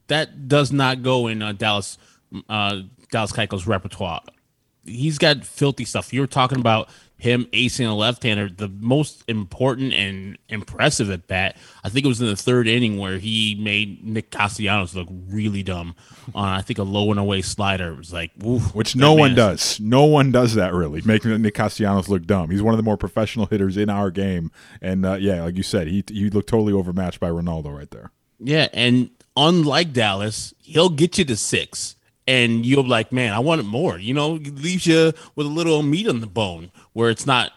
that 0.09 0.47
does 0.47 0.73
not 0.73 1.03
go 1.03 1.27
in 1.27 1.41
uh, 1.41 1.53
Dallas 1.53 1.97
uh, 2.51 2.83
Dallas 3.11 3.33
Keuchel's 3.33 3.67
repertoire. 3.67 4.23
He's 4.85 5.19
got 5.19 5.45
filthy 5.45 5.85
stuff. 5.85 6.13
You 6.13 6.21
were 6.21 6.27
talking 6.27 6.59
about 6.59 6.89
him 7.17 7.45
acing 7.53 7.89
a 7.89 7.93
left-hander. 7.95 8.49
The 8.49 8.69
most 8.69 9.23
important 9.29 9.93
and 9.93 10.37
impressive 10.49 11.09
at 11.09 11.29
bat, 11.29 11.57
I 11.85 11.89
think 11.89 12.05
it 12.05 12.09
was 12.09 12.21
in 12.21 12.27
the 12.27 12.35
third 12.35 12.67
inning 12.67 12.99
where 12.99 13.19
he 13.19 13.55
made 13.61 14.05
Nick 14.05 14.33
Castellanos 14.33 14.97
look 14.97 15.07
really 15.29 15.63
dumb 15.63 15.95
on 16.35 16.49
I 16.49 16.63
think 16.63 16.81
a 16.81 16.83
low 16.83 17.13
and 17.13 17.21
away 17.21 17.43
slider. 17.43 17.93
It 17.93 17.97
was 17.97 18.13
like, 18.13 18.33
oof, 18.45 18.75
which 18.75 18.97
no 18.97 19.13
one 19.15 19.31
is- 19.31 19.37
does. 19.37 19.79
No 19.81 20.05
one 20.05 20.33
does 20.33 20.55
that 20.55 20.75
really, 20.75 21.01
making 21.05 21.41
Nick 21.43 21.55
Castellanos 21.55 22.09
look 22.09 22.27
dumb. 22.27 22.51
He's 22.51 22.63
one 22.63 22.75
of 22.75 22.79
the 22.79 22.83
more 22.85 22.97
professional 22.97 23.47
hitters 23.47 23.77
in 23.77 23.89
our 23.89 24.11
game, 24.11 24.51
and 24.81 25.07
uh, 25.07 25.15
yeah, 25.15 25.45
like 25.45 25.57
you 25.57 25.63
said, 25.63 25.87
he 25.87 26.03
he 26.09 26.29
looked 26.29 26.49
totally 26.49 26.73
overmatched 26.73 27.21
by 27.21 27.31
Reynaldo 27.31 27.73
right 27.77 27.91
there. 27.93 28.11
Yeah, 28.41 28.67
and 28.73 29.11
unlike 29.37 29.93
Dallas, 29.93 30.53
he'll 30.59 30.89
get 30.91 31.19
you 31.19 31.25
to 31.27 31.37
six, 31.37 31.95
and 32.27 32.65
you'll 32.65 32.85
be 32.85 32.89
like, 32.89 33.13
man, 33.13 33.33
I 33.33 33.39
wanted 33.41 33.67
more. 33.67 33.99
You 33.99 34.15
know, 34.15 34.37
it 34.37 34.57
leaves 34.57 34.87
you 34.87 35.13
with 35.35 35.47
a 35.47 35.51
little 35.51 35.83
meat 35.83 36.09
on 36.09 36.21
the 36.21 36.27
bone 36.27 36.71
where 36.93 37.11
it's 37.11 37.27
not 37.27 37.53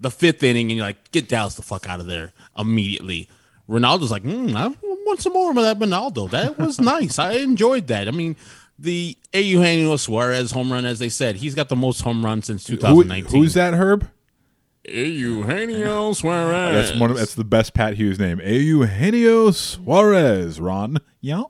the 0.00 0.10
fifth 0.10 0.42
inning, 0.42 0.70
and 0.70 0.78
you're 0.78 0.86
like, 0.86 1.10
get 1.10 1.28
Dallas 1.28 1.54
the 1.54 1.62
fuck 1.62 1.88
out 1.88 2.00
of 2.00 2.06
there 2.06 2.32
immediately. 2.58 3.28
Reynaldo's 3.68 4.10
like, 4.10 4.22
mm, 4.22 4.54
I 4.54 4.68
want 4.82 5.20
some 5.20 5.32
more 5.32 5.50
of 5.50 5.56
that 5.56 5.78
Reynaldo. 5.78 6.30
That 6.30 6.58
was 6.58 6.80
nice. 6.80 7.18
I 7.18 7.32
enjoyed 7.32 7.88
that. 7.88 8.06
I 8.08 8.10
mean, 8.10 8.36
the 8.78 9.16
Eugenio 9.32 9.96
Suarez 9.96 10.50
home 10.50 10.72
run, 10.72 10.84
as 10.84 10.98
they 10.98 11.08
said, 11.08 11.36
he's 11.36 11.54
got 11.54 11.68
the 11.68 11.76
most 11.76 12.02
home 12.02 12.24
runs 12.24 12.46
since 12.46 12.66
Who, 12.66 12.76
2019. 12.76 13.40
who's 13.40 13.54
that, 13.54 13.74
Herb? 13.74 14.08
Eugenio 14.88 16.12
Suarez. 16.12 16.90
That's 16.90 17.00
one. 17.00 17.10
Of, 17.10 17.16
that's 17.16 17.34
the 17.34 17.44
best 17.44 17.74
Pat 17.74 17.94
Hughes 17.94 18.18
name. 18.18 18.40
Eugenio 18.40 19.50
Suarez. 19.50 20.60
Ron. 20.60 20.98
Yeah. 21.20 21.44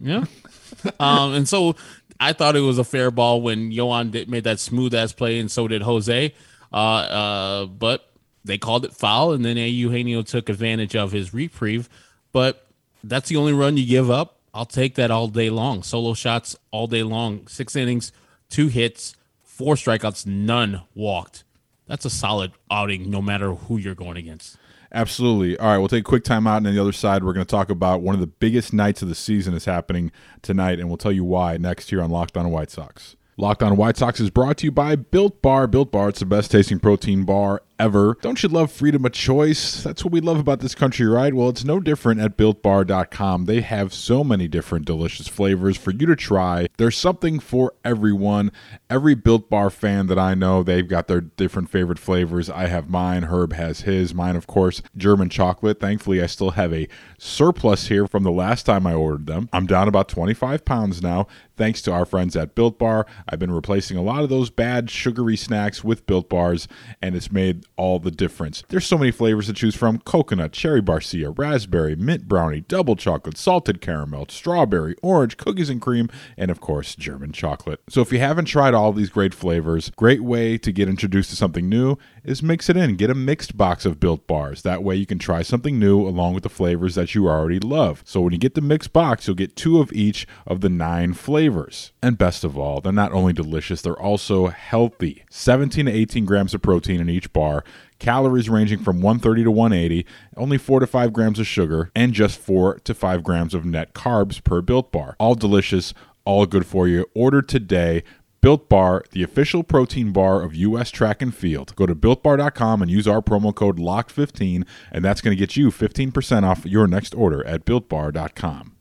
Yeah. 0.00 0.24
um, 1.00 1.34
and 1.34 1.48
so 1.48 1.74
I 2.20 2.32
thought 2.32 2.56
it 2.56 2.60
was 2.60 2.78
a 2.78 2.84
fair 2.84 3.10
ball 3.10 3.40
when 3.40 3.70
Yoan 3.70 4.10
did, 4.10 4.28
made 4.28 4.44
that 4.44 4.58
smooth 4.60 4.94
ass 4.94 5.12
play, 5.12 5.38
and 5.38 5.50
so 5.50 5.68
did 5.68 5.82
Jose. 5.82 6.34
Uh, 6.72 6.76
uh, 6.76 7.66
but 7.66 8.10
they 8.44 8.58
called 8.58 8.84
it 8.84 8.92
foul, 8.92 9.32
and 9.32 9.44
then 9.44 9.56
Eugenio 9.56 10.22
took 10.22 10.48
advantage 10.48 10.96
of 10.96 11.12
his 11.12 11.32
reprieve. 11.32 11.88
But 12.32 12.66
that's 13.04 13.28
the 13.28 13.36
only 13.36 13.52
run 13.52 13.76
you 13.76 13.86
give 13.86 14.10
up. 14.10 14.38
I'll 14.52 14.66
take 14.66 14.96
that 14.96 15.10
all 15.10 15.28
day 15.28 15.50
long. 15.50 15.82
Solo 15.82 16.14
shots 16.14 16.56
all 16.70 16.86
day 16.86 17.02
long. 17.02 17.46
Six 17.46 17.76
innings, 17.76 18.10
two 18.48 18.68
hits, 18.68 19.14
four 19.42 19.74
strikeouts, 19.74 20.26
none 20.26 20.82
walked. 20.94 21.44
That's 21.86 22.04
a 22.04 22.10
solid 22.10 22.52
outing, 22.70 23.10
no 23.10 23.22
matter 23.22 23.54
who 23.54 23.78
you're 23.78 23.94
going 23.94 24.16
against. 24.16 24.56
Absolutely. 24.92 25.58
All 25.58 25.68
right, 25.68 25.78
we'll 25.78 25.88
take 25.88 26.00
a 26.00 26.04
quick 26.04 26.24
time 26.24 26.46
out, 26.46 26.58
and 26.58 26.66
on 26.66 26.74
the 26.74 26.80
other 26.80 26.92
side, 26.92 27.22
we're 27.22 27.34
going 27.34 27.44
to 27.44 27.50
talk 27.50 27.70
about 27.70 28.00
one 28.00 28.14
of 28.14 28.20
the 28.20 28.26
biggest 28.26 28.72
nights 28.72 29.02
of 29.02 29.08
the 29.08 29.14
season 29.14 29.54
is 29.54 29.66
happening 29.66 30.10
tonight, 30.40 30.80
and 30.80 30.88
we'll 30.88 30.96
tell 30.96 31.12
you 31.12 31.24
why 31.24 31.56
next 31.58 31.90
here 31.90 32.02
on 32.02 32.10
Locked 32.10 32.36
On 32.36 32.50
White 32.50 32.70
Sox. 32.70 33.16
Locked 33.36 33.62
On 33.62 33.76
White 33.76 33.96
Sox 33.96 34.18
is 34.18 34.30
brought 34.30 34.56
to 34.58 34.64
you 34.64 34.72
by 34.72 34.96
Built 34.96 35.42
Bar. 35.42 35.66
Built 35.66 35.92
Bar, 35.92 36.08
it's 36.08 36.20
the 36.20 36.26
best 36.26 36.50
tasting 36.50 36.80
protein 36.80 37.24
bar 37.24 37.62
ever. 37.78 38.16
Don't 38.20 38.42
you 38.42 38.48
love 38.48 38.72
freedom 38.72 39.04
of 39.04 39.12
choice? 39.12 39.82
That's 39.82 40.04
what 40.04 40.12
we 40.12 40.20
love 40.20 40.38
about 40.38 40.60
this 40.60 40.74
country, 40.74 41.06
right? 41.06 41.32
Well, 41.32 41.48
it's 41.48 41.64
no 41.64 41.80
different 41.80 42.20
at 42.20 42.36
builtbar.com. 42.36 43.44
They 43.44 43.60
have 43.60 43.94
so 43.94 44.24
many 44.24 44.48
different 44.48 44.84
delicious 44.84 45.28
flavors 45.28 45.76
for 45.76 45.92
you 45.92 46.06
to 46.06 46.16
try. 46.16 46.66
There's 46.76 46.96
something 46.96 47.38
for 47.38 47.74
everyone. 47.84 48.50
Every 48.90 49.14
Built 49.14 49.48
Bar 49.48 49.70
fan 49.70 50.06
that 50.08 50.18
I 50.18 50.34
know, 50.34 50.62
they've 50.62 50.88
got 50.88 51.06
their 51.08 51.20
different 51.20 51.70
favorite 51.70 51.98
flavors. 51.98 52.50
I 52.50 52.66
have 52.66 52.90
mine, 52.90 53.24
Herb 53.24 53.52
has 53.52 53.82
his, 53.82 54.14
mine, 54.14 54.36
of 54.36 54.46
course, 54.46 54.82
German 54.96 55.28
chocolate. 55.28 55.80
Thankfully, 55.80 56.22
I 56.22 56.26
still 56.26 56.52
have 56.52 56.72
a 56.72 56.88
surplus 57.18 57.88
here 57.88 58.06
from 58.06 58.22
the 58.22 58.32
last 58.32 58.66
time 58.66 58.86
I 58.86 58.94
ordered 58.94 59.26
them. 59.26 59.48
I'm 59.52 59.66
down 59.66 59.88
about 59.88 60.08
25 60.08 60.64
pounds 60.64 61.02
now, 61.02 61.26
thanks 61.56 61.82
to 61.82 61.92
our 61.92 62.04
friends 62.04 62.36
at 62.36 62.54
Built 62.54 62.78
Bar. 62.78 63.06
I've 63.28 63.38
been 63.38 63.52
replacing 63.52 63.96
a 63.96 64.02
lot 64.02 64.22
of 64.22 64.28
those 64.28 64.50
bad 64.50 64.90
sugary 64.90 65.36
snacks 65.36 65.84
with 65.84 66.06
Built 66.06 66.28
Bars, 66.28 66.66
and 67.00 67.14
it's 67.14 67.30
made 67.30 67.64
all 67.76 67.98
the 67.98 68.10
difference. 68.10 68.62
There's 68.68 68.86
so 68.86 68.98
many 68.98 69.10
flavors 69.10 69.46
to 69.46 69.52
choose 69.52 69.74
from 69.74 69.98
coconut, 70.00 70.52
cherry 70.52 70.82
barcia, 70.82 71.36
raspberry, 71.36 71.94
mint 71.96 72.28
brownie, 72.28 72.62
double 72.62 72.96
chocolate, 72.96 73.38
salted 73.38 73.80
caramel, 73.80 74.26
strawberry, 74.28 74.96
orange, 75.02 75.36
cookies 75.36 75.70
and 75.70 75.80
cream, 75.80 76.10
and 76.36 76.50
of 76.50 76.60
course, 76.60 76.94
German 76.94 77.32
chocolate. 77.32 77.80
So 77.88 78.00
if 78.00 78.12
you 78.12 78.18
haven't 78.18 78.46
tried 78.46 78.74
all 78.74 78.92
these 78.92 79.10
great 79.10 79.34
flavors, 79.34 79.90
great 79.90 80.22
way 80.22 80.58
to 80.58 80.72
get 80.72 80.88
introduced 80.88 81.30
to 81.30 81.36
something 81.36 81.68
new 81.68 81.96
is 82.24 82.42
mix 82.42 82.68
it 82.68 82.76
in. 82.76 82.96
Get 82.96 83.10
a 83.10 83.14
mixed 83.14 83.56
box 83.56 83.84
of 83.86 84.00
built 84.00 84.26
bars. 84.26 84.62
That 84.62 84.82
way 84.82 84.96
you 84.96 85.06
can 85.06 85.18
try 85.18 85.42
something 85.42 85.78
new 85.78 86.06
along 86.06 86.34
with 86.34 86.42
the 86.42 86.48
flavors 86.48 86.94
that 86.96 87.14
you 87.14 87.28
already 87.28 87.58
love. 87.58 88.02
So 88.04 88.20
when 88.20 88.32
you 88.32 88.38
get 88.38 88.54
the 88.54 88.60
mixed 88.60 88.92
box, 88.92 89.26
you'll 89.26 89.36
get 89.36 89.56
two 89.56 89.80
of 89.80 89.92
each 89.92 90.26
of 90.46 90.60
the 90.60 90.68
nine 90.68 91.14
flavors. 91.14 91.92
And 92.02 92.18
best 92.18 92.44
of 92.44 92.58
all, 92.58 92.80
they're 92.80 92.92
not 92.92 93.12
only 93.12 93.32
delicious, 93.32 93.82
they're 93.82 93.98
also 93.98 94.48
healthy. 94.48 95.24
17 95.30 95.86
to 95.86 95.92
18 95.92 96.24
grams 96.24 96.54
of 96.54 96.62
protein 96.62 97.00
in 97.00 97.08
each 97.08 97.32
bar. 97.32 97.57
Calories 97.98 98.48
ranging 98.48 98.78
from 98.78 99.00
130 99.00 99.44
to 99.44 99.50
180, 99.50 100.06
only 100.36 100.58
4 100.58 100.80
to 100.80 100.86
5 100.86 101.12
grams 101.12 101.38
of 101.38 101.46
sugar, 101.46 101.90
and 101.94 102.12
just 102.12 102.38
4 102.38 102.78
to 102.80 102.94
5 102.94 103.22
grams 103.22 103.54
of 103.54 103.64
net 103.64 103.94
carbs 103.94 104.42
per 104.42 104.60
built 104.60 104.92
bar. 104.92 105.16
All 105.18 105.34
delicious, 105.34 105.94
all 106.24 106.46
good 106.46 106.66
for 106.66 106.86
you. 106.86 107.06
Order 107.14 107.42
today. 107.42 108.02
Built 108.40 108.68
Bar, 108.68 109.02
the 109.10 109.24
official 109.24 109.64
protein 109.64 110.12
bar 110.12 110.42
of 110.42 110.54
U.S. 110.54 110.92
track 110.92 111.20
and 111.20 111.34
field. 111.34 111.74
Go 111.74 111.86
to 111.86 111.94
builtbar.com 111.96 112.82
and 112.82 112.90
use 112.90 113.08
our 113.08 113.20
promo 113.20 113.52
code 113.52 113.78
LOCKED15, 113.78 114.64
and 114.92 115.04
that's 115.04 115.20
going 115.20 115.36
to 115.36 115.38
get 115.38 115.56
you 115.56 115.70
15% 115.70 116.44
off 116.44 116.64
your 116.64 116.86
next 116.86 117.16
order 117.16 117.44
at 117.44 117.64
builtbar.com. 117.64 118.77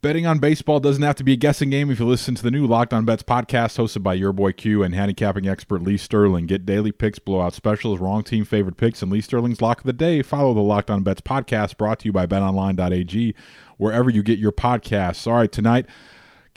Betting 0.00 0.26
on 0.26 0.38
baseball 0.38 0.78
doesn't 0.78 1.02
have 1.02 1.16
to 1.16 1.24
be 1.24 1.32
a 1.32 1.36
guessing 1.36 1.70
game 1.70 1.90
if 1.90 1.98
you 1.98 2.06
listen 2.06 2.36
to 2.36 2.42
the 2.42 2.52
new 2.52 2.68
Locked 2.68 2.92
On 2.94 3.04
Bets 3.04 3.24
podcast 3.24 3.78
hosted 3.78 4.04
by 4.04 4.14
your 4.14 4.32
boy 4.32 4.52
Q 4.52 4.84
and 4.84 4.94
handicapping 4.94 5.48
expert 5.48 5.82
Lee 5.82 5.96
Sterling. 5.96 6.46
Get 6.46 6.64
daily 6.64 6.92
picks, 6.92 7.18
blowout 7.18 7.52
specials, 7.52 7.98
wrong 7.98 8.22
team 8.22 8.44
favorite 8.44 8.76
picks, 8.76 9.02
and 9.02 9.10
Lee 9.10 9.20
Sterling's 9.20 9.60
lock 9.60 9.80
of 9.80 9.86
the 9.86 9.92
day. 9.92 10.22
Follow 10.22 10.54
the 10.54 10.60
Locked 10.60 10.88
On 10.88 11.02
Bets 11.02 11.22
podcast 11.22 11.76
brought 11.76 11.98
to 11.98 12.06
you 12.06 12.12
by 12.12 12.26
betonline.ag 12.26 13.34
wherever 13.76 14.08
you 14.08 14.22
get 14.22 14.38
your 14.38 14.52
podcasts. 14.52 15.26
All 15.26 15.34
right, 15.34 15.50
tonight 15.50 15.86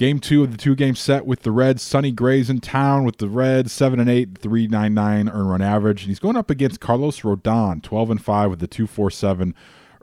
Game 0.01 0.19
two 0.19 0.41
of 0.41 0.51
the 0.51 0.57
two 0.57 0.73
game 0.73 0.95
set 0.95 1.27
with 1.27 1.41
the 1.41 1.51
Reds. 1.51 1.83
Sonny 1.83 2.11
Gray's 2.11 2.49
in 2.49 2.59
town 2.59 3.03
with 3.03 3.17
the 3.17 3.29
Reds, 3.29 3.71
seven 3.71 3.99
and 3.99 4.09
eight, 4.09 4.35
three 4.35 4.67
nine 4.67 4.95
nine 4.95 5.29
earn 5.29 5.45
run 5.45 5.61
average, 5.61 6.01
and 6.01 6.09
he's 6.09 6.17
going 6.17 6.35
up 6.35 6.49
against 6.49 6.79
Carlos 6.79 7.21
Rodon, 7.21 7.83
twelve 7.83 8.09
and 8.09 8.19
five 8.19 8.49
with 8.49 8.59
the 8.59 8.65
two 8.65 8.87
four 8.87 9.11
seven 9.11 9.53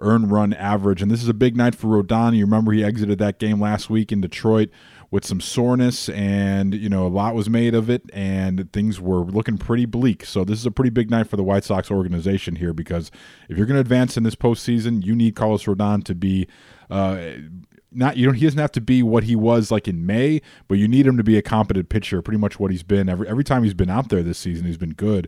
earn 0.01 0.29
run 0.29 0.53
average. 0.53 1.03
And 1.03 1.11
this 1.11 1.23
is 1.23 1.29
a 1.29 1.35
big 1.35 1.57
night 1.57 1.75
for 1.75 2.03
Rodon. 2.03 2.37
You 2.37 2.45
remember 2.45 2.73
he 2.73 2.85
exited 2.85 3.19
that 3.19 3.39
game 3.39 3.61
last 3.61 3.91
week 3.91 4.13
in 4.13 4.21
Detroit 4.21 4.71
with 5.11 5.25
some 5.25 5.41
soreness, 5.41 6.09
and 6.11 6.75
you 6.75 6.89
know 6.89 7.07
a 7.07 7.09
lot 7.09 7.35
was 7.35 7.49
made 7.49 7.75
of 7.75 7.89
it, 7.89 8.03
and 8.13 8.71
things 8.73 9.01
were 9.01 9.21
looking 9.21 9.57
pretty 9.57 9.87
bleak. 9.87 10.25
So 10.25 10.45
this 10.45 10.59
is 10.59 10.67
a 10.67 10.71
pretty 10.71 10.91
big 10.91 11.11
night 11.11 11.29
for 11.29 11.37
the 11.37 11.43
White 11.43 11.65
Sox 11.65 11.91
organization 11.91 12.57
here 12.57 12.73
because 12.73 13.11
if 13.49 13.57
you're 13.57 13.67
going 13.67 13.77
to 13.77 13.81
advance 13.81 14.17
in 14.17 14.23
this 14.23 14.35
postseason, 14.35 15.05
you 15.05 15.15
need 15.15 15.35
Carlos 15.35 15.65
Rodon 15.65 16.05
to 16.05 16.15
be. 16.15 16.47
Uh, 16.91 17.33
not 17.91 18.19
you 18.19 18.27
don't 18.27 18.35
he 18.35 18.45
doesn't 18.45 18.59
have 18.59 18.73
to 18.73 18.83
be 18.83 19.03
what 19.03 19.25
he 19.25 19.35
was 19.35 19.71
like 19.71 19.89
in 19.89 20.05
May, 20.05 20.43
but 20.69 20.77
you 20.77 20.87
need 20.87 21.07
him 21.07 21.17
to 21.17 21.25
be 21.25 21.39
a 21.39 21.43
competent 21.43 21.89
pitcher, 21.89 22.21
pretty 22.21 22.39
much 22.39 22.61
what 22.61 22.71
he's 22.71 22.83
been 22.83 23.09
every 23.09 23.27
every 23.27 23.45
time 23.45 23.65
he's 23.65 23.73
been 23.73 23.89
out 23.89 24.11
there 24.11 24.23
this 24.23 24.39
season, 24.39 24.67
he's 24.67 24.77
been 24.77 24.93
good. 24.93 25.27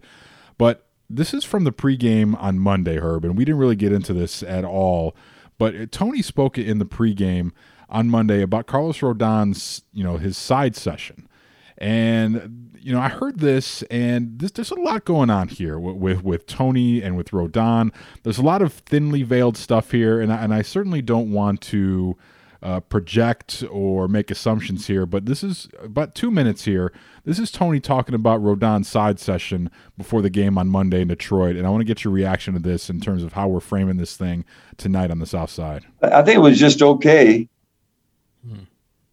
But 0.59 0.87
this 1.11 1.35
is 1.35 1.45
from 1.45 1.65
the 1.65 1.73
pregame 1.73 2.41
on 2.41 2.59
Monday, 2.59 2.99
Herb, 2.99 3.25
and 3.25 3.37
we 3.37 3.45
didn't 3.45 3.59
really 3.59 3.77
get 3.77 3.93
into 3.93 4.13
this 4.13 4.43
at 4.43 4.65
all. 4.65 5.17
But 5.59 5.93
Tony 5.93 6.23
spoke 6.23 6.57
in 6.57 6.79
the 6.79 6.87
pregame 6.87 7.53
on 7.89 8.09
Monday 8.09 8.41
about 8.41 8.67
Carlos 8.67 9.01
Rodon's, 9.01 9.83
you 9.93 10.05
know, 10.05 10.17
his 10.17 10.39
side 10.39 10.77
session. 10.77 11.29
And 11.77 12.71
you 12.81 12.93
know, 12.93 13.01
I 13.01 13.09
heard 13.09 13.41
this, 13.41 13.83
and 13.85 14.39
this, 14.39 14.53
there's 14.53 14.71
a 14.71 14.81
lot 14.81 15.05
going 15.05 15.29
on 15.29 15.49
here 15.49 15.79
with, 15.79 15.97
with, 15.97 16.25
with 16.25 16.47
Tony 16.47 17.03
and 17.03 17.17
with 17.17 17.31
Rodon. 17.31 17.93
There's 18.23 18.39
a 18.39 18.43
lot 18.43 18.63
of 18.63 18.73
thinly 18.73 19.23
veiled 19.23 19.57
stuff 19.57 19.91
here, 19.91 20.21
and 20.21 20.33
I, 20.33 20.37
and 20.43 20.55
I 20.55 20.63
certainly 20.63 21.03
don't 21.03 21.31
want 21.31 21.61
to 21.63 22.17
uh, 22.63 22.81
project 22.81 23.65
or 23.71 24.09
make 24.09 24.31
assumptions 24.31 24.87
here. 24.87 25.05
But 25.05 25.27
this 25.27 25.43
is 25.43 25.69
about 25.83 26.15
two 26.15 26.31
minutes 26.31 26.65
here. 26.65 26.93
This 27.25 27.39
is 27.39 27.51
Tony 27.51 27.81
talking 27.81 28.15
about 28.15 28.43
Rodon's 28.43 28.89
side 28.89 29.21
session 29.21 29.71
before 29.97 30.23
the 30.23 30.31
game 30.31 30.57
on 30.57 30.69
Monday 30.69 31.03
in 31.03 31.09
Detroit, 31.09 31.57
and 31.57 31.67
I 31.67 31.71
want 31.71 31.83
to 31.83 31.87
get 31.87 32.03
your 32.03 32.13
reaction 32.13 32.55
to 32.55 32.61
this 32.61 32.89
in 32.89 33.01
terms 33.01 33.23
of 33.23 33.35
how 33.35 33.49
we're 33.49 33.61
framing 33.61 33.99
this 33.99 34.17
thing 34.17 34.45
tonight 34.79 35.11
on 35.11 35.19
the 35.19 35.27
South 35.27 35.51
Side. 35.51 35.85
I 36.03 36.23
think 36.23 36.37
it 36.37 36.41
was 36.41 36.59
just 36.59 36.81
okay. 36.83 37.49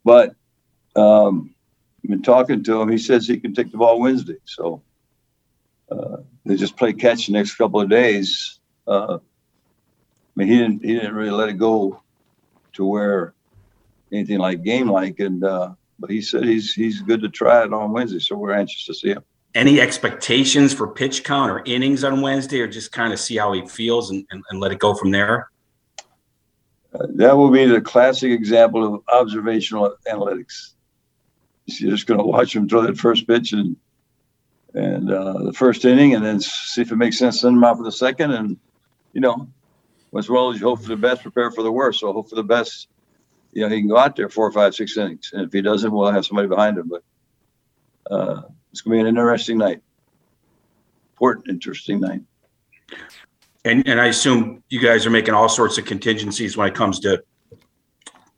but 0.05 0.35
um, 0.95 1.53
I've 2.03 2.09
been 2.09 2.21
talking 2.21 2.63
to 2.63 2.81
him. 2.81 2.89
He 2.89 2.97
says 2.97 3.27
he 3.27 3.39
can 3.39 3.53
take 3.53 3.71
the 3.71 3.77
ball 3.77 3.99
Wednesday. 3.99 4.37
So 4.45 4.81
uh, 5.91 6.17
they 6.45 6.55
just 6.55 6.77
play 6.77 6.93
catch 6.93 7.27
the 7.27 7.33
next 7.33 7.55
couple 7.55 7.81
of 7.81 7.89
days. 7.89 8.59
Uh, 8.87 9.17
I 9.17 9.19
mean, 10.35 10.47
he 10.47 10.57
didn't 10.57 10.85
he 10.85 10.93
didn't 10.93 11.15
really 11.15 11.31
let 11.31 11.49
it 11.49 11.57
go 11.57 12.01
to 12.73 12.85
where 12.85 13.33
anything 14.11 14.37
like 14.37 14.63
game 14.63 14.89
like, 14.89 15.19
and 15.19 15.43
uh, 15.43 15.73
but 15.99 16.09
he 16.09 16.21
said 16.21 16.43
he's 16.43 16.73
he's 16.73 17.01
good 17.01 17.21
to 17.21 17.29
try 17.29 17.63
it 17.63 17.73
on 17.73 17.91
Wednesday. 17.91 18.19
So 18.19 18.35
we're 18.35 18.53
anxious 18.53 18.85
to 18.85 18.93
see 18.93 19.09
him. 19.09 19.23
Any 19.55 19.81
expectations 19.81 20.73
for 20.73 20.87
pitch 20.87 21.23
count 21.23 21.51
or 21.51 21.63
innings 21.65 22.03
on 22.03 22.21
Wednesday, 22.21 22.61
or 22.61 22.67
just 22.67 22.91
kind 22.91 23.11
of 23.11 23.19
see 23.19 23.37
how 23.37 23.53
he 23.53 23.65
feels 23.65 24.11
and, 24.11 24.25
and, 24.29 24.43
and 24.49 24.59
let 24.59 24.71
it 24.71 24.79
go 24.79 24.93
from 24.93 25.11
there? 25.11 25.49
Uh, 26.93 27.07
that 27.15 27.35
will 27.35 27.49
be 27.49 27.65
the 27.65 27.81
classic 27.81 28.31
example 28.31 28.95
of 28.95 29.01
observational 29.11 29.95
analytics. 30.07 30.73
You're 31.65 31.91
just 31.91 32.07
going 32.07 32.19
to 32.19 32.25
watch 32.25 32.55
him 32.55 32.69
throw 32.69 32.81
that 32.81 32.97
first 32.97 33.27
pitch 33.27 33.53
and 33.53 33.75
and 34.73 35.11
uh, 35.11 35.39
the 35.43 35.53
first 35.53 35.85
inning, 35.85 36.13
and 36.13 36.23
then 36.23 36.39
see 36.39 36.81
if 36.81 36.91
it 36.91 36.97
makes 36.97 37.17
sense. 37.17 37.41
Send 37.41 37.57
him 37.57 37.63
out 37.63 37.77
for 37.77 37.83
the 37.83 37.91
second, 37.91 38.31
and 38.31 38.57
you 39.13 39.21
know, 39.21 39.47
as 40.15 40.29
well 40.29 40.51
as 40.51 40.59
you 40.59 40.67
hope 40.67 40.81
for 40.81 40.89
the 40.89 40.95
best, 40.95 41.23
prepare 41.23 41.51
for 41.51 41.63
the 41.63 41.71
worst. 41.71 42.01
So 42.01 42.13
hope 42.13 42.29
for 42.29 42.35
the 42.35 42.43
best. 42.43 42.87
You 43.57 43.63
know, 43.63 43.69
he 43.69 43.79
can 43.81 43.87
go 43.89 43.97
out 43.97 44.15
there 44.15 44.29
four, 44.29 44.51
five, 44.51 44.75
six 44.75 44.95
innings, 44.97 45.31
and 45.33 45.41
if 45.41 45.51
he 45.51 45.63
doesn't, 45.63 45.91
we'll 45.91 46.11
have 46.11 46.23
somebody 46.27 46.47
behind 46.47 46.77
him. 46.77 46.87
But 46.89 47.03
uh, 48.13 48.41
it's 48.71 48.81
going 48.81 48.99
to 48.99 49.03
be 49.03 49.09
an 49.09 49.17
interesting 49.17 49.57
night. 49.57 49.81
Important, 51.13 51.47
interesting 51.49 51.99
night. 51.99 52.21
And 53.65 53.87
and 53.87 53.99
I 53.99 54.05
assume 54.09 54.61
you 54.69 54.79
guys 54.79 55.07
are 55.07 55.09
making 55.09 55.33
all 55.33 55.49
sorts 55.49 55.79
of 55.79 55.85
contingencies 55.85 56.55
when 56.55 56.67
it 56.67 56.75
comes 56.75 56.99
to 56.99 57.23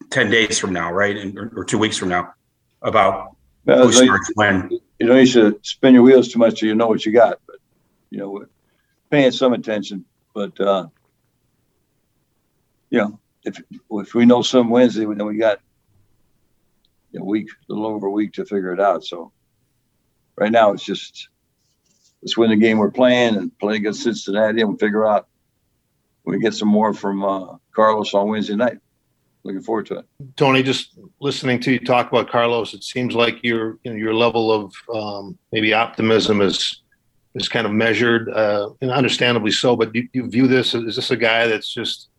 ten 0.09 0.29
days 0.31 0.57
from 0.57 0.71
now, 0.71 0.89
right, 0.89 1.17
and, 1.17 1.37
or, 1.37 1.51
or 1.53 1.65
two 1.65 1.77
weeks 1.77 1.97
from 1.97 2.07
now, 2.07 2.33
about 2.81 3.35
Well, 3.65 3.87
who 3.87 3.91
so 3.91 4.03
you- 4.03 4.07
starts 4.07 4.31
when. 4.35 4.69
you 4.99 5.05
don't 5.05 5.17
need 5.17 5.33
to 5.33 5.59
spin 5.63 5.95
your 5.95 6.03
wheels 6.03 6.29
too 6.29 6.39
much 6.39 6.61
so 6.61 6.65
you 6.65 6.75
know 6.75 6.87
what 6.87 7.05
you 7.05 7.11
got. 7.11 7.41
But 7.45 7.57
you 8.09 8.19
know, 8.19 8.29
we're 8.29 8.47
paying 9.09 9.31
some 9.31 9.51
attention. 9.51 10.05
But 10.33 10.57
uh, 10.61 10.87
you 12.89 12.99
know, 12.99 13.19
if 13.43 13.61
if 13.91 14.13
we 14.13 14.25
know 14.25 14.41
some 14.41 14.69
Wednesday, 14.69 15.05
then 15.05 15.25
we 15.25 15.37
got 15.37 15.59
a 17.15 17.23
week, 17.23 17.49
a 17.49 17.73
little 17.73 17.87
over 17.87 18.07
a 18.07 18.11
week 18.11 18.33
to 18.33 18.45
figure 18.45 18.73
it 18.73 18.79
out. 18.79 19.03
So 19.03 19.31
right 20.35 20.51
now, 20.51 20.73
it's 20.73 20.83
just 20.83 21.29
let's 22.21 22.37
win 22.37 22.49
the 22.49 22.55
game 22.55 22.77
we're 22.77 22.91
playing 22.91 23.35
and 23.35 23.57
play 23.59 23.75
against 23.75 24.03
Cincinnati, 24.03 24.61
and 24.61 24.79
figure 24.79 25.07
out 25.07 25.27
we 26.25 26.39
get 26.39 26.53
some 26.53 26.67
more 26.67 26.93
from 26.93 27.23
uh, 27.23 27.55
Carlos 27.73 28.13
on 28.13 28.27
Wednesday 28.27 28.55
night. 28.55 28.79
Looking 29.43 29.61
forward 29.61 29.85
to 29.87 29.99
it. 29.99 30.05
Tony, 30.35 30.61
just 30.61 30.99
listening 31.21 31.61
to 31.61 31.71
you 31.71 31.79
talk 31.79 32.11
about 32.11 32.29
Carlos, 32.29 32.73
it 32.73 32.83
seems 32.83 33.15
like 33.15 33.41
your 33.41 33.79
you 33.83 33.91
know, 33.91 33.97
your 33.97 34.13
level 34.13 34.51
of 34.51 34.73
um, 34.93 35.37
maybe 35.51 35.73
optimism 35.73 36.41
is 36.41 36.81
is 37.35 37.47
kind 37.47 37.65
of 37.65 37.71
measured, 37.71 38.29
uh, 38.29 38.69
and 38.81 38.91
understandably 38.91 39.51
so. 39.51 39.75
But 39.75 39.95
you, 39.95 40.09
you 40.13 40.29
view 40.29 40.47
this 40.47 40.75
is 40.75 40.95
this 40.95 41.11
a 41.11 41.15
guy 41.15 41.47
that's 41.47 41.73
just 41.73 42.09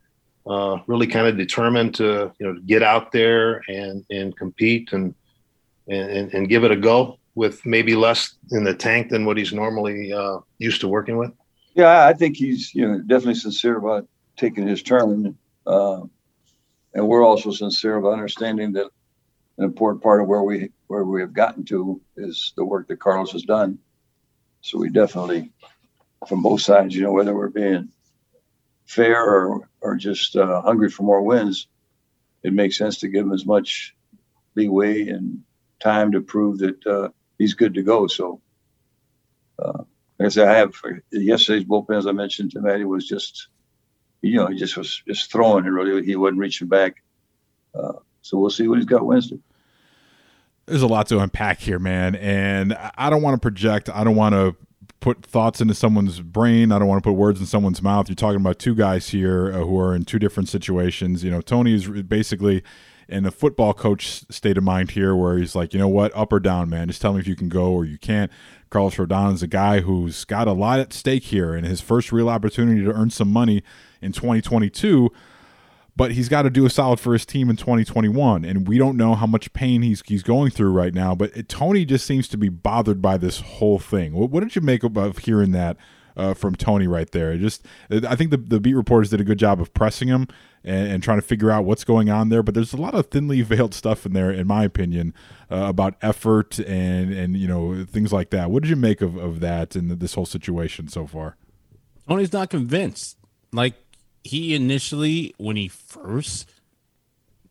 uh, 0.47 0.79
really 0.87 1.07
kind 1.07 1.27
of 1.27 1.37
determined 1.37 1.95
to 1.97 2.33
you 2.39 2.47
know 2.47 2.59
get 2.67 2.83
out 2.83 3.13
there 3.13 3.63
and 3.69 4.05
and 4.11 4.37
compete 4.37 4.93
and 4.93 5.15
and 5.89 6.33
and 6.33 6.49
give 6.49 6.65
it 6.65 6.71
a 6.71 6.77
go 6.77 7.19
with 7.35 7.65
maybe 7.65 7.95
less 7.95 8.37
in 8.51 8.65
the 8.65 8.75
tank 8.75 9.11
than 9.11 9.25
what 9.25 9.37
he's 9.37 9.53
normally 9.53 10.13
uh, 10.13 10.39
used 10.59 10.81
to 10.81 10.89
working 10.89 11.17
with. 11.17 11.33
Yeah, 11.75 12.07
I 12.07 12.13
think 12.13 12.37
he's 12.37 12.75
you 12.75 12.87
know 12.87 12.99
definitely 12.99 13.35
sincere 13.35 13.77
about 13.77 14.09
taking 14.37 14.67
his 14.67 14.83
turn, 14.83 15.37
uh, 15.67 16.01
and 16.95 17.07
we're 17.07 17.25
also 17.25 17.51
sincere 17.51 17.97
about 17.97 18.13
understanding 18.13 18.73
that 18.73 18.89
an 19.59 19.65
important 19.65 20.03
part 20.03 20.21
of 20.21 20.27
where 20.27 20.43
we 20.43 20.71
where 20.87 21.05
we 21.05 21.21
have 21.21 21.33
gotten 21.33 21.65
to 21.67 22.01
is 22.17 22.53
the 22.57 22.65
work 22.65 22.89
that 22.89 22.99
Carlos 22.99 23.33
has 23.33 23.43
done. 23.43 23.79
So 24.63 24.79
we 24.79 24.91
definitely, 24.91 25.51
from 26.27 26.43
both 26.43 26.61
sides, 26.61 26.95
you 26.95 27.03
know, 27.03 27.13
whether 27.13 27.35
we're 27.35 27.49
being 27.49 27.91
fair 28.87 29.23
or 29.23 29.70
or 29.81 29.97
just 29.97 30.37
uh, 30.37 30.61
hungry 30.63 30.91
for 30.91 31.03
more 31.03 31.23
wins, 31.23 31.67
it 32.43 32.53
makes 32.53 32.79
sense 32.79 32.99
to 32.99 33.09
give 33.09 33.27
him 33.27 33.33
as 33.33 33.47
much 33.47 33.95
leeway 34.55 35.09
and 35.09 35.43
time 35.81 36.13
to 36.13 36.21
prove 36.21 36.59
that 36.59 36.87
uh, 36.87 37.09
he's 37.39 37.55
good 37.55 37.75
to 37.75 37.83
go. 37.83 38.07
So. 38.07 38.41
Uh, 39.59 39.85
like 40.21 40.27
I 40.27 40.29
said, 40.29 40.49
I 40.49 40.57
have 40.59 40.75
yesterday's 41.11 41.65
bullpen, 41.65 41.97
as 41.97 42.07
I 42.07 42.13
mentioned 42.13 42.51
to 42.51 42.61
Matty, 42.61 42.85
was 42.85 43.09
just, 43.09 43.49
you 44.21 44.37
know, 44.37 44.49
he 44.49 44.59
just 44.59 44.77
was 44.77 45.03
just 45.09 45.33
throwing 45.33 45.65
it 45.65 45.71
really. 45.71 46.05
He 46.05 46.15
wasn't 46.15 46.41
reaching 46.41 46.69
back. 46.69 47.03
Uh, 47.75 47.95
so 48.21 48.37
we'll 48.37 48.51
see 48.51 48.69
what 48.69 48.77
he's 48.77 48.85
got 48.85 49.07
Wednesday. 49.07 49.39
There's 50.67 50.83
a 50.83 50.87
lot 50.87 51.07
to 51.07 51.21
unpack 51.21 51.61
here, 51.61 51.79
man. 51.79 52.17
And 52.17 52.77
I 52.99 53.09
don't 53.09 53.23
want 53.23 53.35
to 53.35 53.41
project. 53.41 53.89
I 53.89 54.05
don't 54.05 54.15
want 54.15 54.35
to 54.35 54.55
put 55.01 55.25
thoughts 55.25 55.61
into 55.61 55.75
someone's 55.75 56.21
brain. 56.21 56.73
I 56.73 56.79
don't 56.79 56.89
want 56.89 57.03
to 57.03 57.09
put 57.09 57.17
words 57.17 57.41
in 57.41 57.47
someone's 57.47 57.83
mouth. 57.83 58.09
You're 58.09 58.17
talking 58.17 58.41
about 58.41 58.59
two 58.59 58.75
guys 58.75 59.09
here 59.09 59.51
uh, 59.53 59.65
who 59.65 59.79
are 59.79 59.95
in 59.95 60.05
two 60.05 60.19
different 60.19 60.49
situations. 60.49 61.25
You 61.25 61.31
know, 61.31 61.41
Tony 61.41 61.75
is 61.75 61.89
basically 61.89 62.63
in 63.09 63.27
a 63.27 63.31
football 63.31 63.75
coach 63.75 64.25
state 64.31 64.57
of 64.57 64.63
mind 64.63 64.93
here 64.93 65.17
where 65.17 65.37
he's 65.39 65.55
like, 65.55 65.73
you 65.73 65.81
know 65.81 65.89
what, 65.89 66.15
up 66.17 66.33
or 66.33 66.39
down, 66.39 66.71
man. 66.71 66.87
Just 66.87 67.03
tell 67.03 67.15
me 67.15 67.21
if 67.21 67.27
you 67.27 67.35
can 67.35 67.49
go 67.49 67.73
or 67.73 67.85
you 67.85 67.99
can't. 67.99 68.31
Carlos 68.69 68.95
Rodon 68.95 69.35
is 69.35 69.43
a 69.43 69.49
guy 69.49 69.81
who's 69.81 70.25
got 70.25 70.47
a 70.47 70.53
lot 70.53 70.79
at 70.79 70.93
stake 70.93 71.25
here 71.25 71.55
and 71.55 71.67
his 71.67 71.81
first 71.81 72.13
real 72.13 72.29
opportunity 72.29 72.85
to 72.85 72.93
earn 72.93 73.11
some 73.11 73.33
money 73.33 73.65
in 74.01 74.13
2022 74.13 75.11
but 76.01 76.13
he's 76.13 76.31
got 76.31 76.43
to 76.43 76.51
do 76.51 76.65
a 76.65 76.71
solid 76.71 76.99
for 76.99 77.13
his 77.13 77.27
team 77.27 77.51
in 77.51 77.57
2021 77.57 78.43
and 78.43 78.67
we 78.67 78.79
don't 78.79 78.97
know 78.97 79.15
how 79.15 79.27
much 79.27 79.53
pain 79.53 79.83
he's 79.83 80.03
he's 80.07 80.23
going 80.23 80.51
through 80.51 80.73
right 80.73 80.95
now 80.95 81.15
but 81.15 81.31
it, 81.37 81.47
Tony 81.47 81.85
just 81.85 82.07
seems 82.07 82.27
to 82.29 82.39
be 82.39 82.49
bothered 82.49 83.03
by 83.03 83.19
this 83.19 83.41
whole 83.41 83.79
thing 83.79 84.15
what, 84.15 84.31
what 84.31 84.43
did 84.43 84.57
you 84.57 84.63
make 84.63 84.83
of, 84.83 85.19
hearing 85.19 85.53
that 85.53 85.77
uh, 86.17 86.35
from 86.35 86.55
Tony 86.55 86.87
right 86.87 87.11
there. 87.13 87.37
Just, 87.37 87.65
I 87.91 88.17
think 88.17 88.31
the, 88.31 88.37
the 88.37 88.61
beat 88.61 88.75
reporters 88.75 89.11
did 89.11 89.21
a 89.21 89.25
good 89.25 89.39
job 89.39 89.61
of 89.61 89.73
pressing 89.73 90.09
him 90.09 90.27
and, 90.65 90.91
and 90.91 91.03
trying 91.03 91.19
to 91.19 91.23
figure 91.23 91.51
out 91.51 91.65
what's 91.65 91.85
going 91.85 92.11
on 92.11 92.31
there. 92.31 92.43
But 92.43 92.55
there's 92.55 92.73
a 92.73 92.77
lot 92.77 92.95
of 92.95 93.07
thinly 93.07 93.41
veiled 93.43 93.73
stuff 93.73 94.05
in 94.05 94.13
there, 94.13 94.31
in 94.31 94.47
my 94.47 94.65
opinion, 94.65 95.15
uh, 95.51 95.67
about 95.69 95.95
effort 96.03 96.59
and 96.59 97.15
and 97.15 97.37
you 97.37 97.47
know 97.47 97.87
things 97.87 98.13
like 98.13 98.31
that. 98.31 98.51
What 98.51 98.65
did 98.65 98.71
you 98.71 98.77
make 98.77 99.01
of, 99.01 99.17
of 99.17 99.41
that 99.41 99.77
and 99.77 99.89
this 99.93 100.15
whole 100.15 100.27
situation 100.27 100.89
so 100.89 101.07
far? 101.07 101.37
Tony's 102.09 102.33
not 102.33 102.51
convinced. 102.51 103.17
Like 103.53 103.75
he 104.23 104.55
initially, 104.55 105.35
when 105.39 105.57
he 105.57 105.69
first 105.69 106.49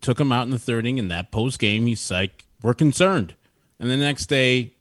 took 0.02 0.20
him 0.20 0.32
out 0.32 0.44
in 0.44 0.52
the 0.52 0.60
third 0.60 0.86
inning 0.86 0.98
in 0.98 1.08
that 1.10 1.32
post 1.32 1.60
game, 1.60 1.86
he's 1.86 2.10
like, 2.12 2.46
"We're 2.62 2.74
concerned," 2.74 3.34
and 3.80 3.90
the 3.90 3.98
next 3.98 4.28
day, 4.28 4.74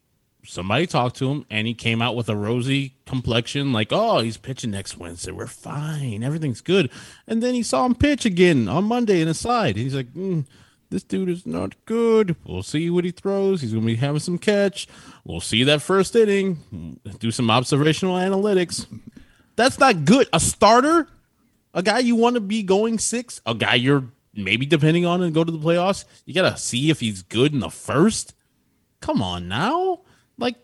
somebody 0.45 0.87
talked 0.87 1.17
to 1.17 1.31
him, 1.31 1.45
and 1.51 1.67
he 1.67 1.75
came 1.75 2.01
out 2.01 2.17
with 2.17 2.29
a 2.29 2.37
rosy 2.37 2.95
complexion, 3.05 3.73
like, 3.73 3.89
"Oh, 3.91 4.21
he's 4.21 4.37
pitching 4.37 4.71
next 4.71 4.97
Wednesday. 4.97 5.33
We're 5.33 5.47
fine. 5.47 6.23
Everything's 6.23 6.61
good." 6.61 6.91
And 7.27 7.43
then 7.43 7.55
he 7.55 7.63
saw 7.63 7.85
him 7.85 7.95
pitch 7.95 8.25
again 8.25 8.69
on 8.69 8.85
Monday 8.85 9.21
in 9.21 9.29
a 9.29 9.35
slide. 9.35 9.77
He's 9.77 9.95
like, 9.95 10.15
mm, 10.15 10.47
"This 10.91 11.03
dude 11.03 11.29
is 11.29 11.45
not 11.45 11.75
good. 11.85 12.37
We'll 12.47 12.63
see 12.63 12.89
what 12.89 13.05
he 13.05 13.11
throws. 13.11 13.61
He's 13.61 13.73
gonna 13.73 13.85
be 13.85 13.97
having 13.97 14.21
some 14.21 14.39
catch. 14.39 14.87
We'll 15.25 15.41
see 15.41 15.65
that 15.65 15.83
first 15.83 16.17
inning. 16.17 17.01
Do 17.19 17.31
some 17.31 17.51
observational 17.51 18.15
analytics." 18.15 18.87
That's 19.57 19.79
not 19.79 20.05
good. 20.05 20.29
A 20.33 20.39
starter, 20.39 21.09
a 21.75 21.83
guy 21.83 21.99
you 21.99 22.17
want 22.17 22.35
to 22.35 22.41
be 22.41 22.63
going 22.63 22.99
six, 22.99 23.41
a 23.47 23.55
guy 23.55 23.75
you're 23.75 24.05
maybe 24.35 24.67
depending 24.67 25.05
on 25.05 25.23
and 25.23 25.35
go 25.35 25.45
to 25.45 25.53
the 25.53 25.59
playoffs. 25.59 26.05
You 26.25 26.35
gotta 26.35 26.57
see 26.57 26.91
if 26.91 27.01
he's 27.01 27.23
good 27.23 27.53
in 27.53 27.61
the 27.61 27.71
first. 27.71 28.35
Come 29.01 29.23
on 29.23 29.49
now, 29.49 30.01
like 30.37 30.57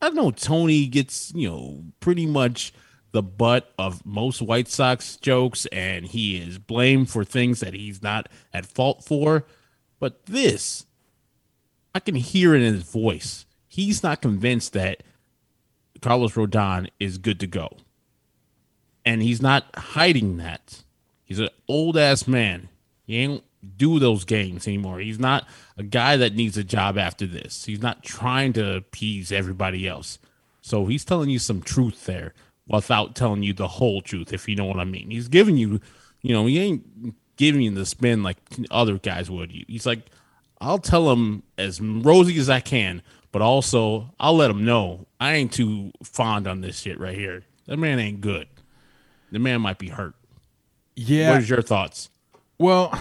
I 0.00 0.10
know 0.10 0.30
Tony 0.30 0.86
gets 0.86 1.32
you 1.34 1.48
know 1.48 1.84
pretty 2.00 2.26
much 2.26 2.72
the 3.12 3.22
butt 3.22 3.72
of 3.78 4.04
most 4.04 4.42
White 4.42 4.68
Sox 4.68 5.16
jokes, 5.16 5.66
and 5.66 6.06
he 6.06 6.36
is 6.36 6.58
blamed 6.58 7.10
for 7.10 7.24
things 7.24 7.60
that 7.60 7.74
he's 7.74 8.02
not 8.02 8.28
at 8.52 8.66
fault 8.66 9.04
for. 9.04 9.46
But 9.98 10.26
this, 10.26 10.86
I 11.94 12.00
can 12.00 12.14
hear 12.14 12.54
it 12.54 12.62
in 12.62 12.74
his 12.74 12.84
voice. 12.84 13.46
He's 13.66 14.02
not 14.02 14.22
convinced 14.22 14.72
that 14.74 15.02
Carlos 16.00 16.34
Rodon 16.34 16.88
is 17.00 17.18
good 17.18 17.40
to 17.40 17.46
go. 17.46 17.78
And 19.08 19.22
he's 19.22 19.40
not 19.40 19.64
hiding 19.74 20.36
that. 20.36 20.82
He's 21.24 21.38
an 21.38 21.48
old 21.66 21.96
ass 21.96 22.28
man. 22.28 22.68
He 23.06 23.16
ain't 23.16 23.42
do 23.78 23.98
those 23.98 24.26
games 24.26 24.68
anymore. 24.68 24.98
He's 24.98 25.18
not 25.18 25.48
a 25.78 25.82
guy 25.82 26.18
that 26.18 26.34
needs 26.34 26.58
a 26.58 26.62
job 26.62 26.98
after 26.98 27.26
this. 27.26 27.64
He's 27.64 27.80
not 27.80 28.02
trying 28.02 28.52
to 28.52 28.76
appease 28.76 29.32
everybody 29.32 29.88
else. 29.88 30.18
So 30.60 30.84
he's 30.84 31.06
telling 31.06 31.30
you 31.30 31.38
some 31.38 31.62
truth 31.62 32.04
there 32.04 32.34
without 32.66 33.14
telling 33.14 33.42
you 33.42 33.54
the 33.54 33.66
whole 33.66 34.02
truth, 34.02 34.34
if 34.34 34.46
you 34.46 34.54
know 34.56 34.66
what 34.66 34.78
I 34.78 34.84
mean. 34.84 35.10
He's 35.10 35.28
giving 35.28 35.56
you, 35.56 35.80
you 36.20 36.34
know, 36.34 36.44
he 36.44 36.58
ain't 36.58 37.14
giving 37.36 37.62
you 37.62 37.70
the 37.70 37.86
spin 37.86 38.22
like 38.22 38.36
other 38.70 38.98
guys 38.98 39.30
would. 39.30 39.50
He's 39.50 39.86
like, 39.86 40.02
I'll 40.60 40.76
tell 40.76 41.10
him 41.10 41.44
as 41.56 41.80
rosy 41.80 42.38
as 42.38 42.50
I 42.50 42.60
can, 42.60 43.00
but 43.32 43.40
also 43.40 44.14
I'll 44.20 44.36
let 44.36 44.50
him 44.50 44.66
know 44.66 45.06
I 45.18 45.32
ain't 45.32 45.54
too 45.54 45.92
fond 46.02 46.46
on 46.46 46.60
this 46.60 46.78
shit 46.78 47.00
right 47.00 47.16
here. 47.16 47.44
That 47.66 47.78
man 47.78 47.98
ain't 47.98 48.20
good. 48.20 48.48
The 49.30 49.38
man 49.38 49.60
might 49.60 49.78
be 49.78 49.88
hurt. 49.88 50.14
Yeah. 50.96 51.30
What 51.32 51.40
is 51.40 51.50
your 51.50 51.62
thoughts? 51.62 52.10
Well, 52.58 52.98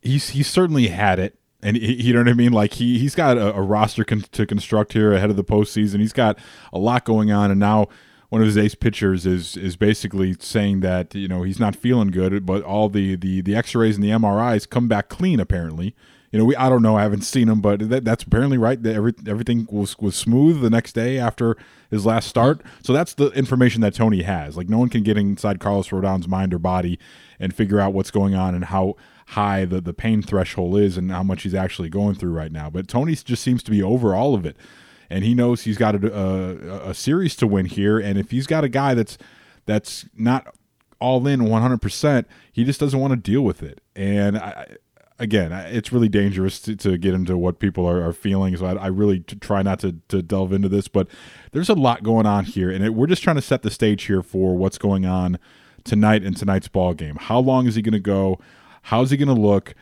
he's 0.00 0.30
he 0.30 0.42
certainly 0.42 0.88
had 0.88 1.18
it, 1.18 1.38
And 1.62 1.76
he, 1.76 2.02
you 2.02 2.14
know 2.14 2.20
what 2.20 2.28
I 2.28 2.32
mean? 2.34 2.52
Like 2.52 2.74
he 2.74 2.98
he's 2.98 3.14
got 3.14 3.36
a, 3.36 3.54
a 3.54 3.60
roster 3.60 4.04
con- 4.04 4.24
to 4.32 4.46
construct 4.46 4.92
here 4.94 5.12
ahead 5.12 5.30
of 5.30 5.36
the 5.36 5.44
postseason. 5.44 6.00
He's 6.00 6.12
got 6.12 6.38
a 6.72 6.78
lot 6.78 7.04
going 7.04 7.30
on, 7.30 7.50
and 7.50 7.60
now 7.60 7.88
one 8.30 8.40
of 8.40 8.46
his 8.46 8.56
ace 8.56 8.74
pitchers 8.74 9.26
is 9.26 9.56
is 9.56 9.76
basically 9.76 10.36
saying 10.38 10.80
that 10.80 11.14
you 11.14 11.28
know 11.28 11.42
he's 11.42 11.60
not 11.60 11.76
feeling 11.76 12.10
good, 12.10 12.46
but 12.46 12.62
all 12.62 12.88
the 12.88 13.16
the 13.16 13.40
the 13.42 13.54
X-rays 13.54 13.96
and 13.96 14.04
the 14.04 14.10
MRIs 14.10 14.68
come 14.68 14.88
back 14.88 15.08
clean 15.08 15.40
apparently. 15.40 15.94
You 16.30 16.38
know, 16.38 16.44
we 16.44 16.56
I 16.56 16.68
don't 16.68 16.82
know, 16.82 16.96
I 16.96 17.02
haven't 17.02 17.22
seen 17.22 17.48
him, 17.48 17.60
but 17.60 17.88
that, 17.88 18.04
that's 18.04 18.24
apparently 18.24 18.58
right. 18.58 18.82
That 18.82 18.94
every, 18.94 19.14
everything 19.26 19.66
was 19.70 19.98
was 19.98 20.14
smooth 20.14 20.60
the 20.60 20.70
next 20.70 20.92
day 20.92 21.18
after 21.18 21.56
his 21.90 22.04
last 22.04 22.28
start. 22.28 22.58
Mm-hmm. 22.58 22.82
So 22.82 22.92
that's 22.92 23.14
the 23.14 23.30
information 23.30 23.80
that 23.80 23.94
Tony 23.94 24.22
has. 24.22 24.56
Like 24.56 24.68
no 24.68 24.78
one 24.78 24.88
can 24.90 25.02
get 25.02 25.16
inside 25.16 25.60
Carlos 25.60 25.88
Rodon's 25.88 26.28
mind 26.28 26.52
or 26.52 26.58
body 26.58 26.98
and 27.40 27.54
figure 27.54 27.80
out 27.80 27.94
what's 27.94 28.10
going 28.10 28.34
on 28.34 28.54
and 28.54 28.66
how 28.66 28.96
high 29.28 29.64
the, 29.64 29.80
the 29.80 29.92
pain 29.92 30.22
threshold 30.22 30.78
is 30.78 30.96
and 30.96 31.10
how 31.10 31.22
much 31.22 31.42
he's 31.42 31.54
actually 31.54 31.88
going 31.88 32.14
through 32.14 32.32
right 32.32 32.52
now. 32.52 32.70
But 32.70 32.88
Tony 32.88 33.14
just 33.14 33.42
seems 33.42 33.62
to 33.62 33.70
be 33.70 33.82
over 33.82 34.14
all 34.14 34.34
of 34.34 34.46
it. 34.46 34.56
And 35.10 35.24
he 35.24 35.34
knows 35.34 35.62
he's 35.62 35.78
got 35.78 36.02
a, 36.02 36.14
a, 36.14 36.90
a 36.90 36.94
series 36.94 37.36
to 37.36 37.46
win 37.46 37.66
here. 37.66 37.98
And 37.98 38.18
if 38.18 38.30
he's 38.30 38.46
got 38.46 38.64
a 38.64 38.68
guy 38.68 38.92
that's 38.94 39.16
that's 39.64 40.06
not 40.16 40.54
all 41.00 41.26
in 41.26 41.40
100%, 41.40 42.24
he 42.52 42.64
just 42.64 42.80
doesn't 42.80 42.98
want 42.98 43.12
to 43.12 43.16
deal 43.16 43.42
with 43.42 43.62
it. 43.62 43.80
And 43.94 44.38
I, 44.38 44.76
again, 45.18 45.52
it's 45.52 45.92
really 45.92 46.08
dangerous 46.08 46.60
to, 46.60 46.76
to, 46.76 46.96
get 46.96 47.14
into 47.14 47.36
what 47.36 47.58
people 47.58 47.86
are, 47.86 48.02
are 48.02 48.12
feeling. 48.12 48.56
So 48.56 48.66
I, 48.66 48.74
I 48.74 48.86
really 48.86 49.20
try 49.20 49.62
not 49.62 49.80
to, 49.80 49.96
to 50.08 50.22
delve 50.22 50.52
into 50.52 50.68
this, 50.68 50.88
but 50.88 51.08
there's 51.52 51.68
a 51.68 51.74
lot 51.74 52.02
going 52.02 52.26
on 52.26 52.44
here, 52.44 52.70
and 52.70 52.84
it, 52.84 52.94
we're 52.94 53.06
just 53.06 53.22
trying 53.22 53.36
to 53.36 53.42
set 53.42 53.62
the 53.62 53.70
stage 53.70 54.04
here 54.04 54.22
for 54.22 54.56
what's 54.56 54.78
going 54.78 55.06
on 55.06 55.38
tonight 55.84 56.22
in 56.22 56.34
tonight's 56.34 56.68
ball 56.68 56.94
game. 56.94 57.16
How 57.16 57.38
long 57.38 57.66
is 57.66 57.74
he 57.74 57.82
going 57.82 57.92
to 57.92 58.00
go? 58.00 58.38
How's 58.82 59.10
he 59.10 59.16
going 59.16 59.34
to 59.34 59.40
look? 59.40 59.74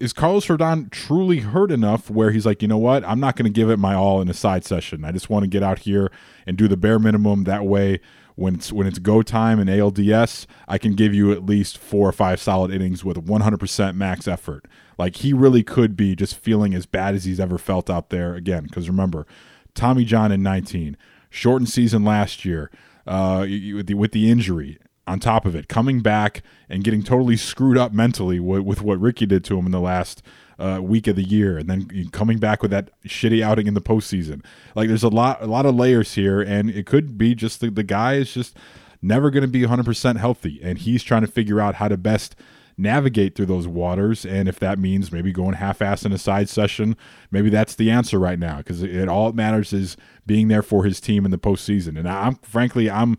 Is 0.00 0.12
Carlos 0.12 0.46
Rodon 0.46 0.90
truly 0.90 1.40
hurt 1.40 1.72
enough 1.72 2.10
where 2.10 2.30
he's 2.30 2.46
like, 2.46 2.62
you 2.62 2.68
know 2.68 2.78
what? 2.78 3.04
I'm 3.04 3.20
not 3.20 3.36
going 3.36 3.44
to 3.44 3.50
give 3.50 3.70
it 3.70 3.78
my 3.78 3.94
all 3.94 4.20
in 4.20 4.28
a 4.28 4.34
side 4.34 4.64
session. 4.64 5.04
I 5.04 5.12
just 5.12 5.28
want 5.28 5.42
to 5.42 5.48
get 5.48 5.62
out 5.62 5.80
here 5.80 6.12
and 6.46 6.56
do 6.56 6.68
the 6.68 6.76
bare 6.76 6.98
minimum. 6.98 7.44
That 7.44 7.64
way, 7.64 8.00
when 8.40 8.54
it's 8.54 8.72
when 8.72 8.86
it's 8.86 8.98
go 8.98 9.20
time 9.20 9.60
in 9.60 9.68
ALDS, 9.68 10.46
I 10.66 10.78
can 10.78 10.94
give 10.94 11.12
you 11.12 11.30
at 11.30 11.44
least 11.44 11.76
four 11.76 12.08
or 12.08 12.12
five 12.12 12.40
solid 12.40 12.72
innings 12.72 13.04
with 13.04 13.18
100% 13.26 13.94
max 13.96 14.26
effort. 14.26 14.64
Like 14.96 15.16
he 15.16 15.34
really 15.34 15.62
could 15.62 15.94
be 15.94 16.16
just 16.16 16.36
feeling 16.38 16.72
as 16.72 16.86
bad 16.86 17.14
as 17.14 17.24
he's 17.24 17.38
ever 17.38 17.58
felt 17.58 17.90
out 17.90 18.08
there 18.08 18.34
again. 18.34 18.64
Because 18.64 18.88
remember, 18.88 19.26
Tommy 19.74 20.04
John 20.04 20.32
in 20.32 20.42
19, 20.42 20.96
shortened 21.28 21.68
season 21.68 22.02
last 22.02 22.46
year 22.46 22.70
uh, 23.06 23.40
with 23.74 23.86
the 23.86 23.94
with 23.94 24.12
the 24.12 24.30
injury. 24.30 24.78
On 25.06 25.18
top 25.18 25.44
of 25.44 25.56
it, 25.56 25.66
coming 25.66 26.00
back 26.00 26.42
and 26.68 26.84
getting 26.84 27.02
totally 27.02 27.36
screwed 27.36 27.76
up 27.76 27.92
mentally 27.92 28.38
with, 28.38 28.62
with 28.62 28.80
what 28.80 29.00
Ricky 29.00 29.26
did 29.26 29.42
to 29.44 29.58
him 29.58 29.66
in 29.66 29.72
the 29.72 29.80
last 29.80 30.22
uh, 30.60 30.80
week 30.80 31.06
of 31.06 31.16
the 31.16 31.22
year, 31.22 31.58
and 31.58 31.68
then 31.68 32.08
coming 32.10 32.38
back 32.38 32.62
with 32.62 32.70
that 32.70 32.90
shitty 33.04 33.42
outing 33.42 33.66
in 33.66 33.74
the 33.74 33.80
postseason. 33.80 34.44
Like 34.74 34.88
there's 34.88 35.02
a 35.02 35.08
lot, 35.08 35.42
a 35.42 35.46
lot 35.46 35.66
of 35.66 35.74
layers 35.74 36.14
here, 36.14 36.40
and 36.40 36.70
it 36.70 36.86
could 36.86 37.16
be 37.16 37.34
just 37.34 37.60
the, 37.60 37.70
the 37.70 37.82
guy 37.82 38.14
is 38.14 38.32
just 38.32 38.56
never 39.02 39.30
going 39.30 39.42
to 39.42 39.48
be 39.48 39.62
100% 39.62 40.16
healthy, 40.16 40.60
and 40.62 40.78
he's 40.78 41.02
trying 41.02 41.22
to 41.22 41.26
figure 41.26 41.60
out 41.60 41.76
how 41.76 41.88
to 41.88 41.96
best 41.96 42.36
navigate 42.76 43.34
through 43.34 43.46
those 43.46 43.68
waters. 43.68 44.24
And 44.24 44.48
if 44.48 44.58
that 44.60 44.78
means 44.78 45.12
maybe 45.12 45.32
going 45.32 45.54
half-ass 45.54 46.04
in 46.04 46.12
a 46.12 46.18
side 46.18 46.48
session, 46.48 46.96
maybe 47.30 47.50
that's 47.50 47.74
the 47.74 47.90
answer 47.90 48.18
right 48.18 48.38
now 48.38 48.58
because 48.58 48.82
it, 48.82 48.94
it 48.94 49.08
all 49.08 49.28
it 49.28 49.34
matters 49.34 49.72
is 49.72 49.96
being 50.26 50.48
there 50.48 50.62
for 50.62 50.84
his 50.84 51.00
team 51.00 51.24
in 51.24 51.30
the 51.30 51.38
postseason. 51.38 51.98
And 51.98 52.08
I'm 52.08 52.36
frankly, 52.36 52.90
I'm 52.90 53.16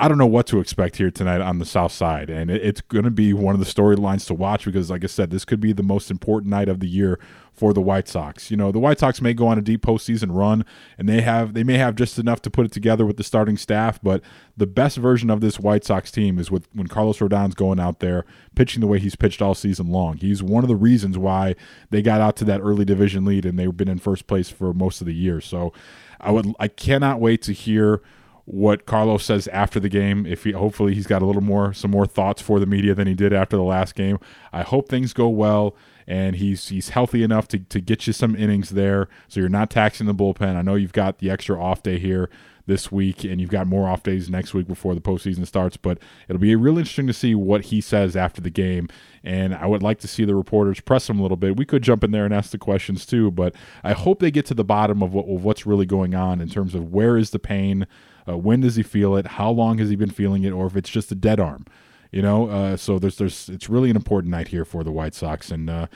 I 0.00 0.06
don't 0.06 0.18
know 0.18 0.26
what 0.26 0.46
to 0.46 0.60
expect 0.60 0.96
here 0.96 1.10
tonight 1.10 1.40
on 1.40 1.58
the 1.58 1.64
South 1.64 1.90
Side, 1.90 2.30
and 2.30 2.52
it, 2.52 2.64
it's 2.64 2.80
going 2.80 3.04
to 3.04 3.10
be 3.10 3.32
one 3.32 3.54
of 3.54 3.60
the 3.60 3.66
storylines 3.66 4.26
to 4.28 4.34
watch 4.34 4.64
because, 4.64 4.90
like 4.90 5.02
I 5.02 5.08
said, 5.08 5.30
this 5.30 5.44
could 5.44 5.60
be 5.60 5.72
the 5.72 5.82
most 5.82 6.08
important 6.08 6.50
night 6.50 6.68
of 6.68 6.78
the 6.78 6.86
year 6.86 7.18
for 7.52 7.72
the 7.72 7.80
White 7.80 8.06
Sox. 8.06 8.48
You 8.48 8.56
know, 8.56 8.70
the 8.70 8.78
White 8.78 9.00
Sox 9.00 9.20
may 9.20 9.34
go 9.34 9.48
on 9.48 9.58
a 9.58 9.60
deep 9.60 9.82
postseason 9.82 10.28
run, 10.30 10.64
and 10.96 11.08
they 11.08 11.22
have 11.22 11.52
they 11.52 11.64
may 11.64 11.78
have 11.78 11.96
just 11.96 12.16
enough 12.16 12.40
to 12.42 12.50
put 12.50 12.64
it 12.64 12.70
together 12.70 13.04
with 13.04 13.16
the 13.16 13.24
starting 13.24 13.56
staff, 13.56 13.98
but 14.00 14.22
the 14.56 14.68
best 14.68 14.98
version 14.98 15.30
of 15.30 15.40
this 15.40 15.58
White 15.58 15.84
Sox 15.84 16.12
team 16.12 16.38
is 16.38 16.48
with 16.48 16.68
when 16.72 16.86
Carlos 16.86 17.20
Rodon's 17.20 17.56
going 17.56 17.80
out 17.80 17.98
there 17.98 18.24
pitching 18.54 18.80
the 18.80 18.86
way 18.86 19.00
he's 19.00 19.16
pitched 19.16 19.42
all 19.42 19.56
season 19.56 19.88
long. 19.88 20.18
He's 20.18 20.44
one 20.44 20.62
of 20.62 20.68
the 20.68 20.76
reasons 20.76 21.18
why 21.18 21.56
they 21.90 22.02
got 22.02 22.20
out 22.20 22.36
to 22.36 22.44
that 22.44 22.60
early 22.60 22.84
division 22.84 23.24
lead 23.24 23.44
and 23.44 23.58
they've 23.58 23.76
been 23.76 23.88
in 23.88 23.98
first 23.98 24.28
place 24.28 24.48
for 24.48 24.72
most 24.72 25.00
of 25.00 25.08
the 25.08 25.14
year. 25.14 25.40
So 25.40 25.72
I 26.20 26.30
would 26.30 26.54
I 26.60 26.68
cannot 26.68 27.20
wait 27.20 27.42
to 27.42 27.52
hear 27.52 28.00
what 28.50 28.86
Carlos 28.86 29.24
says 29.24 29.46
after 29.48 29.78
the 29.78 29.90
game. 29.90 30.24
If 30.24 30.44
he 30.44 30.52
hopefully 30.52 30.94
he's 30.94 31.06
got 31.06 31.20
a 31.20 31.26
little 31.26 31.42
more 31.42 31.74
some 31.74 31.90
more 31.90 32.06
thoughts 32.06 32.40
for 32.40 32.58
the 32.58 32.66
media 32.66 32.94
than 32.94 33.06
he 33.06 33.14
did 33.14 33.32
after 33.32 33.56
the 33.56 33.62
last 33.62 33.94
game. 33.94 34.18
I 34.54 34.62
hope 34.62 34.88
things 34.88 35.12
go 35.12 35.28
well 35.28 35.76
and 36.06 36.36
he's 36.36 36.68
he's 36.68 36.88
healthy 36.88 37.22
enough 37.22 37.46
to, 37.48 37.58
to 37.58 37.80
get 37.80 38.06
you 38.06 38.14
some 38.14 38.34
innings 38.34 38.70
there 38.70 39.08
so 39.28 39.40
you're 39.40 39.50
not 39.50 39.68
taxing 39.68 40.06
the 40.06 40.14
bullpen. 40.14 40.56
I 40.56 40.62
know 40.62 40.76
you've 40.76 40.94
got 40.94 41.18
the 41.18 41.30
extra 41.30 41.62
off 41.62 41.82
day 41.82 41.98
here 41.98 42.30
this 42.64 42.90
week 42.90 43.22
and 43.22 43.38
you've 43.38 43.50
got 43.50 43.66
more 43.66 43.86
off 43.86 44.02
days 44.02 44.30
next 44.30 44.54
week 44.54 44.66
before 44.66 44.94
the 44.94 45.00
postseason 45.00 45.46
starts, 45.46 45.76
but 45.76 45.98
it'll 46.26 46.40
be 46.40 46.54
real 46.56 46.78
interesting 46.78 47.06
to 47.06 47.12
see 47.12 47.34
what 47.34 47.66
he 47.66 47.82
says 47.82 48.16
after 48.16 48.40
the 48.40 48.50
game. 48.50 48.88
And 49.22 49.54
I 49.54 49.66
would 49.66 49.82
like 49.82 49.98
to 50.00 50.08
see 50.08 50.24
the 50.24 50.34
reporters 50.34 50.80
press 50.80 51.08
him 51.10 51.18
a 51.18 51.22
little 51.22 51.36
bit. 51.36 51.56
We 51.56 51.66
could 51.66 51.82
jump 51.82 52.02
in 52.02 52.12
there 52.12 52.24
and 52.24 52.32
ask 52.32 52.50
the 52.50 52.58
questions 52.58 53.04
too, 53.04 53.30
but 53.30 53.54
I 53.84 53.92
hope 53.92 54.20
they 54.20 54.30
get 54.30 54.46
to 54.46 54.54
the 54.54 54.64
bottom 54.64 55.02
of, 55.02 55.12
what, 55.12 55.26
of 55.26 55.44
what's 55.44 55.66
really 55.66 55.86
going 55.86 56.14
on 56.14 56.40
in 56.40 56.48
terms 56.48 56.74
of 56.74 56.92
where 56.92 57.18
is 57.18 57.30
the 57.30 57.38
pain, 57.38 57.86
uh, 58.28 58.36
when 58.36 58.60
does 58.60 58.76
he 58.76 58.82
feel 58.82 59.16
it? 59.16 59.26
How 59.26 59.50
long 59.50 59.78
has 59.78 59.90
he 59.90 59.96
been 59.96 60.10
feeling 60.10 60.44
it? 60.44 60.50
Or 60.50 60.66
if 60.66 60.76
it's 60.76 60.90
just 60.90 61.10
a 61.12 61.14
dead 61.14 61.40
arm, 61.40 61.64
you 62.12 62.22
know? 62.22 62.48
Uh, 62.48 62.76
so 62.76 62.98
there's 62.98 63.16
there's 63.16 63.48
it's 63.48 63.68
really 63.68 63.90
an 63.90 63.96
important 63.96 64.30
night 64.30 64.48
here 64.48 64.64
for 64.64 64.84
the 64.84 64.92
White 64.92 65.14
Sox, 65.14 65.50
and 65.50 65.68
uh, 65.70 65.86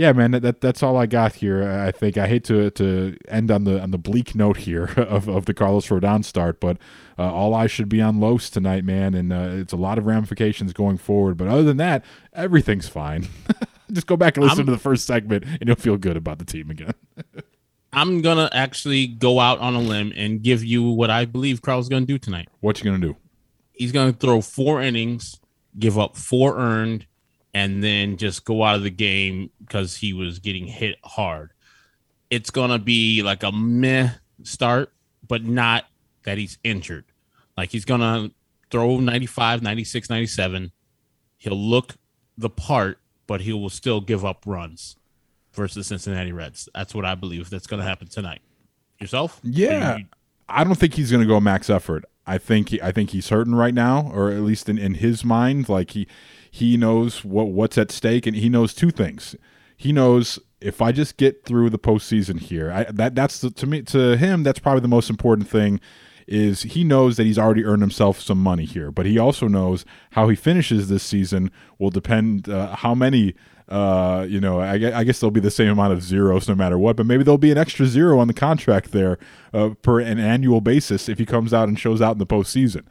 yeah, 0.00 0.12
man, 0.12 0.30
that, 0.30 0.40
that, 0.40 0.60
that's 0.62 0.82
all 0.82 0.96
I 0.96 1.04
got 1.04 1.34
here. 1.34 1.62
I 1.62 1.90
think 1.90 2.16
I 2.16 2.26
hate 2.26 2.44
to 2.44 2.70
to 2.70 3.18
end 3.28 3.50
on 3.50 3.64
the 3.64 3.80
on 3.82 3.90
the 3.90 3.98
bleak 3.98 4.34
note 4.34 4.58
here 4.58 4.84
of, 4.96 5.28
of 5.28 5.44
the 5.44 5.52
Carlos 5.52 5.88
Rodon 5.88 6.24
start, 6.24 6.60
but 6.60 6.78
uh, 7.18 7.30
all 7.30 7.54
eyes 7.54 7.70
should 7.70 7.90
be 7.90 8.00
on 8.00 8.18
Los 8.18 8.48
tonight, 8.48 8.82
man, 8.82 9.12
and 9.12 9.32
uh, 9.32 9.48
it's 9.50 9.74
a 9.74 9.76
lot 9.76 9.98
of 9.98 10.06
ramifications 10.06 10.72
going 10.72 10.96
forward. 10.96 11.36
But 11.36 11.48
other 11.48 11.62
than 11.62 11.76
that, 11.76 12.02
everything's 12.32 12.88
fine. 12.88 13.28
Just 13.92 14.06
go 14.06 14.16
back 14.16 14.36
and 14.36 14.44
listen 14.44 14.60
I'm, 14.60 14.66
to 14.66 14.72
the 14.72 14.78
first 14.78 15.04
segment, 15.04 15.44
and 15.44 15.66
you'll 15.66 15.76
feel 15.76 15.98
good 15.98 16.16
about 16.16 16.38
the 16.38 16.44
team 16.44 16.70
again. 16.70 16.94
I'm 17.92 18.22
gonna 18.22 18.48
actually 18.52 19.08
go 19.08 19.40
out 19.40 19.58
on 19.58 19.74
a 19.74 19.80
limb 19.80 20.12
and 20.14 20.42
give 20.42 20.62
you 20.62 20.82
what 20.82 21.10
I 21.10 21.24
believe 21.24 21.60
Carl's 21.60 21.88
gonna 21.88 22.06
do 22.06 22.18
tonight. 22.18 22.48
What 22.60 22.78
you 22.78 22.84
gonna 22.84 23.04
do? 23.04 23.16
He's 23.72 23.92
gonna 23.92 24.12
throw 24.12 24.40
four 24.40 24.80
innings, 24.80 25.40
give 25.78 25.98
up 25.98 26.16
four 26.16 26.56
earned, 26.56 27.06
and 27.52 27.82
then 27.82 28.16
just 28.16 28.44
go 28.44 28.62
out 28.62 28.76
of 28.76 28.84
the 28.84 28.90
game 28.90 29.50
because 29.58 29.96
he 29.96 30.12
was 30.12 30.38
getting 30.38 30.66
hit 30.66 30.96
hard. 31.02 31.50
It's 32.30 32.50
gonna 32.50 32.78
be 32.78 33.22
like 33.22 33.42
a 33.42 33.50
meh 33.50 34.10
start, 34.44 34.92
but 35.26 35.44
not 35.44 35.84
that 36.22 36.38
he's 36.38 36.58
injured. 36.62 37.06
Like 37.56 37.70
he's 37.70 37.84
gonna 37.84 38.30
throw 38.70 39.00
95, 39.00 39.62
96, 39.62 40.08
97. 40.08 40.70
He'll 41.38 41.56
look 41.56 41.96
the 42.38 42.50
part, 42.50 43.00
but 43.26 43.40
he 43.40 43.52
will 43.52 43.70
still 43.70 44.00
give 44.00 44.24
up 44.24 44.44
runs 44.46 44.96
versus 45.52 45.86
Cincinnati 45.88 46.32
Reds. 46.32 46.68
That's 46.74 46.94
what 46.94 47.04
I 47.04 47.14
believe 47.14 47.50
that's 47.50 47.66
going 47.66 47.80
to 47.80 47.86
happen 47.86 48.08
tonight. 48.08 48.40
Yourself? 48.98 49.40
Yeah. 49.42 49.98
You, 49.98 50.04
I 50.48 50.64
don't 50.64 50.74
think 50.74 50.94
he's 50.94 51.10
going 51.10 51.22
to 51.22 51.28
go 51.28 51.40
max 51.40 51.70
effort. 51.70 52.04
I 52.26 52.38
think 52.38 52.68
he, 52.68 52.82
I 52.82 52.92
think 52.92 53.10
he's 53.10 53.28
hurting 53.28 53.54
right 53.54 53.74
now, 53.74 54.10
or 54.12 54.30
at 54.30 54.40
least 54.40 54.68
in, 54.68 54.78
in 54.78 54.94
his 54.94 55.24
mind, 55.24 55.68
like 55.68 55.92
he 55.92 56.06
he 56.50 56.76
knows 56.76 57.24
what 57.24 57.48
what's 57.48 57.78
at 57.78 57.90
stake, 57.90 58.26
and 58.26 58.36
he 58.36 58.48
knows 58.48 58.74
two 58.74 58.90
things. 58.90 59.34
He 59.76 59.92
knows 59.92 60.38
if 60.60 60.82
I 60.82 60.92
just 60.92 61.16
get 61.16 61.44
through 61.44 61.70
the 61.70 61.78
postseason 61.78 62.38
here, 62.38 62.70
I, 62.70 62.84
that 62.84 63.14
that's 63.14 63.40
the, 63.40 63.50
to 63.50 63.66
me 63.66 63.82
to 63.82 64.16
him 64.16 64.42
that's 64.42 64.58
probably 64.58 64.80
the 64.80 64.88
most 64.88 65.08
important 65.08 65.48
thing. 65.48 65.80
Is 66.30 66.62
he 66.62 66.84
knows 66.84 67.16
that 67.16 67.24
he's 67.24 67.38
already 67.38 67.64
earned 67.64 67.82
himself 67.82 68.20
some 68.20 68.40
money 68.40 68.64
here, 68.64 68.92
but 68.92 69.04
he 69.04 69.18
also 69.18 69.48
knows 69.48 69.84
how 70.12 70.28
he 70.28 70.36
finishes 70.36 70.88
this 70.88 71.02
season 71.02 71.50
will 71.78 71.90
depend 71.90 72.48
uh, 72.48 72.76
how 72.76 72.94
many 72.94 73.34
uh, 73.70 74.26
you 74.28 74.40
know, 74.40 74.60
I, 74.60 74.74
I, 74.98 75.04
guess 75.04 75.20
there'll 75.20 75.30
be 75.30 75.38
the 75.38 75.50
same 75.50 75.68
amount 75.68 75.92
of 75.92 76.02
zeros 76.02 76.48
no 76.48 76.56
matter 76.56 76.76
what, 76.76 76.96
but 76.96 77.06
maybe 77.06 77.22
there'll 77.22 77.38
be 77.38 77.52
an 77.52 77.58
extra 77.58 77.86
zero 77.86 78.18
on 78.18 78.26
the 78.26 78.34
contract 78.34 78.90
there 78.90 79.16
uh, 79.54 79.70
per 79.80 80.00
an 80.00 80.18
annual 80.18 80.60
basis 80.60 81.08
if 81.08 81.18
he 81.18 81.24
comes 81.24 81.54
out 81.54 81.68
and 81.68 81.78
shows 81.78 82.02
out 82.02 82.12
in 82.12 82.18
the 82.18 82.26
postseason. 82.26 82.82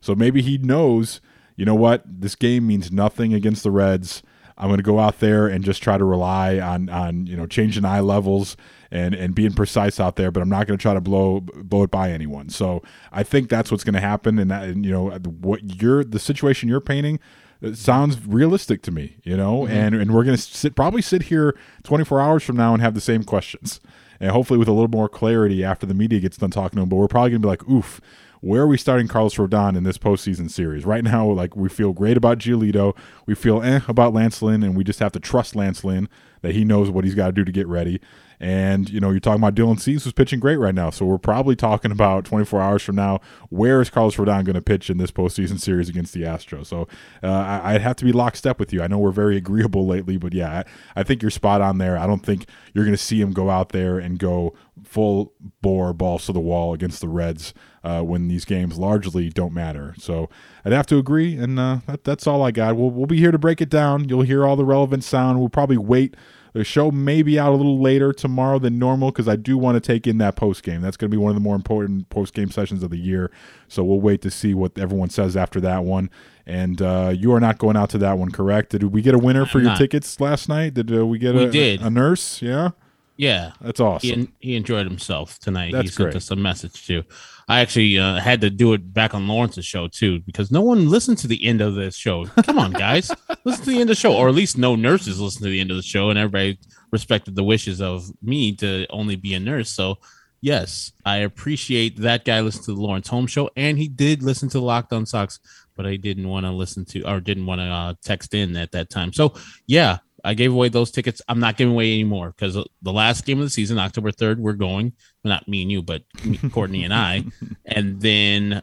So 0.00 0.14
maybe 0.14 0.40
he 0.40 0.56
knows, 0.56 1.20
you 1.56 1.64
know 1.64 1.74
what, 1.74 2.04
this 2.06 2.36
game 2.36 2.68
means 2.68 2.92
nothing 2.92 3.34
against 3.34 3.64
the 3.64 3.72
Reds. 3.72 4.22
I'm 4.56 4.68
going 4.68 4.78
to 4.78 4.84
go 4.84 5.00
out 5.00 5.18
there 5.18 5.48
and 5.48 5.64
just 5.64 5.82
try 5.82 5.98
to 5.98 6.04
rely 6.04 6.60
on 6.60 6.88
on 6.88 7.26
you 7.26 7.36
know 7.36 7.46
changing 7.46 7.84
eye 7.84 8.00
levels 8.00 8.56
and 8.90 9.14
and 9.14 9.34
being 9.34 9.52
precise 9.52 10.00
out 10.00 10.16
there, 10.16 10.30
but 10.30 10.42
I'm 10.42 10.48
not 10.48 10.66
going 10.66 10.78
to 10.78 10.82
try 10.82 10.94
to 10.94 11.00
blow 11.00 11.40
blow 11.40 11.82
it 11.82 11.90
by 11.90 12.10
anyone. 12.10 12.48
So 12.48 12.82
I 13.12 13.22
think 13.22 13.48
that's 13.48 13.70
what's 13.70 13.84
going 13.84 13.94
to 13.94 14.00
happen, 14.00 14.38
and, 14.38 14.50
that, 14.50 14.64
and 14.64 14.84
you 14.84 14.92
know 14.92 15.10
what 15.10 15.82
you're 15.82 16.04
the 16.04 16.18
situation 16.18 16.68
you're 16.68 16.80
painting 16.80 17.20
it 17.60 17.76
sounds 17.76 18.24
realistic 18.26 18.82
to 18.82 18.90
me, 18.90 19.16
you 19.24 19.36
know, 19.36 19.62
mm-hmm. 19.62 19.72
and 19.72 19.94
and 19.94 20.14
we're 20.14 20.24
gonna 20.24 20.36
sit 20.36 20.74
probably 20.74 21.02
sit 21.02 21.24
here 21.24 21.56
24 21.82 22.20
hours 22.20 22.42
from 22.42 22.56
now 22.56 22.72
and 22.72 22.82
have 22.82 22.94
the 22.94 23.00
same 23.00 23.24
questions, 23.24 23.80
and 24.20 24.30
hopefully 24.30 24.58
with 24.58 24.68
a 24.68 24.72
little 24.72 24.88
more 24.88 25.08
clarity 25.08 25.64
after 25.64 25.86
the 25.86 25.94
media 25.94 26.20
gets 26.20 26.36
done 26.36 26.50
talking 26.50 26.76
to 26.76 26.82
him. 26.82 26.88
But 26.88 26.96
we're 26.96 27.08
probably 27.08 27.30
gonna 27.30 27.40
be 27.40 27.48
like, 27.48 27.68
oof. 27.68 28.00
Where 28.40 28.62
are 28.62 28.68
we 28.68 28.78
starting 28.78 29.08
Carlos 29.08 29.34
Rodon 29.34 29.76
in 29.76 29.82
this 29.82 29.98
postseason 29.98 30.48
series? 30.48 30.84
Right 30.86 31.02
now, 31.02 31.26
like 31.26 31.56
we 31.56 31.68
feel 31.68 31.92
great 31.92 32.16
about 32.16 32.38
Giolito, 32.38 32.96
we 33.26 33.34
feel 33.34 33.60
eh 33.64 33.80
about 33.88 34.14
Lance 34.14 34.40
Lynn, 34.40 34.62
and 34.62 34.76
we 34.76 34.84
just 34.84 35.00
have 35.00 35.10
to 35.10 35.18
trust 35.18 35.56
Lance 35.56 35.82
Lynn. 35.82 36.08
that 36.42 36.54
he 36.54 36.64
knows 36.64 36.88
what 36.88 37.04
he's 37.04 37.16
got 37.16 37.26
to 37.26 37.32
do 37.32 37.44
to 37.44 37.50
get 37.50 37.66
ready. 37.66 38.00
And, 38.40 38.88
you 38.88 39.00
know, 39.00 39.10
you're 39.10 39.20
talking 39.20 39.42
about 39.42 39.54
Dylan 39.54 39.80
Cease 39.80 40.04
who's 40.04 40.12
pitching 40.12 40.40
great 40.40 40.56
right 40.56 40.74
now. 40.74 40.90
So 40.90 41.04
we're 41.04 41.18
probably 41.18 41.56
talking 41.56 41.90
about 41.90 42.24
24 42.24 42.60
hours 42.60 42.82
from 42.82 42.96
now, 42.96 43.20
where 43.48 43.80
is 43.80 43.90
Carlos 43.90 44.16
Rodon 44.16 44.44
going 44.44 44.54
to 44.54 44.62
pitch 44.62 44.90
in 44.90 44.98
this 44.98 45.10
postseason 45.10 45.58
series 45.58 45.88
against 45.88 46.14
the 46.14 46.22
Astros? 46.22 46.66
So 46.66 46.86
uh, 47.22 47.60
I'd 47.62 47.80
have 47.80 47.96
to 47.96 48.04
be 48.04 48.12
lockstep 48.12 48.58
with 48.58 48.72
you. 48.72 48.82
I 48.82 48.86
know 48.86 48.98
we're 48.98 49.10
very 49.10 49.36
agreeable 49.38 49.86
lately, 49.86 50.16
but 50.16 50.32
yeah, 50.32 50.64
I, 50.94 51.00
I 51.00 51.02
think 51.02 51.22
you're 51.22 51.30
spot 51.30 51.60
on 51.60 51.78
there. 51.78 51.98
I 51.98 52.06
don't 52.06 52.24
think 52.24 52.46
you're 52.74 52.84
going 52.84 52.96
to 52.96 53.02
see 53.02 53.20
him 53.20 53.32
go 53.32 53.50
out 53.50 53.70
there 53.70 53.98
and 53.98 54.18
go 54.18 54.54
full 54.84 55.32
bore 55.60 55.92
balls 55.92 56.26
to 56.26 56.32
the 56.32 56.40
wall 56.40 56.72
against 56.72 57.00
the 57.00 57.08
Reds 57.08 57.52
uh, 57.82 58.02
when 58.02 58.28
these 58.28 58.44
games 58.44 58.78
largely 58.78 59.28
don't 59.30 59.52
matter. 59.52 59.94
So 59.98 60.28
I'd 60.64 60.72
have 60.72 60.86
to 60.86 60.98
agree, 60.98 61.36
and 61.36 61.58
uh, 61.58 61.78
that, 61.86 62.04
that's 62.04 62.26
all 62.26 62.42
I 62.42 62.50
got. 62.50 62.76
We'll, 62.76 62.90
we'll 62.90 63.06
be 63.06 63.18
here 63.18 63.32
to 63.32 63.38
break 63.38 63.60
it 63.60 63.68
down. 63.68 64.08
You'll 64.08 64.22
hear 64.22 64.46
all 64.46 64.56
the 64.56 64.64
relevant 64.64 65.04
sound. 65.04 65.40
We'll 65.40 65.48
probably 65.48 65.78
wait 65.78 66.14
the 66.58 66.64
show 66.64 66.90
may 66.90 67.22
be 67.22 67.38
out 67.38 67.52
a 67.52 67.54
little 67.54 67.80
later 67.80 68.12
tomorrow 68.12 68.58
than 68.58 68.80
normal 68.80 69.12
because 69.12 69.28
I 69.28 69.36
do 69.36 69.56
want 69.56 69.76
to 69.76 69.80
take 69.80 70.08
in 70.08 70.18
that 70.18 70.34
post 70.34 70.64
game. 70.64 70.80
That's 70.80 70.96
going 70.96 71.08
to 71.08 71.16
be 71.16 71.20
one 71.22 71.30
of 71.30 71.36
the 71.36 71.40
more 71.40 71.54
important 71.54 72.10
post 72.10 72.34
game 72.34 72.50
sessions 72.50 72.82
of 72.82 72.90
the 72.90 72.98
year. 72.98 73.30
So 73.68 73.84
we'll 73.84 74.00
wait 74.00 74.22
to 74.22 74.30
see 74.30 74.54
what 74.54 74.76
everyone 74.76 75.08
says 75.08 75.36
after 75.36 75.60
that 75.60 75.84
one. 75.84 76.10
And 76.46 76.82
uh, 76.82 77.12
you 77.16 77.32
are 77.32 77.38
not 77.38 77.58
going 77.58 77.76
out 77.76 77.90
to 77.90 77.98
that 77.98 78.18
one, 78.18 78.32
correct? 78.32 78.70
Did 78.70 78.82
we 78.82 79.02
get 79.02 79.14
a 79.14 79.18
winner 79.20 79.46
for 79.46 79.58
I'm 79.58 79.64
your 79.66 79.70
not. 79.74 79.78
tickets 79.78 80.20
last 80.20 80.48
night? 80.48 80.74
Did 80.74 80.92
uh, 80.92 81.06
we 81.06 81.18
get 81.20 81.36
We 81.36 81.44
a, 81.44 81.50
did. 81.50 81.80
a 81.80 81.90
nurse? 81.90 82.42
Yeah. 82.42 82.70
Yeah, 83.18 83.50
That's 83.60 83.80
awesome. 83.80 84.32
He, 84.38 84.50
he 84.50 84.56
enjoyed 84.56 84.86
himself 84.86 85.40
tonight. 85.40 85.72
That's 85.72 85.88
he 85.88 85.94
sent 85.94 86.10
great. 86.12 86.16
us 86.16 86.30
a 86.30 86.36
message 86.36 86.86
too. 86.86 87.02
I 87.48 87.58
actually 87.60 87.98
uh, 87.98 88.20
had 88.20 88.40
to 88.42 88.50
do 88.50 88.74
it 88.74 88.94
back 88.94 89.12
on 89.12 89.26
Lawrence's 89.26 89.66
show 89.66 89.88
too 89.88 90.20
because 90.20 90.52
no 90.52 90.60
one 90.60 90.88
listened 90.88 91.18
to 91.18 91.26
the 91.26 91.44
end 91.44 91.60
of 91.60 91.74
this 91.74 91.96
show. 91.96 92.26
Come 92.26 92.60
on, 92.60 92.70
guys, 92.70 93.10
listen 93.44 93.64
to 93.64 93.70
the 93.70 93.80
end 93.80 93.90
of 93.90 93.96
the 93.96 94.00
show, 94.00 94.14
or 94.14 94.28
at 94.28 94.36
least 94.36 94.56
no 94.56 94.76
nurses 94.76 95.18
listened 95.18 95.42
to 95.42 95.50
the 95.50 95.60
end 95.60 95.72
of 95.72 95.76
the 95.76 95.82
show, 95.82 96.10
and 96.10 96.18
everybody 96.18 96.60
respected 96.92 97.34
the 97.34 97.42
wishes 97.42 97.80
of 97.80 98.08
me 98.22 98.54
to 98.56 98.86
only 98.90 99.16
be 99.16 99.34
a 99.34 99.40
nurse. 99.40 99.72
So, 99.72 99.98
yes, 100.40 100.92
I 101.04 101.18
appreciate 101.18 101.96
that 101.96 102.24
guy 102.24 102.40
listened 102.40 102.66
to 102.66 102.74
the 102.74 102.80
Lawrence 102.80 103.08
Home 103.08 103.26
show, 103.26 103.50
and 103.56 103.78
he 103.78 103.88
did 103.88 104.22
listen 104.22 104.48
to 104.50 104.60
Locked 104.60 104.92
On 104.92 105.04
Sox, 105.04 105.40
but 105.74 105.86
I 105.86 105.96
didn't 105.96 106.28
want 106.28 106.46
to 106.46 106.52
listen 106.52 106.84
to 106.84 107.02
or 107.02 107.18
didn't 107.18 107.46
want 107.46 107.60
to 107.60 107.64
uh, 107.64 107.94
text 108.04 108.32
in 108.34 108.56
at 108.56 108.70
that 108.72 108.90
time. 108.90 109.12
So, 109.12 109.34
yeah, 109.66 109.98
I 110.24 110.34
gave 110.34 110.52
away 110.52 110.68
those 110.68 110.90
tickets. 110.90 111.22
I'm 111.28 111.40
not 111.40 111.56
giving 111.56 111.72
away 111.74 111.92
anymore 111.92 112.34
because 112.36 112.54
the 112.54 112.92
last 112.92 113.24
game 113.24 113.38
of 113.38 113.44
the 113.46 113.50
season, 113.50 113.78
October 113.78 114.10
3rd, 114.10 114.38
we're 114.38 114.52
going. 114.54 114.92
Well, 115.22 115.32
not 115.32 115.48
me 115.48 115.62
and 115.62 115.70
you, 115.70 115.82
but 115.82 116.02
Courtney 116.52 116.84
and 116.84 116.94
I. 116.94 117.24
And 117.64 118.00
then 118.00 118.62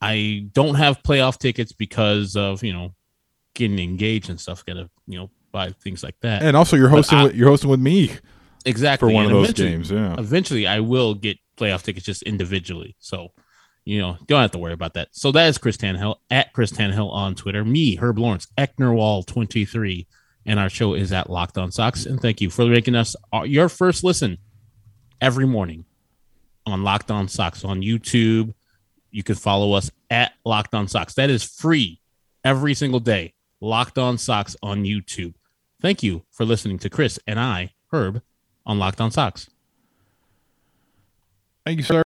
I 0.00 0.46
don't 0.52 0.76
have 0.76 1.02
playoff 1.02 1.38
tickets 1.38 1.72
because 1.72 2.36
of, 2.36 2.62
you 2.62 2.72
know, 2.72 2.94
getting 3.54 3.78
engaged 3.78 4.30
and 4.30 4.40
stuff. 4.40 4.64
Got 4.64 4.74
to, 4.74 4.90
you 5.06 5.18
know, 5.18 5.30
buy 5.52 5.70
things 5.70 6.02
like 6.02 6.14
that. 6.20 6.42
And 6.42 6.56
also, 6.56 6.76
you're 6.76 6.88
hosting. 6.88 7.18
I- 7.18 7.24
with, 7.24 7.34
you're 7.34 7.48
hosting 7.48 7.70
with 7.70 7.80
me 7.80 8.12
exactly 8.64 9.10
for 9.10 9.14
one 9.14 9.26
of 9.26 9.32
and 9.32 9.44
those 9.44 9.52
games. 9.52 9.90
Yeah. 9.90 10.14
Eventually, 10.18 10.66
I 10.66 10.80
will 10.80 11.14
get 11.14 11.38
playoff 11.56 11.82
tickets 11.82 12.06
just 12.06 12.22
individually. 12.22 12.94
So, 12.98 13.32
you 13.84 14.00
know, 14.00 14.16
don't 14.26 14.42
have 14.42 14.50
to 14.52 14.58
worry 14.58 14.72
about 14.72 14.94
that. 14.94 15.08
So 15.12 15.32
that 15.32 15.48
is 15.48 15.58
Chris 15.58 15.76
Tannehill 15.76 16.16
at 16.30 16.52
Chris 16.52 16.72
Tannehill 16.72 17.10
on 17.12 17.34
Twitter. 17.34 17.64
Me, 17.64 17.96
Herb 17.96 18.18
Lawrence, 18.18 18.46
Ecnerwal23. 18.58 20.06
And 20.46 20.60
our 20.60 20.68
show 20.68 20.94
is 20.94 21.12
at 21.12 21.28
Locked 21.28 21.58
On 21.58 21.72
Sox. 21.72 22.06
And 22.06 22.20
thank 22.20 22.40
you 22.40 22.50
for 22.50 22.66
making 22.66 22.94
us 22.94 23.16
your 23.44 23.68
first 23.68 24.04
listen 24.04 24.38
every 25.20 25.46
morning 25.46 25.84
on 26.64 26.84
Locked 26.84 27.10
On 27.10 27.28
Sox 27.28 27.64
on 27.64 27.80
YouTube. 27.82 28.54
You 29.10 29.22
can 29.22 29.34
follow 29.34 29.72
us 29.72 29.90
at 30.08 30.32
Locked 30.44 30.74
On 30.74 30.86
Sox. 30.88 31.14
That 31.14 31.30
is 31.30 31.42
free 31.42 32.00
every 32.44 32.74
single 32.74 33.00
day. 33.00 33.34
Locked 33.60 33.98
On 33.98 34.18
Sox 34.18 34.56
on 34.62 34.84
YouTube. 34.84 35.34
Thank 35.82 36.02
you 36.02 36.22
for 36.30 36.44
listening 36.44 36.78
to 36.80 36.90
Chris 36.90 37.18
and 37.26 37.40
I, 37.40 37.74
Herb, 37.92 38.22
on 38.64 38.78
Locked 38.78 39.00
On 39.00 39.10
Sox. 39.10 39.48
Thank 41.64 41.78
you, 41.78 41.84
sir. 41.84 42.02